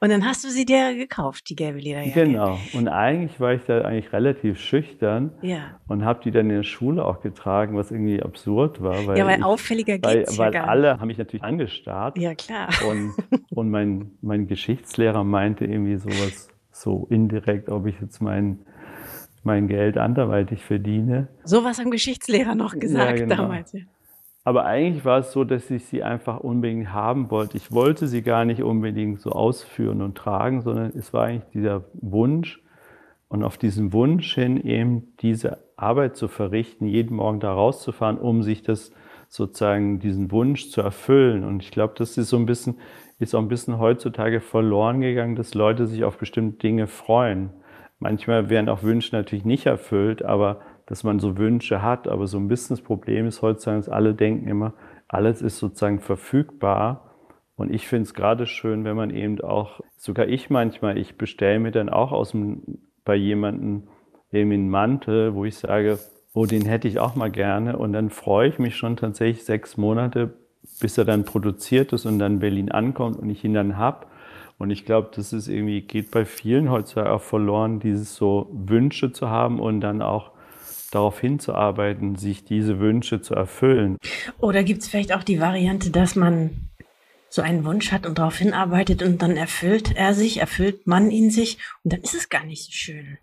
Und 0.00 0.10
dann 0.10 0.24
hast 0.24 0.44
du 0.44 0.48
sie 0.48 0.64
dir 0.64 0.96
gekauft, 0.96 1.48
die 1.50 1.56
gelbe 1.56 1.78
Lederjacke. 1.78 2.24
Genau. 2.24 2.58
Und 2.72 2.88
eigentlich 2.88 3.38
war 3.38 3.52
ich 3.52 3.62
da 3.66 3.82
eigentlich 3.82 4.12
relativ 4.12 4.58
schüchtern 4.58 5.32
ja. 5.42 5.78
und 5.88 6.04
habe 6.04 6.22
die 6.24 6.30
dann 6.30 6.48
in 6.48 6.56
der 6.56 6.62
Schule 6.62 7.04
auch 7.04 7.20
getragen, 7.20 7.76
was 7.76 7.90
irgendwie 7.90 8.22
absurd 8.22 8.82
war. 8.82 9.06
Weil 9.06 9.18
ja, 9.18 9.26
weil 9.26 9.38
ich, 9.38 9.44
auffälliger 9.44 9.98
geht's 9.98 10.38
weil, 10.38 10.54
ja 10.54 10.62
weil 10.62 10.68
alle 10.68 11.00
haben 11.00 11.06
mich 11.06 11.18
natürlich 11.18 11.44
angestarrt. 11.44 12.18
Ja, 12.18 12.34
klar. 12.34 12.68
Und, 12.88 13.12
und 13.50 13.70
mein, 13.70 14.12
mein 14.22 14.46
Geschichtslehrer 14.46 15.22
meinte 15.22 15.66
irgendwie 15.66 15.96
sowas 15.96 16.48
so 16.72 17.06
indirekt, 17.10 17.68
ob 17.68 17.86
ich 17.86 18.00
jetzt 18.00 18.20
mein, 18.20 18.60
mein 19.42 19.68
Geld 19.68 19.98
anderweitig 19.98 20.64
verdiene. 20.64 21.28
Sowas 21.44 21.78
haben 21.78 21.90
Geschichtslehrer 21.90 22.54
noch 22.54 22.78
gesagt 22.78 23.20
ja, 23.20 23.26
genau. 23.26 23.36
damals. 23.36 23.72
Ja. 23.72 23.80
Aber 24.44 24.66
eigentlich 24.66 25.04
war 25.04 25.20
es 25.20 25.32
so, 25.32 25.44
dass 25.44 25.70
ich 25.70 25.86
sie 25.86 26.02
einfach 26.02 26.40
unbedingt 26.40 26.92
haben 26.92 27.30
wollte. 27.30 27.56
Ich 27.56 27.72
wollte 27.72 28.06
sie 28.06 28.22
gar 28.22 28.44
nicht 28.44 28.62
unbedingt 28.62 29.20
so 29.20 29.30
ausführen 29.30 30.02
und 30.02 30.16
tragen, 30.16 30.60
sondern 30.60 30.92
es 30.94 31.12
war 31.14 31.24
eigentlich 31.24 31.50
dieser 31.54 31.84
Wunsch 31.94 32.62
und 33.28 33.42
auf 33.42 33.56
diesen 33.56 33.92
Wunsch 33.94 34.34
hin 34.34 34.58
eben 34.58 35.14
diese 35.20 35.64
Arbeit 35.76 36.16
zu 36.16 36.28
verrichten, 36.28 36.86
jeden 36.86 37.16
Morgen 37.16 37.40
da 37.40 37.52
rauszufahren, 37.52 38.18
um 38.18 38.42
sich 38.42 38.62
das 38.62 38.92
sozusagen 39.28 39.98
diesen 39.98 40.30
Wunsch 40.30 40.70
zu 40.70 40.82
erfüllen. 40.82 41.42
Und 41.42 41.62
ich 41.62 41.70
glaube, 41.70 41.94
das 41.96 42.18
ist 42.18 42.28
so 42.28 42.36
ein 42.36 42.46
bisschen 42.46 42.76
ist 43.18 43.34
auch 43.34 43.40
ein 43.40 43.48
bisschen 43.48 43.78
heutzutage 43.78 44.40
verloren 44.40 45.00
gegangen, 45.00 45.36
dass 45.36 45.54
Leute 45.54 45.86
sich 45.86 46.04
auf 46.04 46.18
bestimmte 46.18 46.58
Dinge 46.58 46.86
freuen. 46.86 47.50
Manchmal 47.98 48.50
werden 48.50 48.68
auch 48.68 48.82
Wünsche 48.82 49.14
natürlich 49.14 49.44
nicht 49.44 49.66
erfüllt, 49.66 50.24
aber 50.24 50.60
dass 50.86 51.04
man 51.04 51.18
so 51.18 51.36
Wünsche 51.36 51.82
hat. 51.82 52.08
Aber 52.08 52.26
so 52.26 52.38
ein 52.38 52.48
bisschen 52.48 52.76
das 52.76 52.84
Problem 52.84 53.26
ist 53.26 53.42
heutzutage, 53.42 53.78
dass 53.78 53.88
alle 53.88 54.14
denken 54.14 54.48
immer, 54.48 54.74
alles 55.08 55.42
ist 55.42 55.58
sozusagen 55.58 56.00
verfügbar. 56.00 57.10
Und 57.56 57.72
ich 57.72 57.86
finde 57.86 58.04
es 58.04 58.14
gerade 58.14 58.46
schön, 58.46 58.84
wenn 58.84 58.96
man 58.96 59.10
eben 59.10 59.40
auch, 59.40 59.80
sogar 59.96 60.26
ich 60.26 60.50
manchmal, 60.50 60.98
ich 60.98 61.16
bestelle 61.16 61.60
mir 61.60 61.70
dann 61.70 61.88
auch 61.88 62.12
aus 62.12 62.32
dem, 62.32 62.78
bei 63.04 63.14
jemandem 63.14 63.84
irgendwie 64.30 64.54
einen 64.54 64.70
Mantel, 64.70 65.34
wo 65.34 65.44
ich 65.44 65.56
sage, 65.56 65.98
oh, 66.34 66.46
den 66.46 66.66
hätte 66.66 66.88
ich 66.88 66.98
auch 66.98 67.14
mal 67.14 67.30
gerne. 67.30 67.76
Und 67.78 67.92
dann 67.92 68.10
freue 68.10 68.48
ich 68.48 68.58
mich 68.58 68.76
schon 68.76 68.96
tatsächlich 68.96 69.44
sechs 69.44 69.76
Monate, 69.76 70.34
bis 70.80 70.98
er 70.98 71.04
dann 71.04 71.24
produziert 71.24 71.92
ist 71.92 72.06
und 72.06 72.18
dann 72.18 72.34
in 72.34 72.38
Berlin 72.40 72.72
ankommt 72.72 73.18
und 73.18 73.30
ich 73.30 73.44
ihn 73.44 73.54
dann 73.54 73.76
habe. 73.76 74.06
Und 74.58 74.70
ich 74.70 74.84
glaube, 74.84 75.10
das 75.14 75.32
ist 75.32 75.48
irgendwie, 75.48 75.82
geht 75.82 76.10
bei 76.10 76.24
vielen 76.24 76.70
heutzutage 76.70 77.12
auch 77.12 77.22
verloren, 77.22 77.80
dieses 77.80 78.14
so 78.14 78.48
Wünsche 78.52 79.12
zu 79.12 79.28
haben 79.28 79.60
und 79.60 79.80
dann 79.80 80.02
auch 80.02 80.32
darauf 80.94 81.20
hinzuarbeiten, 81.20 82.16
sich 82.16 82.44
diese 82.44 82.80
Wünsche 82.80 83.20
zu 83.20 83.34
erfüllen. 83.34 83.98
Oder 84.38 84.62
gibt 84.62 84.82
es 84.82 84.88
vielleicht 84.88 85.14
auch 85.14 85.22
die 85.22 85.40
Variante, 85.40 85.90
dass 85.90 86.16
man 86.16 86.50
so 87.28 87.42
einen 87.42 87.64
Wunsch 87.64 87.90
hat 87.90 88.06
und 88.06 88.18
darauf 88.18 88.36
hinarbeitet 88.36 89.02
und 89.02 89.20
dann 89.20 89.36
erfüllt 89.36 89.96
er 89.96 90.14
sich, 90.14 90.38
erfüllt 90.38 90.86
man 90.86 91.10
ihn 91.10 91.30
sich 91.30 91.58
und 91.82 91.92
dann 91.92 92.00
ist 92.00 92.14
es 92.14 92.28
gar 92.28 92.44
nicht 92.44 92.62
so 92.62 92.70
schön. 92.70 93.18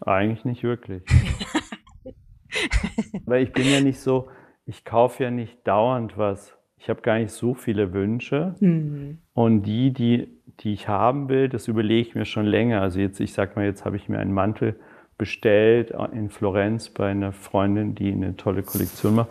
Eigentlich 0.00 0.44
nicht 0.44 0.62
wirklich. 0.62 1.02
Weil 3.26 3.42
ich 3.42 3.52
bin 3.52 3.70
ja 3.70 3.80
nicht 3.80 4.00
so, 4.00 4.28
ich 4.64 4.84
kaufe 4.84 5.24
ja 5.24 5.30
nicht 5.30 5.66
dauernd 5.66 6.16
was. 6.16 6.56
Ich 6.78 6.88
habe 6.88 7.02
gar 7.02 7.18
nicht 7.18 7.32
so 7.32 7.54
viele 7.54 7.92
Wünsche. 7.92 8.54
Mhm. 8.60 9.18
Und 9.34 9.64
die, 9.64 9.92
die, 9.92 10.28
die 10.60 10.72
ich 10.72 10.88
haben 10.88 11.28
will, 11.28 11.48
das 11.48 11.68
überlege 11.68 12.08
ich 12.08 12.14
mir 12.14 12.24
schon 12.24 12.46
länger. 12.46 12.80
Also 12.80 13.00
jetzt, 13.00 13.20
ich 13.20 13.32
sag 13.32 13.56
mal, 13.56 13.64
jetzt 13.64 13.84
habe 13.84 13.96
ich 13.96 14.08
mir 14.08 14.18
einen 14.18 14.32
Mantel 14.32 14.78
bestellt 15.18 15.92
in 16.12 16.30
Florenz 16.30 16.90
bei 16.90 17.10
einer 17.10 17.32
Freundin, 17.32 17.94
die 17.94 18.12
eine 18.12 18.36
tolle 18.36 18.62
Kollektion 18.62 19.14
macht. 19.14 19.30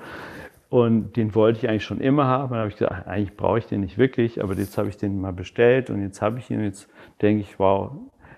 Und 0.69 1.15
den 1.15 1.35
wollte 1.35 1.59
ich 1.59 1.69
eigentlich 1.69 1.85
schon 1.85 2.01
immer 2.01 2.25
haben. 2.25 2.51
Dann 2.51 2.59
habe 2.59 2.69
ich 2.69 2.77
gesagt, 2.77 3.07
eigentlich 3.07 3.37
brauche 3.37 3.59
ich 3.59 3.67
den 3.67 3.81
nicht 3.81 3.97
wirklich, 3.97 4.43
aber 4.43 4.55
jetzt 4.55 4.77
habe 4.77 4.89
ich 4.89 4.97
den 4.97 5.21
mal 5.21 5.31
bestellt 5.31 5.89
und 5.89 6.01
jetzt 6.01 6.21
habe 6.21 6.39
ich 6.39 6.49
ihn. 6.49 6.63
Jetzt 6.63 6.89
denke 7.21 7.41
ich, 7.41 7.59
wow, 7.59 7.91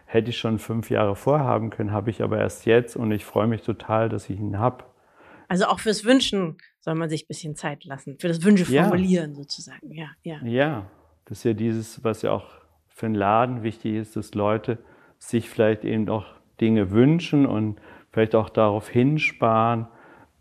hätte 0.06 0.30
ich 0.30 0.38
schon 0.38 0.60
fünf 0.60 0.90
Jahre 0.90 1.16
vorhaben 1.16 1.70
können, 1.70 1.92
habe 1.92 2.10
ich 2.10 2.24
aber 2.24 2.40
erst 2.40 2.66
jetzt 2.66 2.96
und 2.96 3.12
ich 3.12 3.26
freue 3.26 3.48
mich 3.48 3.62
total, 3.62 4.10
dass 4.10 4.30
ich 4.30 4.40
ihn 4.40 4.58
habe. 4.58 4.84
Also 5.48 5.66
auch 5.66 5.80
fürs 5.80 6.04
Wünschen 6.04 6.58
soll 6.80 6.96
man 6.96 7.10
sich 7.10 7.24
ein 7.24 7.28
bisschen 7.28 7.56
Zeit 7.56 7.86
lassen, 7.86 8.18
für 8.20 8.28
das 8.28 8.44
Wünsche 8.44 8.66
formulieren 8.66 9.32
ja. 9.32 9.36
sozusagen. 9.36 9.92
Ja, 9.92 10.10
ja. 10.24 10.40
ja, 10.44 10.92
das 11.26 11.40
ist 11.40 11.44
ja 11.44 11.54
dieses, 11.54 12.04
was 12.04 12.22
ja 12.22 12.32
auch 12.32 12.50
für 12.88 13.06
einen 13.06 13.16
Laden 13.16 13.64
wichtig 13.64 13.96
ist, 13.96 14.16
dass 14.16 14.34
Leute 14.34 14.78
sich 15.20 15.50
vielleicht 15.50 15.84
eben 15.84 16.10
auch 16.10 16.26
Dinge 16.62 16.92
wünschen 16.92 17.46
und 17.46 17.80
vielleicht 18.12 18.36
auch 18.36 18.50
darauf 18.50 18.90
hinsparen 18.90 19.88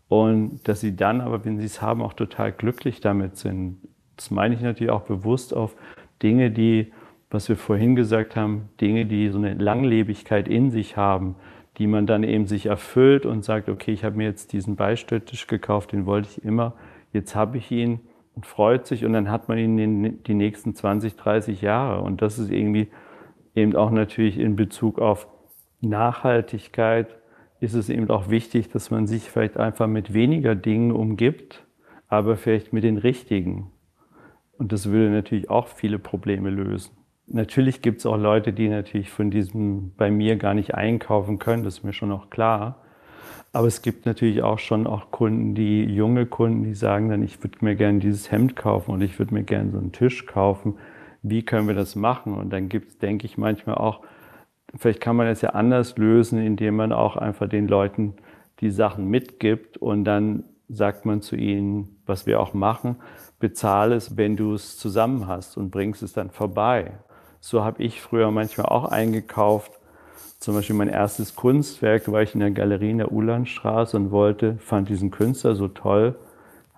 und 0.07 0.67
dass 0.67 0.81
sie 0.81 0.95
dann 0.95 1.21
aber, 1.21 1.45
wenn 1.45 1.57
sie 1.57 1.65
es 1.65 1.81
haben, 1.81 2.01
auch 2.01 2.13
total 2.13 2.51
glücklich 2.51 3.01
damit 3.01 3.37
sind. 3.37 3.77
Das 4.15 4.31
meine 4.31 4.55
ich 4.55 4.61
natürlich 4.61 4.91
auch 4.91 5.03
bewusst 5.03 5.53
auf 5.53 5.75
Dinge, 6.23 6.49
die, 6.49 6.91
was 7.29 7.49
wir 7.49 7.57
vorhin 7.57 7.95
gesagt 7.95 8.35
haben, 8.35 8.69
Dinge, 8.81 9.05
die 9.05 9.29
so 9.29 9.37
eine 9.37 9.53
Langlebigkeit 9.53 10.47
in 10.47 10.71
sich 10.71 10.97
haben, 10.97 11.35
die 11.77 11.87
man 11.87 12.07
dann 12.07 12.23
eben 12.23 12.47
sich 12.47 12.65
erfüllt 12.65 13.25
und 13.25 13.43
sagt, 13.43 13.69
okay, 13.69 13.91
ich 13.91 14.03
habe 14.03 14.17
mir 14.17 14.23
jetzt 14.23 14.53
diesen 14.53 14.75
Beistelltisch 14.75 15.45
gekauft, 15.45 15.91
den 15.91 16.05
wollte 16.05 16.29
ich 16.31 16.43
immer, 16.43 16.73
jetzt 17.13 17.35
habe 17.35 17.57
ich 17.57 17.69
ihn 17.69 17.99
und 18.35 18.45
freut 18.45 18.87
sich 18.87 19.05
und 19.05 19.13
dann 19.13 19.29
hat 19.29 19.49
man 19.49 19.57
ihn 19.57 20.23
die 20.23 20.33
nächsten 20.33 20.73
20, 20.73 21.15
30 21.15 21.61
Jahre. 21.61 22.01
Und 22.01 22.21
das 22.21 22.39
ist 22.39 22.51
irgendwie 22.51 22.87
eben 23.55 23.75
auch 23.75 23.91
natürlich 23.91 24.39
in 24.39 24.55
Bezug 24.55 24.99
auf 24.99 25.27
Nachhaltigkeit 25.81 27.15
ist 27.59 27.73
es 27.73 27.89
eben 27.89 28.09
auch 28.09 28.29
wichtig, 28.29 28.69
dass 28.69 28.91
man 28.91 29.07
sich 29.07 29.23
vielleicht 29.23 29.57
einfach 29.57 29.87
mit 29.87 30.13
weniger 30.13 30.55
Dingen 30.55 30.91
umgibt, 30.91 31.65
aber 32.07 32.37
vielleicht 32.37 32.73
mit 32.73 32.83
den 32.83 32.97
richtigen. 32.97 33.71
Und 34.57 34.71
das 34.71 34.89
würde 34.89 35.09
natürlich 35.09 35.49
auch 35.49 35.67
viele 35.67 35.99
Probleme 35.99 36.49
lösen. 36.49 36.95
Natürlich 37.27 37.81
gibt 37.81 37.99
es 37.99 38.05
auch 38.05 38.17
Leute, 38.17 38.53
die 38.53 38.69
natürlich 38.69 39.09
von 39.09 39.29
diesem 39.29 39.93
bei 39.97 40.09
mir 40.09 40.37
gar 40.37 40.53
nicht 40.53 40.75
einkaufen 40.75 41.39
können, 41.39 41.63
das 41.63 41.79
ist 41.79 41.83
mir 41.83 41.93
schon 41.93 42.11
auch 42.11 42.29
klar. 42.29 42.83
Aber 43.53 43.67
es 43.67 43.81
gibt 43.81 44.05
natürlich 44.05 44.43
auch 44.43 44.59
schon 44.59 44.87
auch 44.87 45.11
Kunden, 45.11 45.55
die 45.55 45.83
junge 45.83 46.25
Kunden, 46.25 46.63
die 46.63 46.73
sagen 46.73 47.09
dann, 47.09 47.23
ich 47.23 47.43
würde 47.43 47.57
mir 47.61 47.75
gerne 47.75 47.99
dieses 47.99 48.31
Hemd 48.31 48.55
kaufen 48.55 48.91
und 48.91 49.01
ich 49.01 49.17
würde 49.19 49.33
mir 49.33 49.43
gerne 49.43 49.71
so 49.71 49.77
einen 49.77 49.91
Tisch 49.91 50.25
kaufen. 50.25 50.75
Wie 51.21 51.43
können 51.43 51.67
wir 51.67 51.75
das 51.75 51.95
machen? 51.95 52.33
Und 52.33 52.51
dann 52.51 52.69
gibt 52.69 52.89
es, 52.89 52.97
denke 52.97 53.25
ich, 53.25 53.37
manchmal 53.37 53.75
auch, 53.75 54.01
vielleicht 54.75 55.01
kann 55.01 55.15
man 55.15 55.27
das 55.27 55.41
ja 55.41 55.49
anders 55.51 55.97
lösen, 55.97 56.39
indem 56.39 56.75
man 56.75 56.91
auch 56.91 57.15
einfach 57.15 57.47
den 57.47 57.67
Leuten 57.67 58.15
die 58.59 58.71
Sachen 58.71 59.07
mitgibt 59.07 59.77
und 59.77 60.03
dann 60.03 60.43
sagt 60.69 61.05
man 61.05 61.21
zu 61.21 61.35
ihnen, 61.35 61.97
was 62.05 62.25
wir 62.25 62.39
auch 62.39 62.53
machen, 62.53 62.97
bezahle 63.39 63.95
es, 63.95 64.17
wenn 64.17 64.35
du 64.35 64.53
es 64.53 64.77
zusammen 64.77 65.27
hast 65.27 65.57
und 65.57 65.69
bringst 65.69 66.03
es 66.03 66.13
dann 66.13 66.29
vorbei. 66.29 66.91
So 67.39 67.63
habe 67.63 67.83
ich 67.83 68.01
früher 68.01 68.31
manchmal 68.31 68.65
auch 68.67 68.85
eingekauft. 68.85 69.71
Zum 70.39 70.55
Beispiel 70.55 70.75
mein 70.75 70.89
erstes 70.89 71.35
Kunstwerk 71.35 72.11
war 72.11 72.21
ich 72.21 72.33
in 72.33 72.41
der 72.41 72.51
Galerie 72.51 72.91
in 72.91 72.97
der 72.97 73.11
Ulandstraße 73.11 73.95
und 73.95 74.11
wollte, 74.11 74.57
fand 74.57 74.89
diesen 74.89 75.11
Künstler 75.11 75.55
so 75.55 75.67
toll, 75.67 76.15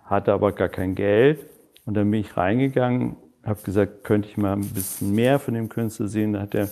hatte 0.06 0.34
aber 0.34 0.52
gar 0.52 0.69
kein 0.69 0.95
Geld. 0.95 1.45
Und 1.86 1.95
dann 1.95 2.12
bin 2.12 2.21
ich 2.21 2.38
reingegangen, 2.38 3.15
habe 3.43 3.62
gesagt, 3.63 4.04
könnte 4.04 4.30
ich 4.30 4.38
mal 4.38 4.54
ein 4.54 4.69
bisschen 4.69 5.15
mehr 5.15 5.39
von 5.39 5.56
dem 5.56 5.69
Künstler 5.69 6.08
sehen. 6.08 6.34
Da 6.34 6.41
hat 6.41 6.54
der 6.54 6.69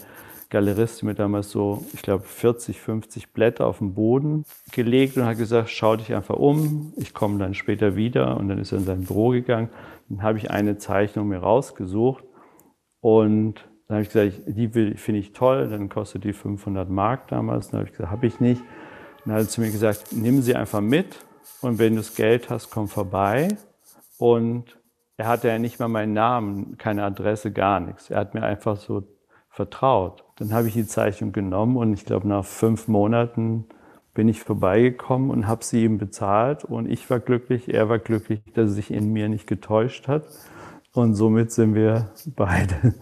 Galerist 0.49 1.03
mir 1.03 1.13
damals 1.13 1.51
so, 1.51 1.86
ich 1.93 2.01
glaube, 2.01 2.23
40, 2.23 2.79
50 2.79 3.33
Blätter 3.33 3.67
auf 3.67 3.79
den 3.79 3.93
Boden 3.93 4.45
gelegt 4.71 5.17
und 5.17 5.25
hat 5.25 5.38
gesagt, 5.38 5.69
schau 5.69 5.95
dich 5.97 6.13
einfach 6.15 6.36
um, 6.36 6.93
ich 6.95 7.13
komme 7.13 7.38
dann 7.38 7.53
später 7.53 7.95
wieder. 7.95 8.38
Und 8.38 8.47
dann 8.47 8.57
ist 8.57 8.71
er 8.71 8.77
in 8.77 8.86
sein 8.86 9.03
Büro 9.03 9.29
gegangen. 9.29 9.69
Dann 10.10 10.23
habe 10.23 10.38
ich 10.38 10.49
eine 10.49 10.77
Zeichnung 10.77 11.27
mir 11.27 11.39
rausgesucht 11.39 12.23
und 13.01 13.55
dann 13.88 13.95
habe 13.95 14.01
ich 14.03 14.10
gesagt, 14.10 14.41
die 14.47 14.67
finde 14.95 15.19
ich 15.19 15.33
toll, 15.33 15.69
dann 15.69 15.89
kostet 15.89 16.23
die 16.23 16.33
500 16.33 16.89
Mark 16.89 17.27
damals. 17.29 17.69
Dann 17.69 17.79
habe 17.79 17.89
ich 17.89 17.95
gesagt, 17.95 18.12
habe 18.12 18.27
ich 18.27 18.39
nicht. 18.39 18.62
Dann 19.25 19.33
hat 19.33 19.41
er 19.41 19.49
zu 19.49 19.62
mir 19.62 19.71
gesagt, 19.71 20.07
nimm 20.12 20.41
sie 20.41 20.55
einfach 20.55 20.81
mit 20.81 21.17
und 21.62 21.79
wenn 21.79 21.93
du 21.93 22.01
das 22.01 22.15
Geld 22.15 22.49
hast, 22.49 22.69
komm 22.69 22.88
vorbei. 22.88 23.49
Und 24.17 24.77
er 25.17 25.27
hatte 25.27 25.47
ja 25.47 25.60
nicht 25.60 25.79
mal 25.79 25.88
meinen 25.88 26.13
Namen, 26.13 26.77
keine 26.77 27.03
Adresse, 27.03 27.51
gar 27.51 27.79
nichts. 27.79 28.10
Er 28.10 28.19
hat 28.19 28.33
mir 28.33 28.43
einfach 28.43 28.77
so 28.77 29.03
vertraut. 29.49 30.23
Dann 30.38 30.54
habe 30.54 30.67
ich 30.67 30.73
die 30.73 30.86
Zeichnung 30.86 31.32
genommen 31.32 31.78
und 31.78 31.93
ich 31.93 32.06
glaube, 32.06 32.28
nach 32.28 32.45
fünf 32.45 32.88
Monaten 32.88 33.65
bin 34.13 34.28
ich 34.30 34.41
vorbeigekommen 34.41 35.30
und 35.30 35.47
habe 35.47 35.63
sie 35.63 35.84
ihm 35.84 35.97
bezahlt. 35.97 36.63
Und 36.63 36.89
ich 36.89 37.08
war 37.10 37.19
glücklich, 37.19 37.73
er 37.73 37.89
war 37.89 38.00
glücklich, 38.00 38.41
dass 38.54 38.69
er 38.69 38.76
sich 38.76 38.91
in 38.91 39.13
mir 39.13 39.30
nicht 39.30 39.47
getäuscht 39.47 40.08
hat. 40.08 40.28
Und 40.93 41.13
somit 41.15 41.52
sind 41.52 41.76
wir 41.76 42.10
beide 42.36 42.95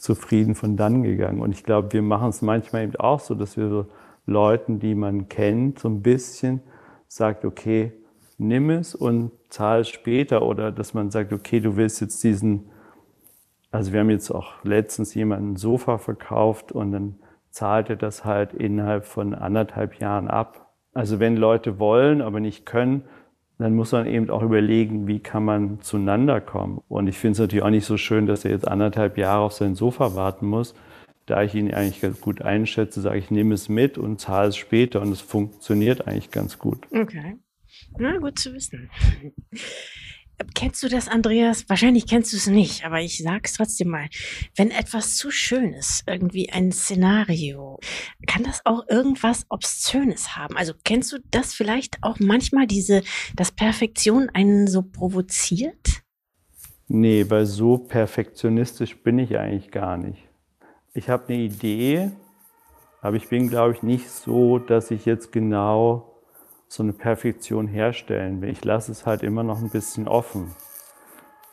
zufrieden 0.00 0.54
von 0.54 0.76
dann 0.76 1.02
gegangen. 1.02 1.40
Und 1.40 1.52
ich 1.52 1.64
glaube, 1.64 1.92
wir 1.92 2.02
machen 2.02 2.28
es 2.28 2.42
manchmal 2.42 2.84
eben 2.84 2.96
auch 2.96 3.20
so, 3.20 3.34
dass 3.34 3.56
wir 3.56 3.68
so 3.68 3.86
Leuten, 4.26 4.78
die 4.80 4.94
man 4.94 5.28
kennt, 5.28 5.78
so 5.78 5.88
ein 5.88 6.02
bisschen 6.02 6.60
sagt, 7.06 7.44
okay, 7.44 7.92
nimm 8.38 8.70
es 8.70 8.94
und 8.94 9.30
zahl 9.48 9.82
es 9.82 9.88
später. 9.88 10.42
Oder 10.42 10.72
dass 10.72 10.94
man 10.94 11.10
sagt, 11.10 11.32
okay, 11.32 11.60
du 11.60 11.76
willst 11.76 12.00
jetzt 12.00 12.22
diesen, 12.24 12.70
also 13.76 13.92
wir 13.92 14.00
haben 14.00 14.10
jetzt 14.10 14.30
auch 14.30 14.64
letztens 14.64 15.14
jemanden 15.14 15.52
ein 15.52 15.56
Sofa 15.56 15.98
verkauft 15.98 16.72
und 16.72 16.92
dann 16.92 17.16
zahlt 17.50 17.90
er 17.90 17.96
das 17.96 18.24
halt 18.24 18.54
innerhalb 18.54 19.04
von 19.04 19.34
anderthalb 19.34 20.00
Jahren 20.00 20.28
ab. 20.28 20.72
Also 20.94 21.20
wenn 21.20 21.36
Leute 21.36 21.78
wollen, 21.78 22.22
aber 22.22 22.40
nicht 22.40 22.64
können, 22.64 23.02
dann 23.58 23.74
muss 23.74 23.92
man 23.92 24.06
eben 24.06 24.30
auch 24.30 24.42
überlegen, 24.42 25.06
wie 25.06 25.18
kann 25.18 25.44
man 25.44 25.80
zueinander 25.82 26.40
kommen. 26.40 26.80
Und 26.88 27.06
ich 27.06 27.18
finde 27.18 27.32
es 27.32 27.38
natürlich 27.38 27.64
auch 27.64 27.70
nicht 27.70 27.84
so 27.84 27.98
schön, 27.98 28.26
dass 28.26 28.46
er 28.46 28.50
jetzt 28.50 28.66
anderthalb 28.66 29.18
Jahre 29.18 29.44
auf 29.44 29.52
sein 29.52 29.74
Sofa 29.74 30.14
warten 30.14 30.46
muss. 30.46 30.74
Da 31.26 31.42
ich 31.42 31.54
ihn 31.54 31.72
eigentlich 31.72 32.00
ganz 32.00 32.20
gut 32.20 32.40
einschätze, 32.40 33.02
sage 33.02 33.18
ich, 33.18 33.30
nehme 33.30 33.54
es 33.54 33.68
mit 33.68 33.98
und 33.98 34.20
zahle 34.20 34.48
es 34.48 34.56
später. 34.56 35.02
Und 35.02 35.12
es 35.12 35.20
funktioniert 35.20 36.06
eigentlich 36.06 36.30
ganz 36.30 36.58
gut. 36.58 36.86
Okay. 36.90 37.36
Na, 37.98 38.16
gut 38.18 38.38
zu 38.38 38.54
wissen. 38.54 38.90
Kennst 40.54 40.82
du 40.82 40.88
das, 40.88 41.08
Andreas? 41.08 41.68
Wahrscheinlich 41.68 42.06
kennst 42.06 42.32
du 42.32 42.36
es 42.36 42.46
nicht, 42.46 42.84
aber 42.84 43.00
ich 43.00 43.22
sag's 43.22 43.54
trotzdem 43.54 43.88
mal. 43.88 44.08
Wenn 44.54 44.70
etwas 44.70 45.16
zu 45.16 45.30
schön 45.30 45.72
ist, 45.72 46.04
irgendwie 46.06 46.50
ein 46.50 46.72
Szenario, 46.72 47.78
kann 48.26 48.42
das 48.42 48.60
auch 48.64 48.86
irgendwas 48.88 49.46
Obszönes 49.48 50.36
haben? 50.36 50.56
Also 50.56 50.74
kennst 50.84 51.12
du 51.12 51.18
das 51.30 51.54
vielleicht 51.54 52.02
auch 52.02 52.18
manchmal, 52.18 52.66
diese, 52.66 53.02
dass 53.34 53.50
Perfektion 53.50 54.28
einen 54.28 54.66
so 54.66 54.82
provoziert? 54.82 56.02
Nee, 56.88 57.24
weil 57.28 57.46
so 57.46 57.78
perfektionistisch 57.78 59.02
bin 59.02 59.18
ich 59.18 59.38
eigentlich 59.38 59.70
gar 59.70 59.96
nicht. 59.96 60.28
Ich 60.92 61.08
habe 61.08 61.28
eine 61.28 61.42
Idee, 61.42 62.12
aber 63.00 63.16
ich 63.16 63.28
bin, 63.28 63.48
glaube 63.48 63.74
ich, 63.74 63.82
nicht 63.82 64.10
so, 64.10 64.58
dass 64.58 64.90
ich 64.90 65.04
jetzt 65.04 65.32
genau 65.32 66.15
so 66.68 66.82
eine 66.82 66.92
Perfektion 66.92 67.68
herstellen. 67.68 68.42
Ich 68.42 68.64
lasse 68.64 68.92
es 68.92 69.06
halt 69.06 69.22
immer 69.22 69.42
noch 69.42 69.60
ein 69.60 69.70
bisschen 69.70 70.08
offen. 70.08 70.54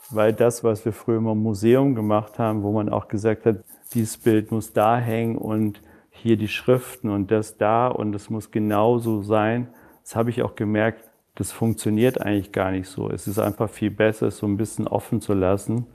weil 0.10 0.34
das, 0.34 0.64
was 0.64 0.86
wir 0.86 0.94
früher 0.94 1.18
im 1.18 1.24
Museum 1.24 1.96
gemacht 1.96 2.40
haben, 2.40 2.64
wo 2.64 2.72
man 2.72 2.90
auch 2.90 3.08
gesagt 3.08 3.46
hat, 3.46 3.64
dieses 3.94 4.18
Bild 4.18 4.52
muss 4.52 4.74
da 4.74 4.98
hängen 4.98 5.38
und 5.38 5.82
hier 6.10 6.38
die 6.38 6.48
Schriften 6.48 7.10
und 7.10 7.32
das 7.32 7.58
da 7.58 7.88
und 7.88 8.14
es 8.16 8.30
muss 8.30 8.52
genauso 8.52 9.22
sein, 9.24 9.68
das 10.04 10.16
habe 10.16 10.30
ich 10.30 10.44
auch 10.44 10.56
gemerkt, 10.56 11.10
das 11.36 11.52
funktioniert 11.52 12.22
eigentlich 12.22 12.52
gar 12.52 12.72
nicht 12.72 12.88
so. 12.88 13.10
Es 13.10 13.28
ist 13.28 13.40
einfach 13.40 13.70
viel 13.70 13.90
besser, 13.90 14.28
es 14.28 14.38
so 14.38 14.46
ein 14.46 14.58
bisschen 14.58 14.88
offen 14.88 15.22
zu 15.22 15.34
lassen 15.34 15.88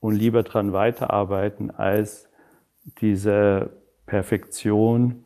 und 0.00 0.14
lieber 0.14 0.42
dran 0.42 0.72
weiterarbeiten, 0.72 1.70
als 1.70 2.28
diese 3.00 3.70
Perfektion. 4.06 5.21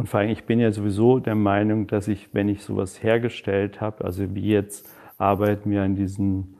Und 0.00 0.08
vor 0.08 0.20
allem, 0.20 0.30
ich 0.30 0.44
bin 0.44 0.60
ja 0.60 0.72
sowieso 0.72 1.18
der 1.18 1.34
Meinung, 1.34 1.86
dass 1.86 2.08
ich, 2.08 2.32
wenn 2.32 2.48
ich 2.48 2.62
sowas 2.62 3.02
hergestellt 3.02 3.82
habe, 3.82 4.02
also 4.02 4.34
wie 4.34 4.48
jetzt 4.48 4.88
arbeiten 5.18 5.70
wir 5.70 5.82
an 5.82 5.94
diesen, 5.94 6.54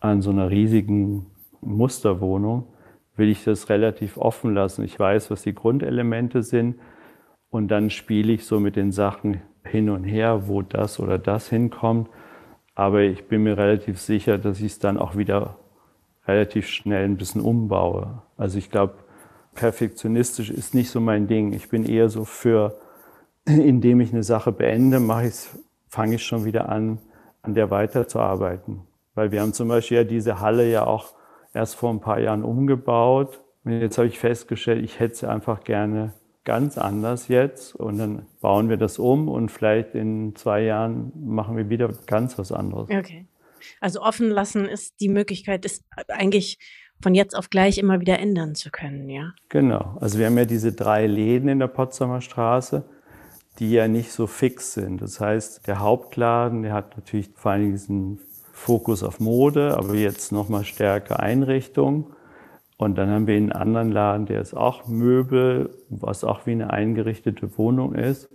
an 0.00 0.22
so 0.22 0.30
einer 0.30 0.48
riesigen 0.48 1.26
Musterwohnung, 1.60 2.68
will 3.14 3.28
ich 3.28 3.44
das 3.44 3.68
relativ 3.68 4.16
offen 4.16 4.54
lassen. 4.54 4.82
Ich 4.82 4.98
weiß, 4.98 5.30
was 5.30 5.42
die 5.42 5.54
Grundelemente 5.54 6.42
sind 6.42 6.76
und 7.50 7.68
dann 7.68 7.90
spiele 7.90 8.32
ich 8.32 8.46
so 8.46 8.60
mit 8.60 8.76
den 8.76 8.92
Sachen 8.92 9.42
hin 9.62 9.90
und 9.90 10.04
her, 10.04 10.48
wo 10.48 10.62
das 10.62 10.98
oder 10.98 11.18
das 11.18 11.50
hinkommt. 11.50 12.08
Aber 12.74 13.02
ich 13.02 13.28
bin 13.28 13.42
mir 13.42 13.58
relativ 13.58 14.00
sicher, 14.00 14.38
dass 14.38 14.60
ich 14.60 14.72
es 14.72 14.78
dann 14.78 14.96
auch 14.96 15.18
wieder 15.18 15.58
relativ 16.26 16.66
schnell 16.66 17.04
ein 17.04 17.18
bisschen 17.18 17.42
umbaue. 17.42 18.22
Also 18.38 18.56
ich 18.56 18.70
glaube, 18.70 18.94
perfektionistisch 19.54 20.48
ist 20.48 20.74
nicht 20.74 20.88
so 20.88 20.98
mein 20.98 21.26
Ding. 21.26 21.52
Ich 21.52 21.68
bin 21.68 21.84
eher 21.84 22.08
so 22.08 22.24
für, 22.24 22.78
indem 23.64 24.00
ich 24.00 24.12
eine 24.12 24.22
Sache 24.22 24.52
beende, 24.52 25.00
mache 25.00 25.28
ich 25.28 25.34
fange 25.88 26.16
ich 26.16 26.24
schon 26.24 26.44
wieder 26.44 26.68
an, 26.68 26.98
an 27.42 27.54
der 27.54 27.70
weiterzuarbeiten. 27.70 28.82
Weil 29.14 29.32
wir 29.32 29.40
haben 29.40 29.54
zum 29.54 29.68
Beispiel 29.68 29.98
ja 29.98 30.04
diese 30.04 30.40
Halle 30.40 30.70
ja 30.70 30.86
auch 30.86 31.14
erst 31.54 31.76
vor 31.76 31.90
ein 31.90 32.00
paar 32.00 32.20
Jahren 32.20 32.44
umgebaut. 32.44 33.40
Und 33.64 33.72
jetzt 33.72 33.96
habe 33.96 34.08
ich 34.08 34.18
festgestellt, 34.18 34.84
ich 34.84 35.00
hätte 35.00 35.14
sie 35.16 35.28
einfach 35.28 35.64
gerne 35.64 36.12
ganz 36.44 36.78
anders 36.78 37.28
jetzt 37.28 37.74
und 37.74 37.98
dann 37.98 38.26
bauen 38.40 38.68
wir 38.68 38.76
das 38.76 38.98
um 38.98 39.28
und 39.28 39.50
vielleicht 39.50 39.94
in 39.94 40.36
zwei 40.36 40.62
Jahren 40.62 41.12
machen 41.16 41.56
wir 41.56 41.68
wieder 41.68 41.90
ganz 42.06 42.38
was 42.38 42.52
anderes. 42.52 42.88
Okay. 42.88 43.26
Also 43.80 44.00
offen 44.00 44.30
lassen 44.30 44.66
ist 44.66 45.00
die 45.00 45.08
Möglichkeit, 45.08 45.64
ist 45.64 45.82
eigentlich 46.08 46.58
von 47.02 47.14
jetzt 47.14 47.36
auf 47.36 47.50
gleich 47.50 47.78
immer 47.78 48.00
wieder 48.00 48.18
ändern 48.20 48.54
zu 48.54 48.70
können, 48.70 49.08
ja? 49.08 49.32
Genau. 49.48 49.96
Also 50.00 50.18
wir 50.18 50.26
haben 50.26 50.38
ja 50.38 50.44
diese 50.44 50.72
drei 50.72 51.06
Läden 51.06 51.48
in 51.48 51.58
der 51.58 51.66
Potsdamer 51.66 52.20
Straße, 52.20 52.84
die 53.58 53.72
ja 53.72 53.88
nicht 53.88 54.12
so 54.12 54.26
fix 54.26 54.74
sind. 54.74 55.00
Das 55.00 55.20
heißt, 55.20 55.66
der 55.66 55.80
Hauptladen, 55.80 56.62
der 56.62 56.72
hat 56.72 56.96
natürlich 56.96 57.30
vor 57.34 57.52
allen 57.52 57.62
Dingen 57.62 57.72
diesen 57.72 58.20
Fokus 58.52 59.02
auf 59.02 59.20
Mode, 59.20 59.76
aber 59.76 59.94
jetzt 59.94 60.32
nochmal 60.32 60.64
stärker 60.64 61.20
Einrichtung. 61.20 62.12
Und 62.78 62.98
dann 62.98 63.08
haben 63.10 63.26
wir 63.26 63.36
einen 63.36 63.52
anderen 63.52 63.90
Laden, 63.90 64.26
der 64.26 64.40
ist 64.40 64.54
auch 64.54 64.86
Möbel, 64.86 65.70
was 65.88 66.24
auch 66.24 66.46
wie 66.46 66.52
eine 66.52 66.70
eingerichtete 66.70 67.56
Wohnung 67.56 67.94
ist. 67.94 68.28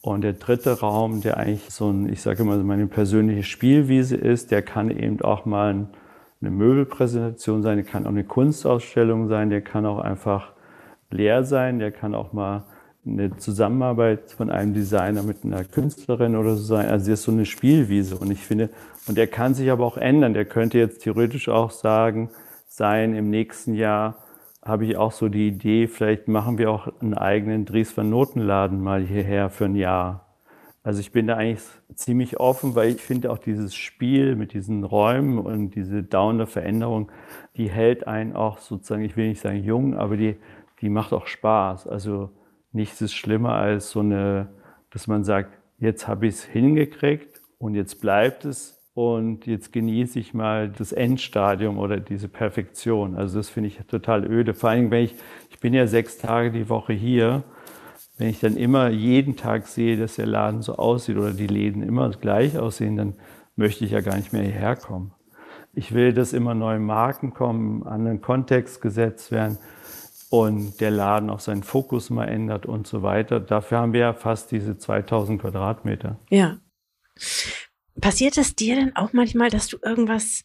Und 0.00 0.22
der 0.22 0.32
dritte 0.32 0.80
Raum, 0.80 1.20
der 1.20 1.36
eigentlich 1.36 1.70
so 1.70 1.90
ein, 1.90 2.08
ich 2.12 2.22
sage 2.22 2.42
immer, 2.42 2.56
meine 2.58 2.86
persönliche 2.86 3.42
Spielwiese 3.42 4.16
ist, 4.16 4.50
der 4.50 4.62
kann 4.62 4.90
eben 4.90 5.20
auch 5.22 5.44
mal 5.44 5.88
eine 6.40 6.50
Möbelpräsentation 6.50 7.62
sein, 7.62 7.76
der 7.76 7.84
kann 7.84 8.04
auch 8.04 8.10
eine 8.10 8.24
Kunstausstellung 8.24 9.28
sein, 9.28 9.50
der 9.50 9.60
kann 9.60 9.86
auch 9.86 9.98
einfach 9.98 10.52
leer 11.10 11.44
sein, 11.44 11.78
der 11.78 11.90
kann 11.90 12.14
auch 12.14 12.32
mal 12.32 12.64
eine 13.06 13.36
Zusammenarbeit 13.36 14.30
von 14.30 14.50
einem 14.50 14.74
Designer 14.74 15.22
mit 15.22 15.44
einer 15.44 15.64
Künstlerin 15.64 16.36
oder 16.36 16.56
so 16.56 16.62
sein. 16.62 16.88
Also 16.88 17.10
das 17.10 17.20
ist 17.20 17.24
so 17.24 17.32
eine 17.32 17.46
Spielwiese. 17.46 18.16
Und 18.16 18.30
ich 18.30 18.40
finde, 18.40 18.70
und 19.06 19.16
der 19.16 19.26
kann 19.26 19.54
sich 19.54 19.70
aber 19.70 19.86
auch 19.86 19.96
ändern. 19.96 20.34
Der 20.34 20.44
könnte 20.44 20.78
jetzt 20.78 21.02
theoretisch 21.02 21.48
auch 21.48 21.70
sagen, 21.70 22.30
sein. 22.66 23.14
Im 23.14 23.30
nächsten 23.30 23.74
Jahr 23.74 24.16
habe 24.62 24.84
ich 24.84 24.96
auch 24.96 25.12
so 25.12 25.28
die 25.28 25.48
Idee, 25.48 25.86
vielleicht 25.86 26.28
machen 26.28 26.58
wir 26.58 26.70
auch 26.70 26.88
einen 27.00 27.14
eigenen 27.14 27.64
Dries 27.64 27.96
van 27.96 28.10
Notenladen 28.10 28.80
mal 28.80 29.02
hierher 29.02 29.50
für 29.50 29.64
ein 29.64 29.76
Jahr. 29.76 30.26
Also 30.82 31.00
ich 31.00 31.12
bin 31.12 31.26
da 31.26 31.36
eigentlich 31.36 31.64
ziemlich 31.94 32.38
offen, 32.38 32.74
weil 32.74 32.90
ich 32.90 33.00
finde 33.00 33.30
auch 33.30 33.38
dieses 33.38 33.74
Spiel 33.74 34.36
mit 34.36 34.52
diesen 34.52 34.84
Räumen 34.84 35.38
und 35.38 35.74
diese 35.74 36.02
dauernde 36.02 36.46
Veränderung, 36.46 37.10
die 37.56 37.68
hält 37.68 38.06
einen 38.06 38.34
auch 38.34 38.58
sozusagen, 38.58 39.04
ich 39.04 39.16
will 39.16 39.28
nicht 39.28 39.40
sagen 39.40 39.62
jung, 39.62 39.96
aber 39.96 40.16
die, 40.16 40.36
die 40.80 40.88
macht 40.88 41.12
auch 41.12 41.26
Spaß. 41.26 41.86
Also 41.86 42.30
nichts 42.72 43.00
ist 43.00 43.14
schlimmer 43.14 43.54
als 43.54 43.90
so 43.90 44.00
eine, 44.00 44.48
dass 44.90 45.06
man 45.06 45.24
sagt, 45.24 45.58
jetzt 45.78 46.08
habe 46.08 46.26
ich 46.26 46.34
es 46.34 46.44
hingekriegt 46.44 47.40
und 47.58 47.74
jetzt 47.74 48.00
bleibt 48.00 48.44
es 48.44 48.78
und 48.94 49.46
jetzt 49.46 49.72
genieße 49.72 50.18
ich 50.18 50.34
mal 50.34 50.68
das 50.68 50.92
Endstadium 50.92 51.78
oder 51.78 51.98
diese 51.98 52.28
Perfektion. 52.28 53.16
Also 53.16 53.38
das 53.38 53.48
finde 53.48 53.68
ich 53.68 53.78
total 53.86 54.24
öde. 54.24 54.54
Vor 54.54 54.70
allem, 54.70 54.90
wenn 54.90 55.04
ich, 55.04 55.14
ich 55.50 55.60
bin 55.60 55.72
ja 55.72 55.86
sechs 55.86 56.18
Tage 56.18 56.50
die 56.50 56.68
Woche 56.68 56.92
hier, 56.92 57.44
wenn 58.16 58.28
ich 58.28 58.40
dann 58.40 58.56
immer 58.56 58.88
jeden 58.88 59.36
Tag 59.36 59.68
sehe, 59.68 59.96
dass 59.96 60.16
der 60.16 60.26
Laden 60.26 60.62
so 60.62 60.76
aussieht 60.76 61.16
oder 61.16 61.30
die 61.30 61.46
Läden 61.46 61.82
immer 61.82 62.10
gleich 62.10 62.58
aussehen, 62.58 62.96
dann 62.96 63.14
möchte 63.54 63.84
ich 63.84 63.92
ja 63.92 64.00
gar 64.00 64.16
nicht 64.16 64.32
mehr 64.32 64.42
hierher 64.42 64.74
kommen. 64.74 65.12
Ich 65.74 65.94
will, 65.94 66.12
dass 66.12 66.32
immer 66.32 66.54
neue 66.54 66.80
Marken 66.80 67.32
kommen, 67.32 67.86
anderen 67.86 68.20
Kontext 68.20 68.80
gesetzt 68.80 69.30
werden 69.30 69.58
und 70.30 70.80
der 70.80 70.90
Laden 70.90 71.30
auch 71.30 71.40
seinen 71.40 71.62
Fokus 71.62 72.10
mal 72.10 72.26
ändert 72.26 72.66
und 72.66 72.86
so 72.86 73.02
weiter. 73.02 73.40
Dafür 73.40 73.78
haben 73.78 73.92
wir 73.92 74.00
ja 74.00 74.12
fast 74.12 74.50
diese 74.50 74.76
2000 74.76 75.40
Quadratmeter. 75.40 76.18
Ja. 76.30 76.58
Passiert 78.00 78.38
es 78.38 78.54
dir 78.54 78.76
denn 78.76 78.94
auch 78.94 79.12
manchmal, 79.12 79.50
dass 79.50 79.68
du 79.68 79.78
irgendwas 79.82 80.42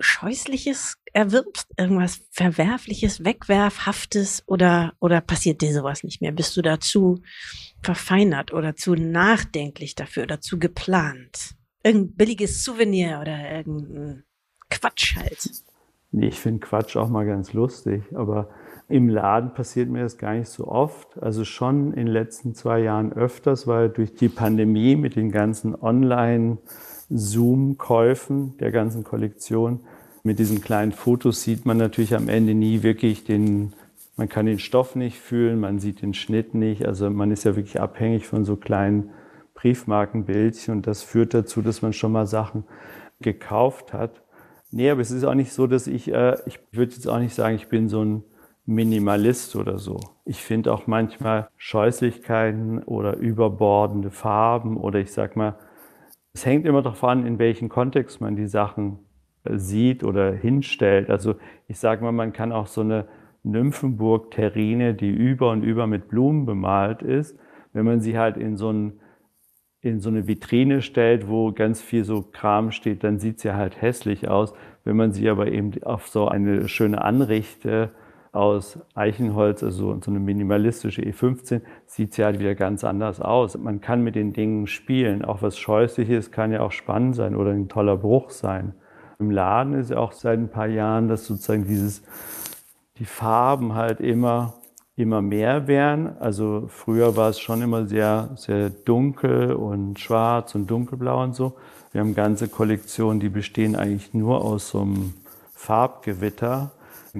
Scheußliches 0.00 0.96
erwirbst, 1.12 1.68
irgendwas 1.76 2.20
Verwerfliches, 2.30 3.24
Wegwerfhaftes 3.24 4.44
oder, 4.46 4.94
oder 5.00 5.20
passiert 5.20 5.60
dir 5.60 5.72
sowas 5.72 6.04
nicht 6.04 6.20
mehr? 6.20 6.32
Bist 6.32 6.56
du 6.56 6.62
dazu 6.62 7.20
verfeinert 7.82 8.52
oder 8.52 8.76
zu 8.76 8.94
nachdenklich 8.94 9.94
dafür 9.94 10.24
oder 10.24 10.40
zu 10.40 10.58
geplant? 10.58 11.56
Irgendein 11.82 12.14
billiges 12.16 12.64
Souvenir 12.64 13.18
oder 13.20 13.50
irgendein 13.50 14.24
Quatsch 14.70 15.16
halt. 15.16 15.50
Nee, 16.10 16.28
ich 16.28 16.38
finde 16.38 16.60
Quatsch 16.60 16.96
auch 16.96 17.08
mal 17.08 17.26
ganz 17.26 17.52
lustig, 17.52 18.02
aber 18.14 18.50
im 18.88 19.08
Laden 19.08 19.52
passiert 19.52 19.88
mir 19.88 20.02
das 20.02 20.18
gar 20.18 20.34
nicht 20.34 20.48
so 20.48 20.68
oft. 20.68 21.22
Also 21.22 21.44
schon 21.44 21.92
in 21.92 22.06
den 22.06 22.08
letzten 22.08 22.54
zwei 22.54 22.80
Jahren 22.80 23.12
öfters, 23.12 23.66
weil 23.66 23.88
durch 23.88 24.14
die 24.14 24.28
Pandemie 24.28 24.96
mit 24.96 25.16
den 25.16 25.30
ganzen 25.30 25.74
Online- 25.74 26.58
Zoom-Käufen 27.10 28.56
der 28.58 28.70
ganzen 28.70 29.04
Kollektion. 29.04 29.80
Mit 30.22 30.38
diesen 30.38 30.60
kleinen 30.60 30.92
Fotos 30.92 31.42
sieht 31.42 31.64
man 31.64 31.78
natürlich 31.78 32.14
am 32.14 32.28
Ende 32.28 32.54
nie 32.54 32.82
wirklich 32.82 33.24
den, 33.24 33.72
man 34.16 34.28
kann 34.28 34.46
den 34.46 34.58
Stoff 34.58 34.94
nicht 34.94 35.18
fühlen, 35.18 35.58
man 35.58 35.78
sieht 35.78 36.02
den 36.02 36.14
Schnitt 36.14 36.54
nicht. 36.54 36.84
Also 36.86 37.08
man 37.10 37.30
ist 37.30 37.44
ja 37.44 37.56
wirklich 37.56 37.80
abhängig 37.80 38.26
von 38.26 38.44
so 38.44 38.56
kleinen 38.56 39.10
Briefmarkenbildchen 39.54 40.74
und 40.74 40.86
das 40.86 41.02
führt 41.02 41.34
dazu, 41.34 41.62
dass 41.62 41.82
man 41.82 41.92
schon 41.92 42.12
mal 42.12 42.26
Sachen 42.26 42.64
gekauft 43.20 43.92
hat. 43.92 44.22
Nee, 44.70 44.90
aber 44.90 45.00
es 45.00 45.10
ist 45.10 45.24
auch 45.24 45.34
nicht 45.34 45.52
so, 45.52 45.66
dass 45.66 45.86
ich, 45.86 46.12
äh, 46.12 46.36
ich 46.46 46.60
würde 46.72 46.92
jetzt 46.92 47.08
auch 47.08 47.18
nicht 47.18 47.34
sagen, 47.34 47.56
ich 47.56 47.68
bin 47.68 47.88
so 47.88 48.04
ein 48.04 48.22
Minimalist 48.68 49.56
oder 49.56 49.78
so. 49.78 49.98
Ich 50.26 50.42
finde 50.42 50.74
auch 50.74 50.86
manchmal 50.86 51.48
Scheußlichkeiten 51.56 52.82
oder 52.82 53.16
überbordende 53.16 54.10
Farben 54.10 54.76
oder 54.76 54.98
ich 54.98 55.10
sag 55.10 55.36
mal, 55.36 55.56
es 56.34 56.44
hängt 56.44 56.66
immer 56.66 56.82
davon 56.82 57.20
an, 57.20 57.26
in 57.26 57.38
welchem 57.38 57.70
Kontext 57.70 58.20
man 58.20 58.36
die 58.36 58.46
Sachen 58.46 58.98
äh, 59.44 59.56
sieht 59.56 60.04
oder 60.04 60.32
hinstellt. 60.32 61.08
Also 61.08 61.36
ich 61.66 61.78
sage 61.78 62.04
mal, 62.04 62.12
man 62.12 62.34
kann 62.34 62.52
auch 62.52 62.66
so 62.66 62.82
eine 62.82 63.08
Nymphenburg-Terrine, 63.42 64.92
die 64.92 65.10
über 65.10 65.50
und 65.50 65.62
über 65.62 65.86
mit 65.86 66.08
Blumen 66.08 66.44
bemalt 66.44 67.00
ist, 67.00 67.38
wenn 67.72 67.86
man 67.86 68.02
sie 68.02 68.18
halt 68.18 68.36
in 68.36 68.58
so, 68.58 68.70
ein, 68.70 69.00
in 69.80 70.00
so 70.00 70.10
eine 70.10 70.28
Vitrine 70.28 70.82
stellt, 70.82 71.26
wo 71.26 71.52
ganz 71.52 71.80
viel 71.80 72.04
so 72.04 72.20
Kram 72.20 72.70
steht, 72.70 73.02
dann 73.02 73.18
sieht 73.18 73.40
sie 73.40 73.54
halt 73.54 73.80
hässlich 73.80 74.28
aus. 74.28 74.52
Wenn 74.84 74.96
man 74.96 75.12
sie 75.12 75.30
aber 75.30 75.48
eben 75.48 75.82
auf 75.84 76.08
so 76.08 76.28
eine 76.28 76.68
schöne 76.68 77.02
Anrichte 77.02 77.92
aus 78.38 78.78
Eichenholz, 78.94 79.64
also 79.64 79.98
so 80.00 80.10
eine 80.10 80.20
minimalistische 80.20 81.02
E15, 81.02 81.60
sieht 81.86 82.14
sie 82.14 82.24
halt 82.24 82.38
wieder 82.38 82.54
ganz 82.54 82.84
anders 82.84 83.20
aus. 83.20 83.58
Man 83.58 83.80
kann 83.80 84.04
mit 84.04 84.14
den 84.14 84.32
Dingen 84.32 84.68
spielen. 84.68 85.24
Auch 85.24 85.42
was 85.42 85.58
Scheußliches 85.58 86.30
kann 86.30 86.52
ja 86.52 86.60
auch 86.60 86.70
spannend 86.70 87.16
sein 87.16 87.34
oder 87.34 87.50
ein 87.50 87.68
toller 87.68 87.96
Bruch 87.96 88.30
sein. 88.30 88.74
Im 89.18 89.32
Laden 89.32 89.74
ist 89.74 89.90
ja 89.90 89.98
auch 89.98 90.12
seit 90.12 90.38
ein 90.38 90.50
paar 90.50 90.68
Jahren, 90.68 91.08
dass 91.08 91.26
sozusagen 91.26 91.66
dieses, 91.66 92.02
die 92.98 93.06
Farben 93.06 93.74
halt 93.74 94.00
immer, 94.00 94.54
immer 94.94 95.20
mehr 95.20 95.66
werden. 95.66 96.16
Also 96.20 96.66
früher 96.68 97.16
war 97.16 97.30
es 97.30 97.40
schon 97.40 97.60
immer 97.60 97.86
sehr, 97.86 98.30
sehr 98.36 98.70
dunkel 98.70 99.52
und 99.52 99.98
schwarz 99.98 100.54
und 100.54 100.70
dunkelblau 100.70 101.24
und 101.24 101.34
so. 101.34 101.54
Wir 101.90 102.02
haben 102.02 102.14
ganze 102.14 102.46
Kollektionen, 102.46 103.18
die 103.18 103.30
bestehen 103.30 103.74
eigentlich 103.74 104.14
nur 104.14 104.44
aus 104.44 104.68
so 104.68 104.82
einem 104.82 105.14
Farbgewitter 105.54 106.70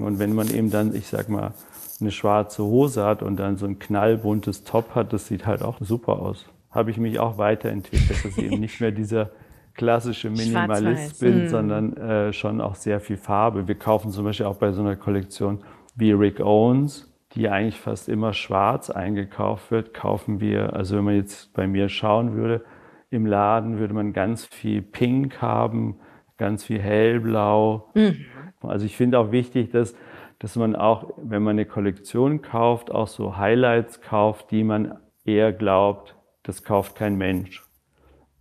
und 0.01 0.19
wenn 0.19 0.33
man 0.33 0.49
eben 0.49 0.69
dann, 0.69 0.95
ich 0.95 1.07
sag 1.07 1.29
mal, 1.29 1.53
eine 2.01 2.11
schwarze 2.11 2.63
Hose 2.63 3.03
hat 3.03 3.21
und 3.23 3.37
dann 3.37 3.57
so 3.57 3.65
ein 3.65 3.79
knallbuntes 3.79 4.63
Top 4.63 4.95
hat, 4.95 5.13
das 5.13 5.27
sieht 5.27 5.45
halt 5.45 5.61
auch 5.61 5.77
super 5.81 6.19
aus. 6.19 6.45
Habe 6.71 6.91
ich 6.91 6.97
mich 6.97 7.19
auch 7.19 7.37
weiterentwickelt, 7.37 8.25
dass 8.25 8.37
eben 8.37 8.59
nicht 8.59 8.79
mehr 8.79 8.91
dieser 8.91 9.31
klassische 9.73 10.29
Minimalist 10.29 11.19
bin, 11.19 11.41
hm. 11.41 11.49
sondern 11.49 11.97
äh, 11.97 12.33
schon 12.33 12.61
auch 12.61 12.75
sehr 12.75 12.99
viel 12.99 13.17
Farbe. 13.17 13.67
Wir 13.67 13.75
kaufen 13.75 14.11
zum 14.11 14.25
Beispiel 14.25 14.45
auch 14.45 14.57
bei 14.57 14.71
so 14.71 14.81
einer 14.81 14.95
Kollektion 14.95 15.59
wie 15.95 16.11
Rick 16.11 16.39
Owens, 16.39 17.11
die 17.33 17.49
eigentlich 17.49 17.79
fast 17.79 18.09
immer 18.09 18.33
schwarz 18.33 18.89
eingekauft 18.89 19.71
wird, 19.71 19.93
kaufen 19.93 20.39
wir, 20.39 20.73
also 20.73 20.97
wenn 20.97 21.03
man 21.03 21.15
jetzt 21.15 21.53
bei 21.53 21.67
mir 21.67 21.89
schauen 21.89 22.33
würde, 22.33 22.63
im 23.11 23.25
Laden 23.25 23.79
würde 23.79 23.93
man 23.93 24.13
ganz 24.13 24.45
viel 24.45 24.81
Pink 24.81 25.41
haben, 25.41 25.99
ganz 26.39 26.63
viel 26.63 26.79
Hellblau. 26.79 27.91
Mhm. 27.93 28.25
Also 28.61 28.85
ich 28.85 28.97
finde 28.97 29.19
auch 29.19 29.31
wichtig, 29.31 29.69
dass, 29.71 29.95
dass 30.39 30.55
man 30.55 30.75
auch, 30.75 31.13
wenn 31.17 31.43
man 31.43 31.51
eine 31.51 31.65
Kollektion 31.65 32.41
kauft, 32.41 32.91
auch 32.91 33.07
so 33.07 33.37
Highlights 33.37 34.01
kauft, 34.01 34.49
die 34.49 34.63
man 34.63 34.97
eher 35.23 35.53
glaubt, 35.53 36.15
das 36.43 36.63
kauft 36.63 36.95
kein 36.95 37.17
Mensch. 37.17 37.63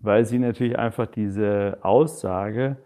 Weil 0.01 0.24
sie 0.24 0.38
natürlich 0.38 0.78
einfach 0.78 1.07
diese 1.07 1.78
Aussage 1.82 2.78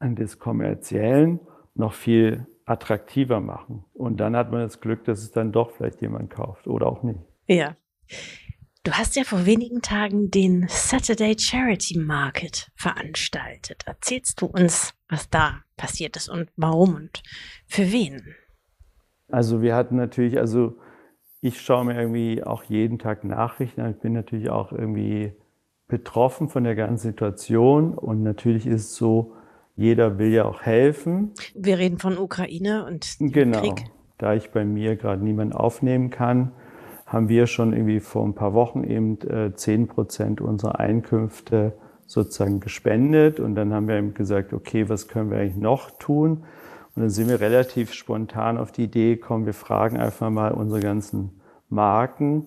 des 0.00 0.38
Kommerziellen 0.38 1.40
noch 1.74 1.92
viel 1.92 2.46
attraktiver 2.64 3.40
machen. 3.40 3.84
Und 3.92 4.18
dann 4.18 4.36
hat 4.36 4.50
man 4.50 4.60
das 4.60 4.80
Glück, 4.80 5.04
dass 5.04 5.20
es 5.20 5.32
dann 5.32 5.52
doch 5.52 5.72
vielleicht 5.72 6.00
jemand 6.00 6.30
kauft 6.30 6.66
oder 6.66 6.86
auch 6.86 7.02
nicht. 7.02 7.20
Ja. 7.48 7.76
Du 8.84 8.90
hast 8.90 9.14
ja 9.14 9.22
vor 9.22 9.46
wenigen 9.46 9.80
Tagen 9.80 10.32
den 10.32 10.66
Saturday 10.68 11.38
Charity 11.38 12.00
Market 12.00 12.68
veranstaltet. 12.74 13.84
Erzählst 13.86 14.40
du 14.40 14.46
uns, 14.46 14.92
was 15.08 15.30
da 15.30 15.60
passiert 15.76 16.16
ist 16.16 16.28
und 16.28 16.48
warum 16.56 16.96
und 16.96 17.22
für 17.68 17.92
wen? 17.92 18.34
Also 19.28 19.62
wir 19.62 19.76
hatten 19.76 19.94
natürlich, 19.94 20.36
also 20.36 20.78
ich 21.40 21.60
schaue 21.60 21.84
mir 21.84 21.96
irgendwie 21.96 22.42
auch 22.42 22.64
jeden 22.64 22.98
Tag 22.98 23.22
Nachrichten 23.22 23.82
an. 23.82 23.92
Ich 23.92 24.00
bin 24.00 24.14
natürlich 24.14 24.50
auch 24.50 24.72
irgendwie 24.72 25.32
betroffen 25.86 26.48
von 26.48 26.64
der 26.64 26.74
ganzen 26.74 27.10
Situation 27.10 27.96
und 27.96 28.24
natürlich 28.24 28.66
ist 28.66 28.82
es 28.82 28.96
so, 28.96 29.36
jeder 29.76 30.18
will 30.18 30.32
ja 30.32 30.44
auch 30.44 30.62
helfen. 30.62 31.30
Wir 31.54 31.78
reden 31.78 32.00
von 32.00 32.18
Ukraine 32.18 32.84
und 32.84 33.14
genau. 33.20 33.60
Krieg. 33.60 33.84
Da 34.18 34.34
ich 34.34 34.50
bei 34.50 34.64
mir 34.64 34.96
gerade 34.96 35.22
niemanden 35.22 35.54
aufnehmen 35.54 36.10
kann, 36.10 36.50
haben 37.12 37.28
wir 37.28 37.46
schon 37.46 37.74
irgendwie 37.74 38.00
vor 38.00 38.24
ein 38.24 38.34
paar 38.34 38.54
Wochen 38.54 38.84
eben 38.84 39.20
äh, 39.28 39.54
zehn 39.54 39.86
Prozent 39.86 40.40
unserer 40.40 40.80
Einkünfte 40.80 41.74
sozusagen 42.06 42.60
gespendet. 42.60 43.38
Und 43.38 43.54
dann 43.54 43.74
haben 43.74 43.86
wir 43.86 43.96
eben 43.96 44.14
gesagt, 44.14 44.54
okay, 44.54 44.88
was 44.88 45.08
können 45.08 45.30
wir 45.30 45.38
eigentlich 45.38 45.56
noch 45.56 45.90
tun? 45.90 46.44
Und 46.94 47.02
dann 47.02 47.10
sind 47.10 47.28
wir 47.28 47.40
relativ 47.40 47.92
spontan 47.92 48.56
auf 48.56 48.72
die 48.72 48.84
Idee 48.84 49.16
gekommen, 49.16 49.44
wir 49.44 49.54
fragen 49.54 49.98
einfach 49.98 50.30
mal 50.30 50.52
unsere 50.52 50.80
ganzen 50.80 51.40
Marken, 51.68 52.46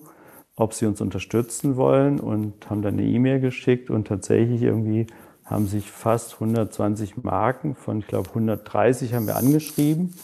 ob 0.56 0.72
sie 0.72 0.86
uns 0.86 1.00
unterstützen 1.00 1.76
wollen 1.76 2.18
und 2.18 2.68
haben 2.68 2.82
dann 2.82 2.94
eine 2.94 3.04
E-Mail 3.04 3.40
geschickt 3.40 3.90
und 3.90 4.08
tatsächlich 4.08 4.62
irgendwie 4.62 5.06
haben 5.44 5.66
sich 5.66 5.90
fast 5.90 6.34
120 6.34 7.22
Marken 7.22 7.76
von, 7.76 8.00
ich 8.00 8.06
glaube, 8.08 8.30
130 8.30 9.14
haben 9.14 9.26
wir 9.26 9.36
angeschrieben. 9.36 10.14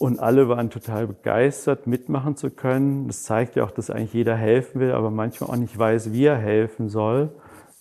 Und 0.00 0.18
alle 0.18 0.48
waren 0.48 0.70
total 0.70 1.06
begeistert, 1.06 1.86
mitmachen 1.86 2.34
zu 2.34 2.48
können. 2.48 3.06
Das 3.06 3.24
zeigt 3.24 3.56
ja 3.56 3.64
auch, 3.64 3.70
dass 3.70 3.90
eigentlich 3.90 4.14
jeder 4.14 4.34
helfen 4.34 4.80
will, 4.80 4.92
aber 4.92 5.10
manchmal 5.10 5.50
auch 5.50 5.56
nicht 5.56 5.78
weiß, 5.78 6.14
wie 6.14 6.24
er 6.24 6.38
helfen 6.38 6.88
soll. 6.88 7.28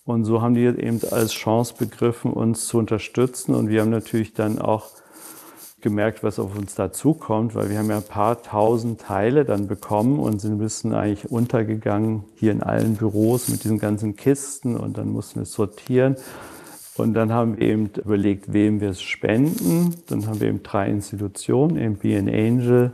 Und 0.03 0.25
so 0.25 0.41
haben 0.41 0.53
die 0.53 0.65
eben 0.65 0.99
als 1.11 1.31
Chance 1.31 1.75
begriffen, 1.79 2.33
uns 2.33 2.67
zu 2.67 2.77
unterstützen. 2.77 3.55
Und 3.55 3.69
wir 3.69 3.79
haben 3.79 3.89
natürlich 3.89 4.33
dann 4.33 4.59
auch 4.59 4.87
gemerkt, 5.79 6.21
was 6.21 6.39
auf 6.39 6.57
uns 6.57 6.75
dazukommt, 6.75 7.55
weil 7.55 7.69
wir 7.69 7.79
haben 7.79 7.89
ja 7.89 7.95
ein 7.95 8.03
paar 8.03 8.43
tausend 8.43 8.99
Teile 8.99 9.45
dann 9.45 9.67
bekommen 9.67 10.19
und 10.19 10.41
sind 10.41 10.55
ein 10.55 10.57
bisschen 10.57 10.93
eigentlich 10.93 11.31
untergegangen 11.31 12.25
hier 12.35 12.51
in 12.51 12.61
allen 12.61 12.95
Büros 12.97 13.47
mit 13.47 13.63
diesen 13.63 13.79
ganzen 13.79 14.17
Kisten 14.17 14.75
und 14.75 14.97
dann 14.97 15.09
mussten 15.09 15.39
wir 15.39 15.45
sortieren. 15.45 16.17
Und 16.99 17.13
dann 17.13 17.31
haben 17.31 17.57
wir 17.57 17.67
eben 17.67 17.89
überlegt, 18.03 18.51
wem 18.51 18.81
wir 18.81 18.89
es 18.89 19.01
spenden. 19.01 19.95
Dann 20.07 20.27
haben 20.27 20.41
wir 20.41 20.49
eben 20.49 20.63
drei 20.63 20.89
Institutionen, 20.89 21.77
eben 21.77 21.95
Be 21.95 22.17
an 22.17 22.27
Angel, 22.27 22.91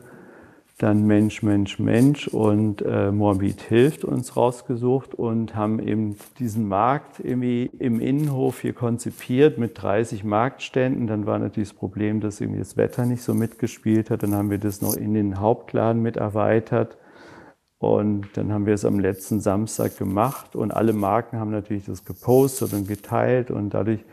dann 0.78 1.08
Mensch, 1.08 1.42
Mensch, 1.42 1.80
Mensch 1.80 2.28
und 2.28 2.82
äh, 2.82 3.10
Morbid 3.10 3.62
hilft 3.62 4.04
uns 4.04 4.36
rausgesucht 4.36 5.16
und 5.16 5.56
haben 5.56 5.80
eben 5.80 6.18
diesen 6.38 6.68
Markt 6.68 7.22
irgendwie 7.22 7.72
im 7.80 8.02
Innenhof 8.02 8.60
hier 8.60 8.74
konzipiert 8.74 9.58
mit 9.58 9.82
30 9.82 10.26
Marktständen. 10.26 11.08
Dann 11.08 11.26
war 11.26 11.40
natürlich 11.40 11.70
das 11.70 11.78
Problem, 11.78 12.20
dass 12.20 12.42
irgendwie 12.42 12.60
das 12.60 12.76
Wetter 12.76 13.06
nicht 13.06 13.24
so 13.24 13.34
mitgespielt 13.34 14.10
hat. 14.10 14.22
Dann 14.22 14.36
haben 14.36 14.52
wir 14.52 14.58
das 14.58 14.82
noch 14.82 14.96
in 14.96 15.14
den 15.14 15.40
Hauptladen 15.40 16.02
mit 16.02 16.18
erweitert 16.18 16.98
und 17.86 18.28
dann 18.34 18.52
haben 18.52 18.66
wir 18.66 18.74
es 18.74 18.84
am 18.84 19.00
letzten 19.00 19.40
Samstag 19.42 19.98
gemacht 19.98 20.56
und 20.56 20.72
alle 20.72 20.94
Marken 20.94 21.40
haben 21.40 21.52
natürlich 21.52 21.86
das 21.86 22.04
gepostet 22.04 22.74
und 22.74 22.88
geteilt 22.88 23.52
und 23.52 23.70
dadurch 23.74 24.04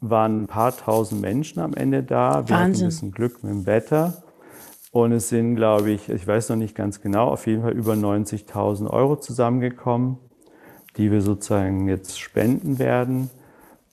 waren 0.00 0.42
ein 0.42 0.46
paar 0.46 0.76
tausend 0.76 1.20
Menschen 1.20 1.60
am 1.60 1.74
Ende 1.74 2.02
da. 2.02 2.46
Wir 2.46 2.54
Wahnsinn. 2.54 2.56
hatten 2.56 2.76
ein 2.76 2.86
bisschen 2.86 3.12
Glück 3.12 3.42
mit 3.42 3.52
dem 3.52 3.66
Wetter. 3.66 4.22
Und 4.92 5.10
es 5.10 5.28
sind, 5.28 5.56
glaube 5.56 5.90
ich, 5.90 6.08
ich 6.08 6.24
weiß 6.24 6.50
noch 6.50 6.56
nicht 6.56 6.76
ganz 6.76 7.00
genau, 7.00 7.26
auf 7.26 7.48
jeden 7.48 7.62
Fall 7.62 7.72
über 7.72 7.94
90.000 7.94 8.88
Euro 8.88 9.16
zusammengekommen, 9.16 10.18
die 10.96 11.10
wir 11.10 11.20
sozusagen 11.20 11.88
jetzt 11.88 12.20
spenden 12.20 12.78
werden. 12.78 13.28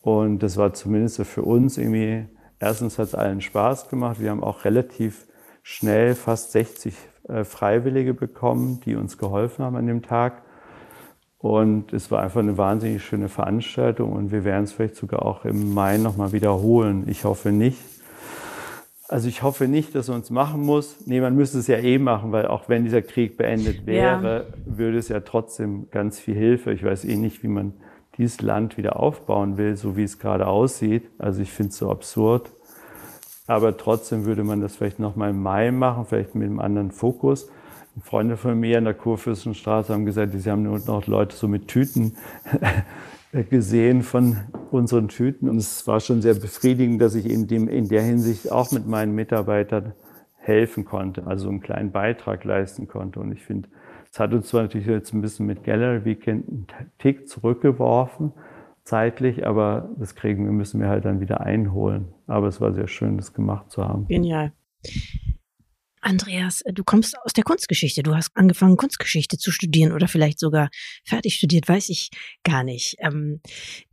Und 0.02 0.44
das 0.44 0.58
war 0.58 0.74
zumindest 0.74 1.22
für 1.24 1.42
uns 1.42 1.80
irgendwie, 1.80 2.28
erstens 2.60 3.00
hat 3.00 3.08
es 3.08 3.16
allen 3.16 3.42
Spaß 3.42 3.90
gemacht. 3.90 4.20
Wir 4.20 4.30
haben 4.30 4.44
auch 4.44 4.64
relativ 4.64 5.26
schnell 5.64 6.14
fast 6.14 6.52
60 6.52 6.94
äh, 6.94 6.98
Freiwillige 7.44 8.14
bekommen, 8.14 8.82
die 8.86 8.96
uns 8.96 9.18
geholfen 9.18 9.64
haben 9.64 9.76
an 9.76 9.88
dem 9.88 10.02
Tag. 10.02 10.42
Und 11.38 11.92
es 11.92 12.12
war 12.12 12.22
einfach 12.22 12.42
eine 12.42 12.58
wahnsinnig 12.58 13.04
schöne 13.04 13.28
Veranstaltung 13.28 14.14
und 14.14 14.32
wir 14.32 14.44
werden 14.44 14.66
es 14.66 14.74
vielleicht 14.74 14.96
sogar 14.96 15.26
auch 15.26 15.44
im 15.44 15.74
Mai 15.74 15.98
nochmal 15.98 16.34
wiederholen. 16.34 17.06
Ich 17.08 17.26
hoffe 17.26 17.52
nicht. 17.52 17.80
Also 19.08 19.28
ich 19.28 19.42
hoffe 19.44 19.68
nicht, 19.68 19.96
dass 19.96 20.08
man 20.08 20.22
es 20.22 20.30
machen 20.30 20.62
muss. 20.62 20.96
Nee, 21.06 21.20
man 21.20 21.36
müsste 21.36 21.58
es 21.58 21.68
ja 21.68 21.78
eh 21.78 21.98
machen, 21.98 22.32
weil 22.32 22.46
auch 22.46 22.70
wenn 22.70 22.84
dieser 22.84 23.02
Krieg 23.02 23.38
beendet 23.38 23.86
wäre, 23.86 24.46
ja. 24.50 24.78
würde 24.78 25.00
es 25.00 25.10
ja 25.10 25.20
trotzdem 25.20 25.90
ganz 25.90 26.20
viel 26.20 26.36
Hilfe. 26.36 26.72
Ich 26.72 26.84
weiß 26.84 27.06
eh 27.06 27.18
nicht, 27.18 27.44
wie 27.44 27.50
man 27.50 27.74
dieses 28.18 28.42
Land 28.42 28.78
wieder 28.78 29.00
aufbauen 29.00 29.58
will, 29.58 29.76
so 29.76 29.98
wie 29.98 30.04
es 30.04 30.20
gerade 30.20 30.48
aussieht. 30.48 31.10
Also 31.18 31.42
ich 31.42 31.52
finde 31.52 31.72
es 31.72 31.78
so 31.78 31.90
absurd. 31.90 32.52
Aber 33.48 33.76
trotzdem 33.78 34.26
würde 34.26 34.44
man 34.44 34.62
das 34.62 34.76
vielleicht 34.76 35.00
noch 35.00 35.16
mal 35.16 35.32
im 35.32 35.42
Mai 35.42 35.72
machen, 35.72 36.06
vielleicht 36.06 36.36
mit 36.36 36.48
einem 36.48 36.60
anderen 36.60 36.92
Fokus. 36.92 37.50
Freunde 38.04 38.38
von 38.38 38.60
mir 38.60 38.78
in 38.78 38.86
der 38.86 38.94
Kurfürstenstraße 38.94 39.94
haben 39.94 40.06
gesagt, 40.06 40.32
sie 40.34 40.50
haben 40.50 40.64
nur 40.64 40.80
noch 40.80 41.08
Leute 41.08 41.36
so 41.36 41.48
mit 41.48 41.68
Tüten 41.68 42.16
gesehen 43.50 44.02
von 44.02 44.38
unseren 44.72 45.10
Tüten. 45.10 45.50
Und 45.50 45.58
es 45.58 45.86
war 45.88 46.00
schon 46.00 46.22
sehr 46.22 46.34
befriedigend, 46.34 47.02
dass 47.02 47.16
ich 47.16 47.30
in, 47.30 47.48
dem, 47.48 47.68
in 47.68 47.90
der 47.90 48.02
Hinsicht 48.02 48.52
auch 48.52 48.72
mit 48.72 48.88
meinen 48.88 49.14
Mitarbeitern 49.14 49.94
helfen 50.38 50.86
konnte, 50.86 51.28
also 51.28 51.50
einen 51.50 51.62
kleinen 51.62 51.92
Beitrag 51.92 52.44
leisten 52.44 52.88
konnte. 52.88 53.20
Und 53.20 53.32
ich 53.32 53.44
finde, 53.44 53.70
es 54.12 54.20
hat 54.20 54.34
uns 54.34 54.48
zwar 54.48 54.64
natürlich 54.64 54.88
jetzt 54.88 55.14
ein 55.14 55.22
bisschen 55.22 55.46
mit 55.46 55.64
Gallery 55.64 56.04
Weekend 56.06 56.48
einen 56.48 56.68
Tick 56.98 57.28
zurückgeworfen, 57.28 58.34
zeitlich, 58.92 59.48
aber 59.48 59.90
das 59.98 60.16
kriegen 60.16 60.44
wir, 60.44 60.52
müssen 60.52 60.82
wir 60.82 60.90
halt 60.90 61.06
dann 61.06 61.22
wieder 61.22 61.40
einholen. 61.40 62.14
Aber 62.28 62.48
es 62.48 62.60
war 62.60 62.74
sehr 62.74 62.90
schön, 62.90 63.16
das 63.16 63.34
gemacht 63.34 63.72
zu 63.72 63.88
haben. 63.88 64.06
Genial. 64.08 64.52
Andreas, 66.02 66.62
du 66.66 66.84
kommst 66.84 67.16
aus 67.24 67.32
der 67.32 67.46
Kunstgeschichte. 67.46 68.04
Du 68.04 68.16
hast 68.16 68.32
angefangen, 68.36 68.76
Kunstgeschichte 68.76 69.38
zu 69.38 69.50
studieren 69.52 69.94
oder 69.94 70.10
vielleicht 70.10 70.40
sogar 70.40 70.70
fertig 71.06 71.36
studiert, 71.36 71.70
weiß 71.70 71.88
ich 71.88 72.10
gar 72.44 72.66
nicht. 72.66 72.98
Ähm, 73.00 73.40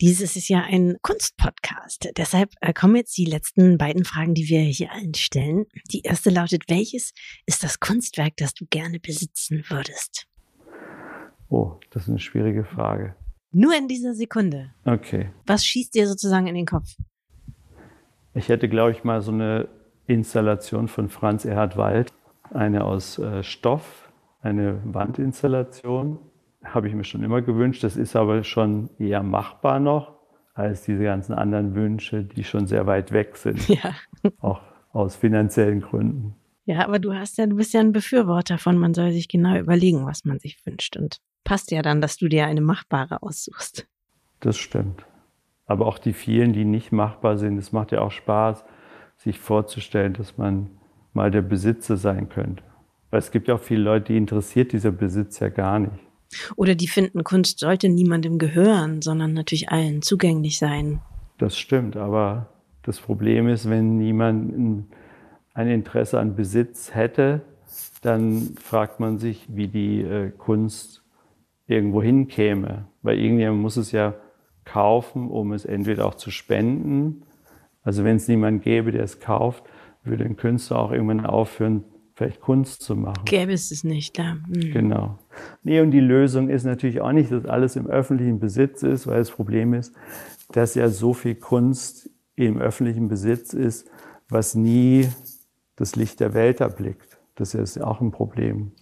dieses 0.00 0.34
ist 0.34 0.48
ja 0.48 0.62
ein 0.62 0.96
Kunstpodcast. 1.02 2.08
Deshalb 2.16 2.50
äh, 2.60 2.72
kommen 2.72 2.96
jetzt 2.96 3.16
die 3.18 3.26
letzten 3.26 3.78
beiden 3.78 4.04
Fragen, 4.04 4.34
die 4.34 4.48
wir 4.48 4.62
hier 4.62 4.90
allen 4.90 5.14
stellen. 5.14 5.66
Die 5.92 6.00
erste 6.00 6.30
lautet, 6.30 6.64
welches 6.68 7.12
ist 7.46 7.62
das 7.62 7.78
Kunstwerk, 7.78 8.36
das 8.38 8.52
du 8.52 8.66
gerne 8.68 8.98
besitzen 8.98 9.62
würdest? 9.68 10.26
Oh, 11.50 11.74
das 11.90 12.04
ist 12.04 12.08
eine 12.08 12.18
schwierige 12.18 12.64
Frage. 12.64 13.14
Nur 13.50 13.76
in 13.76 13.88
dieser 13.88 14.14
Sekunde. 14.14 14.70
Okay. 14.84 15.30
Was 15.46 15.64
schießt 15.64 15.94
dir 15.94 16.06
sozusagen 16.06 16.46
in 16.46 16.54
den 16.54 16.66
Kopf? 16.66 16.94
Ich 18.34 18.48
hätte, 18.48 18.68
glaube 18.68 18.92
ich, 18.92 19.04
mal 19.04 19.20
so 19.20 19.32
eine 19.32 19.68
Installation 20.06 20.88
von 20.88 21.08
Franz 21.08 21.44
Erhard 21.44 21.76
Wald, 21.76 22.12
eine 22.50 22.84
aus 22.84 23.18
äh, 23.18 23.42
Stoff, 23.42 24.10
eine 24.40 24.80
Wandinstallation. 24.84 26.18
Habe 26.64 26.88
ich 26.88 26.94
mir 26.94 27.04
schon 27.04 27.22
immer 27.22 27.42
gewünscht. 27.42 27.84
Das 27.84 27.96
ist 27.96 28.16
aber 28.16 28.44
schon 28.44 28.90
eher 28.98 29.22
machbar 29.22 29.80
noch 29.80 30.18
als 30.54 30.82
diese 30.82 31.04
ganzen 31.04 31.34
anderen 31.34 31.74
Wünsche, 31.74 32.24
die 32.24 32.42
schon 32.42 32.66
sehr 32.66 32.86
weit 32.86 33.12
weg 33.12 33.36
sind. 33.36 33.66
Ja. 33.68 33.94
Auch 34.40 34.60
aus 34.92 35.14
finanziellen 35.14 35.80
Gründen. 35.80 36.34
Ja, 36.64 36.84
aber 36.84 36.98
du 36.98 37.14
hast 37.14 37.38
ja, 37.38 37.46
du 37.46 37.56
bist 37.56 37.72
ja 37.72 37.80
ein 37.80 37.92
Befürworter 37.92 38.58
von, 38.58 38.76
man 38.76 38.92
soll 38.92 39.12
sich 39.12 39.28
genau 39.28 39.56
überlegen, 39.56 40.04
was 40.04 40.24
man 40.24 40.38
sich 40.40 40.58
wünscht. 40.66 40.96
Und 40.96 41.18
passt 41.48 41.70
ja 41.70 41.80
dann, 41.80 42.02
dass 42.02 42.18
du 42.18 42.28
dir 42.28 42.44
eine 42.44 42.60
machbare 42.60 43.22
aussuchst. 43.22 43.86
Das 44.40 44.58
stimmt. 44.58 45.06
Aber 45.64 45.86
auch 45.86 45.98
die 45.98 46.12
vielen, 46.12 46.52
die 46.52 46.66
nicht 46.66 46.92
machbar 46.92 47.38
sind, 47.38 47.56
es 47.56 47.72
macht 47.72 47.90
ja 47.90 48.02
auch 48.02 48.10
Spaß, 48.10 48.64
sich 49.16 49.38
vorzustellen, 49.38 50.12
dass 50.12 50.36
man 50.36 50.68
mal 51.14 51.30
der 51.30 51.40
Besitzer 51.40 51.96
sein 51.96 52.28
könnte. 52.28 52.62
Weil 53.10 53.20
es 53.20 53.30
gibt 53.30 53.48
ja 53.48 53.54
auch 53.54 53.62
viele 53.62 53.80
Leute, 53.80 54.12
die 54.12 54.18
interessiert 54.18 54.72
dieser 54.72 54.92
Besitz 54.92 55.40
ja 55.40 55.48
gar 55.48 55.78
nicht. 55.78 55.94
Oder 56.56 56.74
die 56.74 56.86
finden, 56.86 57.24
Kunst 57.24 57.60
sollte 57.60 57.88
niemandem 57.88 58.36
gehören, 58.36 59.00
sondern 59.00 59.32
natürlich 59.32 59.70
allen 59.70 60.02
zugänglich 60.02 60.58
sein. 60.58 61.00
Das 61.38 61.56
stimmt, 61.56 61.96
aber 61.96 62.52
das 62.82 63.00
Problem 63.00 63.48
ist, 63.48 63.70
wenn 63.70 63.96
niemand 63.96 64.86
ein 65.54 65.68
Interesse 65.68 66.20
an 66.20 66.36
Besitz 66.36 66.94
hätte, 66.94 67.40
dann 68.02 68.54
fragt 68.62 69.00
man 69.00 69.18
sich, 69.18 69.46
wie 69.48 69.68
die 69.68 70.02
äh, 70.02 70.30
Kunst 70.30 71.02
irgendwo 71.68 72.02
hinkäme. 72.02 72.88
Weil 73.02 73.20
irgendjemand 73.20 73.60
muss 73.60 73.76
es 73.76 73.92
ja 73.92 74.14
kaufen, 74.64 75.30
um 75.30 75.52
es 75.52 75.64
entweder 75.64 76.06
auch 76.06 76.14
zu 76.14 76.30
spenden. 76.30 77.22
Also 77.82 78.02
wenn 78.02 78.16
es 78.16 78.26
niemand 78.26 78.62
gäbe, 78.62 78.90
der 78.90 79.04
es 79.04 79.20
kauft, 79.20 79.64
würde 80.02 80.24
ein 80.24 80.36
Künstler 80.36 80.78
auch 80.80 80.90
irgendwann 80.90 81.24
aufhören, 81.24 81.84
vielleicht 82.14 82.40
Kunst 82.40 82.82
zu 82.82 82.96
machen. 82.96 83.24
Gäbe 83.26 83.52
es 83.52 83.70
es 83.70 83.84
nicht, 83.84 84.18
ja. 84.18 84.38
Mhm. 84.48 84.72
Genau. 84.72 85.18
Nee, 85.62 85.80
und 85.80 85.92
die 85.92 86.00
Lösung 86.00 86.48
ist 86.48 86.64
natürlich 86.64 87.00
auch 87.00 87.12
nicht, 87.12 87.30
dass 87.30 87.44
alles 87.44 87.76
im 87.76 87.86
öffentlichen 87.86 88.40
Besitz 88.40 88.82
ist, 88.82 89.06
weil 89.06 89.18
das 89.18 89.30
Problem 89.30 89.72
ist, 89.72 89.94
dass 90.50 90.74
ja 90.74 90.88
so 90.88 91.14
viel 91.14 91.36
Kunst 91.36 92.10
im 92.34 92.58
öffentlichen 92.58 93.08
Besitz 93.08 93.52
ist, 93.52 93.88
was 94.28 94.54
nie 94.54 95.08
das 95.76 95.94
Licht 95.96 96.20
der 96.20 96.34
Welt 96.34 96.60
erblickt. 96.60 97.18
Das 97.36 97.54
ist 97.54 97.80
auch 97.80 98.00
ein 98.00 98.10
Problem. 98.10 98.72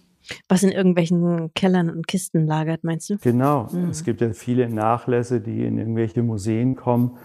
Was 0.47 0.63
in 0.63 0.71
irgendwelchen 0.71 1.53
Kellern 1.53 1.89
und 1.89 2.07
Kisten 2.07 2.45
lagert, 2.45 2.83
meinst 2.83 3.09
du? 3.09 3.17
Genau. 3.17 3.67
Mhm. 3.71 3.89
Es 3.89 4.03
gibt 4.03 4.21
ja 4.21 4.33
viele 4.33 4.69
Nachlässe, 4.69 5.41
die 5.41 5.65
in 5.65 5.77
irgendwelche 5.77 6.23
Museen 6.23 6.75
kommen 6.75 7.17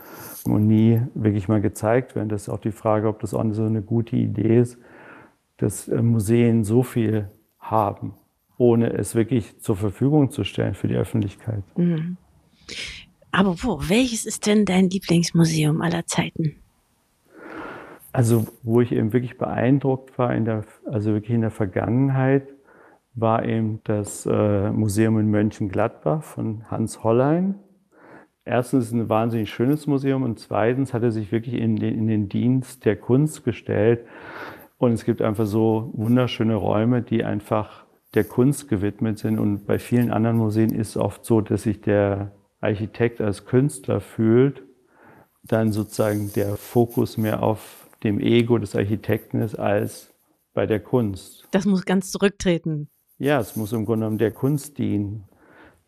und 0.45 0.67
nie 0.67 1.01
wirklich 1.15 1.49
mal 1.49 1.61
gezeigt 1.61 2.15
werden. 2.15 2.29
Das 2.29 2.43
ist 2.43 2.49
auch 2.49 2.61
die 2.61 2.73
Frage, 2.73 3.09
ob 3.09 3.21
das 3.21 3.35
auch 3.35 3.45
so 3.53 3.65
eine 3.65 3.83
gute 3.83 4.17
Idee 4.17 4.61
ist, 4.61 4.79
dass 5.57 5.89
äh, 5.89 6.03
Museen 6.03 6.65
so 6.65 6.83
viel 6.83 7.29
haben, 7.59 8.15
ohne 8.59 8.93
es 8.93 9.15
wirklich 9.15 9.61
zur 9.61 9.77
Verfügung 9.77 10.31
zu 10.31 10.45
stellen 10.45 10.75
für 10.75 10.89
die 10.89 10.97
Öffentlichkeit. 10.97 11.63
Mhm. 11.77 12.17
Aber 13.31 13.57
wo? 13.63 13.81
Welches 13.89 14.27
ist 14.27 14.47
denn 14.47 14.65
dein 14.65 14.91
Lieblingsmuseum 14.91 15.81
aller 15.81 16.07
Zeiten? 16.07 16.57
Also, 18.13 18.47
wo 18.63 18.83
ich 18.83 18.93
eben 18.93 19.15
wirklich 19.15 19.39
beeindruckt 19.39 20.19
war, 20.19 20.35
in 20.35 20.45
der, 20.45 20.65
also 20.85 21.15
wirklich 21.15 21.35
in 21.35 21.41
der 21.41 21.51
Vergangenheit, 21.51 22.47
war 23.15 23.45
eben 23.45 23.81
das 23.85 24.27
äh, 24.27 24.71
Museum 24.71 25.19
in 25.19 25.31
Mönchengladbach 25.31 26.23
von 26.23 26.71
Hans 26.71 27.05
Hollein. 27.05 27.57
Erstens 28.45 28.85
ist 28.85 28.89
es 28.89 28.95
ein 28.95 29.09
wahnsinnig 29.09 29.51
schönes 29.51 29.87
Museum 29.87 30.23
und 30.23 30.39
zweitens 30.39 30.95
hat 30.95 31.03
er 31.03 31.13
sich 31.13 31.31
wirklich 31.31 31.55
in 31.55 31.77
den, 31.77 31.95
in 31.95 32.07
den 32.09 32.29
Dienst 32.29 32.85
der 32.85 32.97
Kunst 32.97 33.45
gestellt. 33.45 34.05
Und 34.79 34.93
es 34.93 35.05
gibt 35.05 35.23
einfach 35.23 35.47
so 35.47 35.91
wunderschöne 35.93 36.57
Räume, 36.57 37.03
die 37.03 37.23
einfach 37.23 37.85
der 38.15 38.25
Kunst 38.25 38.69
gewidmet 38.69 39.19
sind. 39.19 39.39
Und 39.39 39.67
bei 39.67 39.79
vielen 39.79 40.11
anderen 40.11 40.39
Museen 40.39 40.71
ist 40.71 40.91
es 40.91 40.97
oft 40.97 41.25
so, 41.25 41.41
dass 41.41 41.63
sich 41.63 41.81
der 41.81 42.33
Architekt 42.61 43.21
als 43.21 43.45
Künstler 43.45 44.01
fühlt, 44.01 44.63
dann 45.45 45.73
sozusagen 45.73 46.33
der 46.33 46.57
Fokus 46.57 47.17
mehr 47.17 47.43
auf 47.43 47.89
dem 48.03 48.19
Ego 48.19 48.59
des 48.59 48.75
Architekten 48.75 49.41
ist 49.41 49.55
als 49.55 50.13
bei 50.55 50.67
der 50.67 50.81
Kunst. 50.81 51.47
Das 51.53 51.65
muss 51.65 51.85
ganz 51.85 52.11
zurücktreten. 52.11 52.89
Ja, 53.23 53.39
es 53.39 53.55
muss 53.55 53.73
im 53.73 53.85
Grunde 53.85 54.01
genommen 54.01 54.19
der 54.19 54.33
Kunst 54.33 54.79
dienen. 54.79 55.29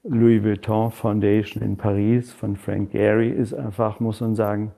Louis 0.04 0.44
Vuitton 0.44 0.92
Foundation 0.92 1.64
in 1.64 1.76
Paris 1.76 2.32
von 2.32 2.54
Frank 2.56 2.92
Gehry 2.92 3.28
ist 3.28 3.52
einfach, 3.52 3.98
muss 3.98 4.20
man 4.20 4.36
sagen, 4.36 4.72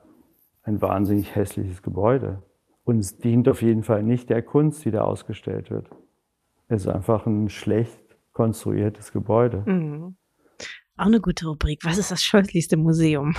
ein 0.63 0.81
wahnsinnig 0.81 1.35
hässliches 1.35 1.83
Gebäude. 1.83 2.41
Und 2.83 2.97
es 2.97 3.19
dient 3.19 3.47
auf 3.47 3.61
jeden 3.61 3.83
Fall 3.83 4.01
nicht 4.01 4.31
der 4.31 4.41
Kunst, 4.41 4.83
die 4.85 4.89
da 4.89 5.01
ausgestellt 5.01 5.69
wird. 5.69 5.87
Es 6.67 6.81
ist 6.81 6.87
einfach 6.87 7.27
ein 7.27 7.49
schlecht 7.49 8.17
konstruiertes 8.33 9.11
Gebäude. 9.11 9.61
Mhm. 9.67 10.15
Auch 10.97 11.05
eine 11.05 11.21
gute 11.21 11.45
Rubrik. 11.45 11.81
Was 11.83 11.99
ist 11.99 12.09
das 12.09 12.23
scheußlichste 12.23 12.75
Museum? 12.75 13.35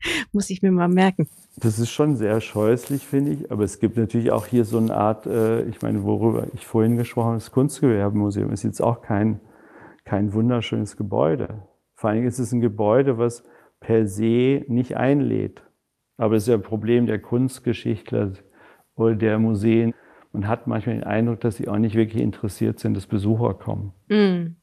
Muss 0.32 0.50
ich 0.50 0.62
mir 0.62 0.70
mal 0.70 0.88
merken. 0.88 1.28
Das 1.56 1.78
ist 1.78 1.90
schon 1.90 2.16
sehr 2.16 2.40
scheußlich, 2.40 3.06
finde 3.06 3.32
ich. 3.32 3.50
Aber 3.50 3.64
es 3.64 3.78
gibt 3.78 3.96
natürlich 3.96 4.30
auch 4.30 4.46
hier 4.46 4.64
so 4.64 4.78
eine 4.78 4.94
Art, 4.94 5.26
äh, 5.26 5.62
ich 5.64 5.82
meine, 5.82 6.04
worüber 6.04 6.46
ich 6.54 6.66
vorhin 6.66 6.96
gesprochen 6.96 7.28
habe, 7.28 7.36
das 7.36 7.50
Kunstgewerbemuseum 7.50 8.52
ist 8.52 8.62
jetzt 8.62 8.80
auch 8.80 9.02
kein, 9.02 9.40
kein 10.04 10.32
wunderschönes 10.32 10.96
Gebäude. 10.96 11.62
Vor 11.94 12.10
allem 12.10 12.26
ist 12.26 12.38
es 12.38 12.52
ein 12.52 12.60
Gebäude, 12.60 13.18
was 13.18 13.44
per 13.80 14.06
se 14.06 14.64
nicht 14.68 14.96
einlädt. 14.96 15.62
Aber 16.16 16.36
es 16.36 16.44
ist 16.44 16.48
ja 16.48 16.54
ein 16.54 16.62
Problem 16.62 17.06
der 17.06 17.20
Kunstgeschichtler 17.20 18.32
oder 18.94 19.14
der 19.14 19.38
Museen. 19.38 19.94
Man 20.32 20.46
hat 20.46 20.66
manchmal 20.66 20.96
den 20.96 21.04
Eindruck, 21.04 21.40
dass 21.40 21.56
sie 21.56 21.68
auch 21.68 21.78
nicht 21.78 21.94
wirklich 21.94 22.22
interessiert 22.22 22.78
sind, 22.78 22.94
dass 22.94 23.06
Besucher 23.06 23.54
kommen. 23.54 23.92
Mm. 24.08 24.57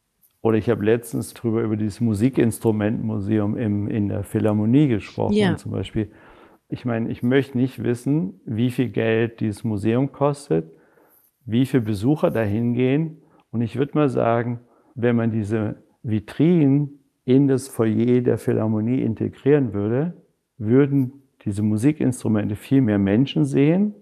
Oder 0.46 0.60
ich 0.60 0.70
habe 0.70 0.86
letztens 0.86 1.34
drüber 1.34 1.64
über 1.64 1.76
dieses 1.76 2.02
Musikinstrumentenmuseum 2.02 3.58
im, 3.58 3.88
in 3.88 4.10
der 4.10 4.24
Philharmonie 4.24 4.88
gesprochen 4.88 5.34
ja. 5.34 5.56
zum 5.58 5.72
Beispiel. 5.72 6.12
Ich 6.70 6.86
meine, 6.86 7.10
ich 7.10 7.24
möchte 7.24 7.58
nicht 7.58 7.84
wissen, 7.84 8.42
wie 8.46 8.70
viel 8.70 8.90
Geld 8.90 9.40
dieses 9.40 9.64
Museum 9.64 10.12
kostet, 10.12 10.72
wie 11.48 11.66
viele 11.66 11.82
Besucher 11.82 12.30
dahin 12.30 12.76
gehen. 12.76 13.24
Und 13.50 13.62
ich 13.62 13.76
würde 13.76 13.94
mal 13.96 14.08
sagen, 14.08 14.60
wenn 14.94 15.16
man 15.16 15.32
diese 15.32 15.82
Vitrinen 16.04 17.00
in 17.24 17.48
das 17.48 17.68
Foyer 17.68 18.22
der 18.22 18.38
Philharmonie 18.38 19.02
integrieren 19.02 19.74
würde, 19.74 20.14
würden 20.60 21.24
diese 21.44 21.64
Musikinstrumente 21.64 22.56
viel 22.56 22.82
mehr 22.82 23.00
Menschen 23.00 23.46
sehen 23.46 23.96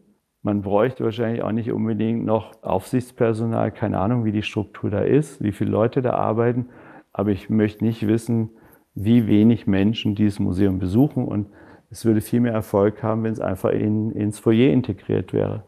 man 0.43 0.61
bräuchte 0.61 1.05
wahrscheinlich 1.05 1.41
auch 1.41 1.53
nicht 1.53 1.71
unbedingt 1.71 2.25
noch 2.25 2.51
Aufsichtspersonal, 2.61 3.71
keine 3.71 3.97
Ahnung, 3.99 4.25
wie 4.25 4.33
die 4.33 4.43
Struktur 4.43 4.89
da 4.89 4.99
ist, 4.99 5.41
wie 5.41 5.53
viele 5.53 5.71
Leute 5.71 6.01
da 6.01 6.11
arbeiten. 6.11 6.67
Aber 7.13 7.31
ich 7.31 7.49
möchte 7.49 7.85
nicht 7.85 8.05
wissen, 8.05 8.49
wie 8.93 9.25
wenig 9.27 9.67
Menschen 9.67 10.15
dieses 10.15 10.39
Museum 10.39 10.79
besuchen. 10.79 11.25
Und 11.25 11.47
es 11.89 12.03
würde 12.03 12.19
viel 12.19 12.41
mehr 12.41 12.51
Erfolg 12.51 13.01
haben, 13.01 13.23
wenn 13.23 13.31
es 13.31 13.39
einfach 13.39 13.69
in, 13.69 14.11
ins 14.11 14.37
Foyer 14.37 14.71
integriert 14.71 15.31
wäre. 15.31 15.63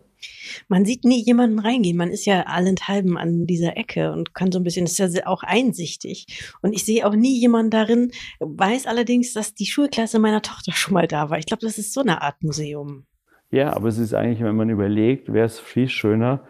Man 0.68 0.84
sieht 0.84 1.06
nie 1.06 1.24
jemanden 1.24 1.60
reingehen. 1.60 1.96
Man 1.96 2.10
ist 2.10 2.26
ja 2.26 2.42
allenthalben 2.44 3.18
an 3.18 3.48
dieser 3.48 3.78
Ecke 3.78 4.12
und 4.12 4.34
kann 4.34 4.52
so 4.52 4.60
ein 4.60 4.64
bisschen, 4.64 4.86
das 4.86 5.00
ist 5.00 5.16
ja 5.16 5.28
auch 5.28 5.44
einsichtig. 5.44 6.26
Und 6.62 6.74
ich 6.74 6.84
sehe 6.84 7.08
auch 7.08 7.16
nie 7.16 7.40
jemanden 7.40 7.72
darin, 7.72 8.12
weiß 8.40 8.88
allerdings, 8.88 9.32
dass 9.32 9.54
die 9.54 9.68
Schulklasse 9.68 10.20
meiner 10.20 10.42
Tochter 10.42 10.74
schon 10.74 10.96
mal 10.96 11.08
da 11.08 11.30
war. 11.30 11.38
Ich 11.38 11.46
glaube, 11.46 11.66
das 11.66 11.78
ist 11.78 11.94
so 11.94 12.02
eine 12.02 12.22
Art 12.22 12.44
Museum. 12.44 13.06
Ja, 13.52 13.76
aber 13.76 13.88
es 13.88 13.98
ist 13.98 14.14
eigentlich, 14.14 14.42
wenn 14.42 14.56
man 14.56 14.70
überlegt, 14.70 15.32
wäre 15.32 15.46
es 15.46 15.60
viel 15.60 15.88
schöner, 15.88 16.42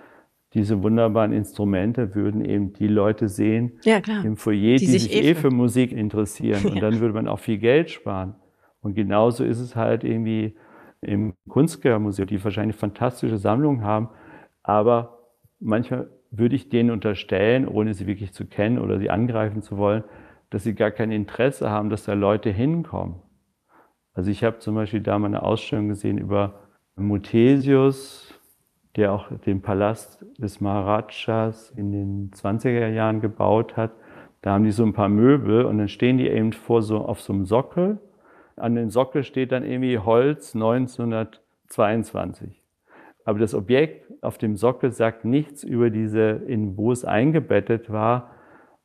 diese 0.56 0.82
wunderbaren 0.82 1.34
Instrumente 1.34 2.16
würden 2.16 2.44
eben 2.44 2.72
die 2.72 2.88
Leute 2.88 3.28
sehen 3.28 3.74
ja, 3.84 3.98
im 4.24 4.38
Foyer, 4.38 4.78
die, 4.78 4.86
die 4.86 5.00
sich, 5.00 5.14
eh 5.14 5.36
für 5.36 5.52
Musik 5.52 5.92
interessieren. 5.92 6.62
Ja. 6.64 6.72
Und 6.72 6.82
dann 6.82 7.00
würde 7.02 7.14
man 7.14 7.28
auch 7.28 7.40
viel 7.40 7.58
Geld 7.58 7.90
sparen. 7.90 8.36
Und 8.82 8.96
genauso 8.96 9.44
ist 9.44 9.60
es 9.60 9.76
halt 9.76 10.04
irgendwie 10.04 10.56
im 11.02 11.34
Kunstmuseum, 11.50 12.28
die 12.28 12.44
wahrscheinlich 12.44 12.78
fantastische 12.78 13.38
Sammlungen 13.38 13.84
haben. 13.84 14.10
Aber 14.64 15.20
manchmal 15.60 16.10
würde 16.32 16.56
ich 16.56 16.70
denen 16.70 16.92
unterstellen, 16.92 17.68
ohne 17.68 17.94
sie 17.94 18.08
wirklich 18.08 18.34
zu 18.34 18.46
kennen 18.46 18.80
oder 18.80 18.98
sie 18.98 19.10
angreifen 19.10 19.62
zu 19.62 19.78
wollen, 19.78 20.04
dass 20.50 20.64
sie 20.64 20.74
gar 20.74 20.92
kein 20.92 21.12
Interesse 21.12 21.70
haben, 21.70 21.90
dass 21.90 22.06
da 22.06 22.14
Leute 22.14 22.50
hinkommen. 22.50 23.16
Also 24.14 24.32
ich 24.32 24.44
habe 24.44 24.60
zum 24.60 24.76
Beispiel 24.76 25.02
da 25.02 25.20
mal 25.20 25.28
eine 25.28 25.44
Ausstellung 25.44 25.90
gesehen 25.90 26.18
über 26.18 26.65
Muthesius, 26.96 28.34
der 28.96 29.12
auch 29.12 29.28
den 29.46 29.62
Palast 29.62 30.26
des 30.38 30.62
Maharajas 30.62 31.72
in 31.72 31.92
den 31.92 32.32
20er 32.32 32.88
Jahren 32.88 33.20
gebaut 33.20 33.76
hat, 33.76 33.92
da 34.42 34.54
haben 34.54 34.64
die 34.64 34.72
so 34.72 34.84
ein 34.84 34.94
paar 34.94 35.10
Möbel 35.10 35.66
und 35.66 35.80
dann 35.80 35.88
stehen 35.88 36.18
die 36.18 36.28
eben 36.28 36.54
vor 36.54 36.82
so, 36.82 37.00
auf 37.00 37.20
so 37.20 37.34
einem 37.34 37.46
Sockel. 37.46 37.98
An 38.56 38.76
den 38.76 38.90
Sockel 38.90 39.24
steht 39.24 39.52
dann 39.52 39.66
irgendwie 39.66 39.98
Holz 39.98 40.56
1922. 40.56 42.62
Aber 43.26 43.40
das 43.40 43.56
Objekt 43.56 44.14
auf 44.24 44.38
dem 44.38 44.56
Sockel 44.56 44.92
sagt 44.92 45.26
nichts 45.26 45.64
über 45.64 45.90
diese, 45.90 46.44
in 46.48 46.78
wo 46.78 46.92
es 46.92 47.04
eingebettet 47.04 47.92
war, 47.92 48.30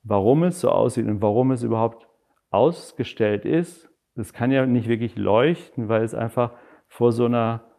warum 0.03 0.45
es 0.45 0.61
so 0.61 0.71
aussieht 0.71 1.07
und 1.07 1.21
warum 1.21 1.51
es 1.51 1.63
überhaupt 1.63 2.09
ausgestellt 2.49 3.45
ist. 3.45 3.91
Das 4.17 4.33
kann 4.33 4.51
ja 4.51 4.65
nicht 4.65 4.89
wirklich 4.89 5.17
leuchten, 5.17 5.89
weil 5.89 6.03
es 6.03 6.15
einfach 6.15 6.53
vor 6.89 7.13
so 7.13 7.27
einer 7.27 7.70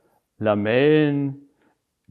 Lamellen, 0.42 1.48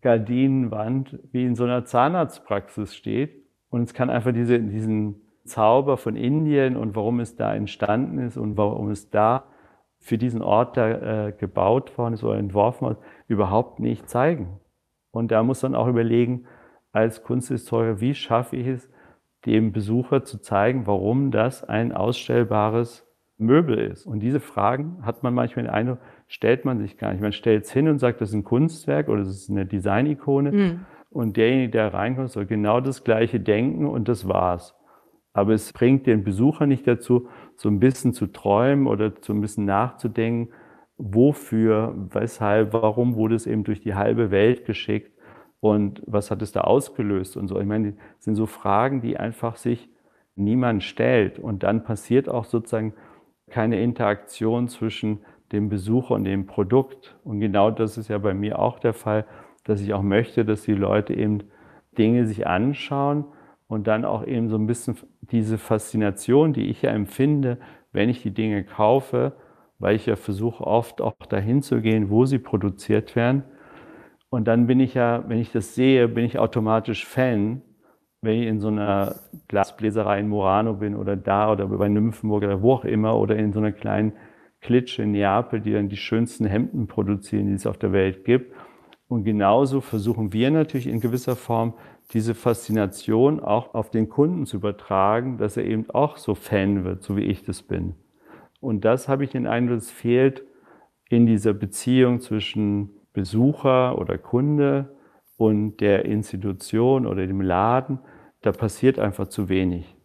Gardinenwand 0.00 1.18
wie 1.32 1.44
in 1.44 1.54
so 1.54 1.64
einer 1.64 1.84
Zahnarztpraxis 1.84 2.94
steht. 2.94 3.44
Und 3.68 3.82
es 3.82 3.94
kann 3.94 4.08
einfach 4.08 4.32
diese, 4.32 4.58
diesen 4.58 5.16
Zauber 5.44 5.96
von 5.96 6.16
Indien 6.16 6.76
und 6.76 6.96
warum 6.96 7.20
es 7.20 7.36
da 7.36 7.54
entstanden 7.54 8.18
ist 8.18 8.36
und 8.36 8.56
warum 8.56 8.90
es 8.90 9.10
da 9.10 9.44
für 9.98 10.16
diesen 10.16 10.42
Ort 10.42 10.76
da 10.76 11.26
äh, 11.26 11.32
gebaut 11.32 11.98
worden 11.98 12.14
ist 12.14 12.24
oder 12.24 12.38
entworfen 12.38 12.86
worden, 12.86 12.98
überhaupt 13.26 13.80
nicht 13.80 14.08
zeigen. 14.08 14.60
Und 15.10 15.30
da 15.30 15.42
muss 15.42 15.62
man 15.62 15.74
auch 15.74 15.88
überlegen, 15.88 16.46
als 16.92 17.22
Kunsthistoriker, 17.22 18.00
wie 18.00 18.14
schaffe 18.14 18.56
ich 18.56 18.66
es, 18.66 18.90
dem 19.44 19.72
Besucher 19.72 20.24
zu 20.24 20.38
zeigen, 20.38 20.86
warum 20.86 21.30
das 21.30 21.64
ein 21.64 21.92
ausstellbares 21.92 23.06
Möbel 23.38 23.78
ist. 23.78 24.06
Und 24.06 24.20
diese 24.20 24.40
Fragen 24.40 25.04
hat 25.04 25.22
man 25.22 25.34
manchmal 25.34 25.64
den 25.64 25.72
Eindruck, 25.72 25.98
stellt 26.30 26.64
man 26.64 26.78
sich 26.78 26.96
gar 26.96 27.10
nicht. 27.10 27.20
Man 27.20 27.32
stellt 27.32 27.64
es 27.64 27.72
hin 27.72 27.88
und 27.88 27.98
sagt, 27.98 28.20
das 28.20 28.28
ist 28.28 28.36
ein 28.36 28.44
Kunstwerk 28.44 29.08
oder 29.08 29.24
das 29.24 29.34
ist 29.34 29.50
eine 29.50 29.66
Designikone. 29.66 30.52
Mhm. 30.52 30.80
Und 31.10 31.36
derjenige, 31.36 31.70
der 31.70 31.92
reinkommt, 31.92 32.30
soll 32.30 32.46
genau 32.46 32.80
das 32.80 33.02
Gleiche 33.02 33.40
denken 33.40 33.88
und 33.88 34.06
das 34.08 34.28
war's. 34.28 34.76
Aber 35.32 35.54
es 35.54 35.72
bringt 35.72 36.06
den 36.06 36.22
Besucher 36.22 36.66
nicht 36.66 36.86
dazu, 36.86 37.28
so 37.56 37.68
ein 37.68 37.80
bisschen 37.80 38.12
zu 38.12 38.28
träumen 38.28 38.86
oder 38.86 39.12
so 39.20 39.32
ein 39.32 39.40
bisschen 39.40 39.64
nachzudenken, 39.64 40.52
wofür, 40.96 41.94
weshalb, 42.12 42.72
warum 42.74 43.16
wurde 43.16 43.34
es 43.34 43.48
eben 43.48 43.64
durch 43.64 43.80
die 43.80 43.96
halbe 43.96 44.30
Welt 44.30 44.64
geschickt 44.64 45.12
und 45.58 46.00
was 46.06 46.30
hat 46.30 46.42
es 46.42 46.52
da 46.52 46.60
ausgelöst 46.60 47.36
und 47.36 47.48
so. 47.48 47.58
Ich 47.58 47.66
meine, 47.66 47.92
das 47.92 48.24
sind 48.24 48.36
so 48.36 48.46
Fragen, 48.46 49.00
die 49.00 49.16
einfach 49.16 49.56
sich 49.56 49.88
niemand 50.36 50.84
stellt. 50.84 51.40
Und 51.40 51.64
dann 51.64 51.82
passiert 51.82 52.28
auch 52.28 52.44
sozusagen 52.44 52.94
keine 53.50 53.82
Interaktion 53.82 54.68
zwischen 54.68 55.20
dem 55.52 55.68
Besucher 55.68 56.14
und 56.14 56.24
dem 56.24 56.46
Produkt. 56.46 57.16
Und 57.24 57.40
genau 57.40 57.70
das 57.70 57.98
ist 57.98 58.08
ja 58.08 58.18
bei 58.18 58.34
mir 58.34 58.58
auch 58.58 58.78
der 58.78 58.92
Fall, 58.92 59.24
dass 59.64 59.80
ich 59.80 59.92
auch 59.92 60.02
möchte, 60.02 60.44
dass 60.44 60.62
die 60.62 60.74
Leute 60.74 61.14
eben 61.14 61.40
Dinge 61.98 62.26
sich 62.26 62.46
anschauen 62.46 63.24
und 63.66 63.86
dann 63.86 64.04
auch 64.04 64.26
eben 64.26 64.48
so 64.48 64.56
ein 64.56 64.66
bisschen 64.66 64.96
diese 65.20 65.58
Faszination, 65.58 66.52
die 66.52 66.68
ich 66.68 66.82
ja 66.82 66.90
empfinde, 66.90 67.58
wenn 67.92 68.08
ich 68.08 68.22
die 68.22 68.32
Dinge 68.32 68.64
kaufe, 68.64 69.32
weil 69.78 69.96
ich 69.96 70.06
ja 70.06 70.16
versuche 70.16 70.64
oft 70.66 71.00
auch 71.00 71.14
dahin 71.28 71.62
zu 71.62 71.80
gehen, 71.80 72.10
wo 72.10 72.24
sie 72.26 72.38
produziert 72.38 73.16
werden. 73.16 73.44
Und 74.28 74.46
dann 74.46 74.66
bin 74.66 74.78
ich 74.78 74.94
ja, 74.94 75.24
wenn 75.26 75.38
ich 75.38 75.50
das 75.50 75.74
sehe, 75.74 76.06
bin 76.06 76.24
ich 76.24 76.38
automatisch 76.38 77.04
Fan 77.04 77.62
wenn 78.22 78.40
ich 78.40 78.48
in 78.48 78.60
so 78.60 78.68
einer 78.68 79.16
Glasbläserei 79.48 80.20
in 80.20 80.28
Murano 80.28 80.74
bin 80.74 80.94
oder 80.94 81.16
da 81.16 81.52
oder 81.52 81.66
bei 81.66 81.88
Nymphenburg 81.88 82.44
oder 82.44 82.62
wo 82.62 82.74
auch 82.74 82.84
immer 82.84 83.16
oder 83.16 83.36
in 83.36 83.52
so 83.52 83.60
einer 83.60 83.72
kleinen 83.72 84.12
Klitsche 84.60 85.02
in 85.02 85.12
Neapel, 85.12 85.60
die 85.60 85.72
dann 85.72 85.88
die 85.88 85.96
schönsten 85.96 86.44
Hemden 86.44 86.86
produzieren, 86.86 87.46
die 87.46 87.54
es 87.54 87.66
auf 87.66 87.78
der 87.78 87.92
Welt 87.92 88.24
gibt. 88.24 88.54
Und 89.08 89.24
genauso 89.24 89.80
versuchen 89.80 90.32
wir 90.32 90.50
natürlich 90.50 90.86
in 90.86 91.00
gewisser 91.00 91.34
Form 91.34 91.74
diese 92.12 92.34
Faszination 92.34 93.40
auch 93.40 93.74
auf 93.74 93.90
den 93.90 94.08
Kunden 94.08 94.46
zu 94.46 94.56
übertragen, 94.56 95.38
dass 95.38 95.56
er 95.56 95.64
eben 95.64 95.88
auch 95.90 96.16
so 96.16 96.34
Fan 96.34 96.84
wird, 96.84 97.02
so 97.02 97.16
wie 97.16 97.24
ich 97.24 97.42
das 97.44 97.62
bin. 97.62 97.94
Und 98.60 98.84
das 98.84 99.08
habe 99.08 99.24
ich 99.24 99.30
den 99.30 99.46
Eindruck, 99.46 99.78
es 99.78 99.90
fehlt 99.90 100.44
in 101.08 101.26
dieser 101.26 101.54
Beziehung 101.54 102.20
zwischen 102.20 102.90
Besucher 103.12 103.98
oder 103.98 104.18
Kunde 104.18 104.96
und 105.36 105.78
der 105.78 106.04
Institution 106.04 107.06
oder 107.06 107.26
dem 107.26 107.40
Laden, 107.40 107.98
da 108.42 108.52
passiert 108.52 108.98
einfach 108.98 109.28
zu 109.28 109.48
wenig. 109.48 109.96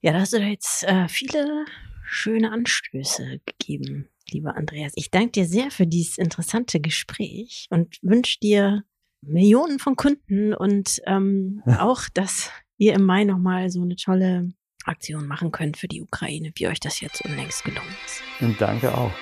Ja, 0.00 0.12
da 0.12 0.20
hast 0.20 0.32
du 0.32 0.38
jetzt 0.38 0.84
äh, 0.84 1.08
viele 1.08 1.64
schöne 2.12 2.52
Anstöße 2.52 3.40
gegeben, 3.46 4.08
lieber 4.30 4.56
Andreas. 4.56 4.92
Ich 4.96 5.10
danke 5.10 5.32
dir 5.32 5.46
sehr 5.46 5.70
für 5.70 5.86
dieses 5.86 6.18
interessante 6.18 6.80
Gespräch 6.80 7.66
und 7.70 7.98
wünsche 8.02 8.38
dir 8.40 8.84
Millionen 9.22 9.78
von 9.78 9.96
Kunden 9.96 10.52
und 10.52 11.00
ähm, 11.06 11.62
auch, 11.66 12.02
dass 12.12 12.50
ihr 12.76 12.94
im 12.94 13.04
Mai 13.04 13.24
nochmal 13.24 13.70
so 13.70 13.82
eine 13.82 13.96
tolle 13.96 14.52
Aktion 14.84 15.26
machen 15.26 15.52
könnt 15.52 15.76
für 15.76 15.88
die 15.88 16.02
Ukraine, 16.02 16.52
wie 16.56 16.66
euch 16.66 16.80
das 16.80 17.00
jetzt 17.00 17.24
unlängst 17.24 17.64
gelungen 17.64 17.96
ist. 18.04 18.22
Und 18.40 18.60
danke 18.60 18.92
auch. 18.96 19.12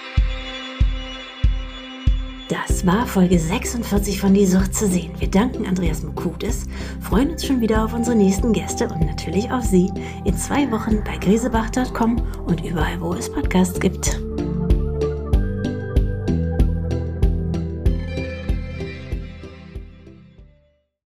Das 2.50 2.84
war 2.84 3.06
Folge 3.06 3.38
46 3.38 4.20
von 4.20 4.34
Die 4.34 4.44
Sucht 4.44 4.74
zu 4.74 4.88
sehen. 4.88 5.12
Wir 5.20 5.30
danken 5.30 5.66
Andreas 5.66 6.02
Mokudis, 6.02 6.66
freuen 7.00 7.30
uns 7.30 7.46
schon 7.46 7.60
wieder 7.60 7.84
auf 7.84 7.94
unsere 7.94 8.16
nächsten 8.16 8.52
Gäste 8.52 8.88
und 8.88 9.06
natürlich 9.06 9.52
auf 9.52 9.62
Sie 9.62 9.88
in 10.24 10.36
zwei 10.36 10.68
Wochen 10.72 11.04
bei 11.04 11.16
grisebach.com 11.18 12.20
und 12.48 12.64
überall, 12.64 13.00
wo 13.00 13.14
es 13.14 13.30
Podcasts 13.30 13.78
gibt. 13.78 14.20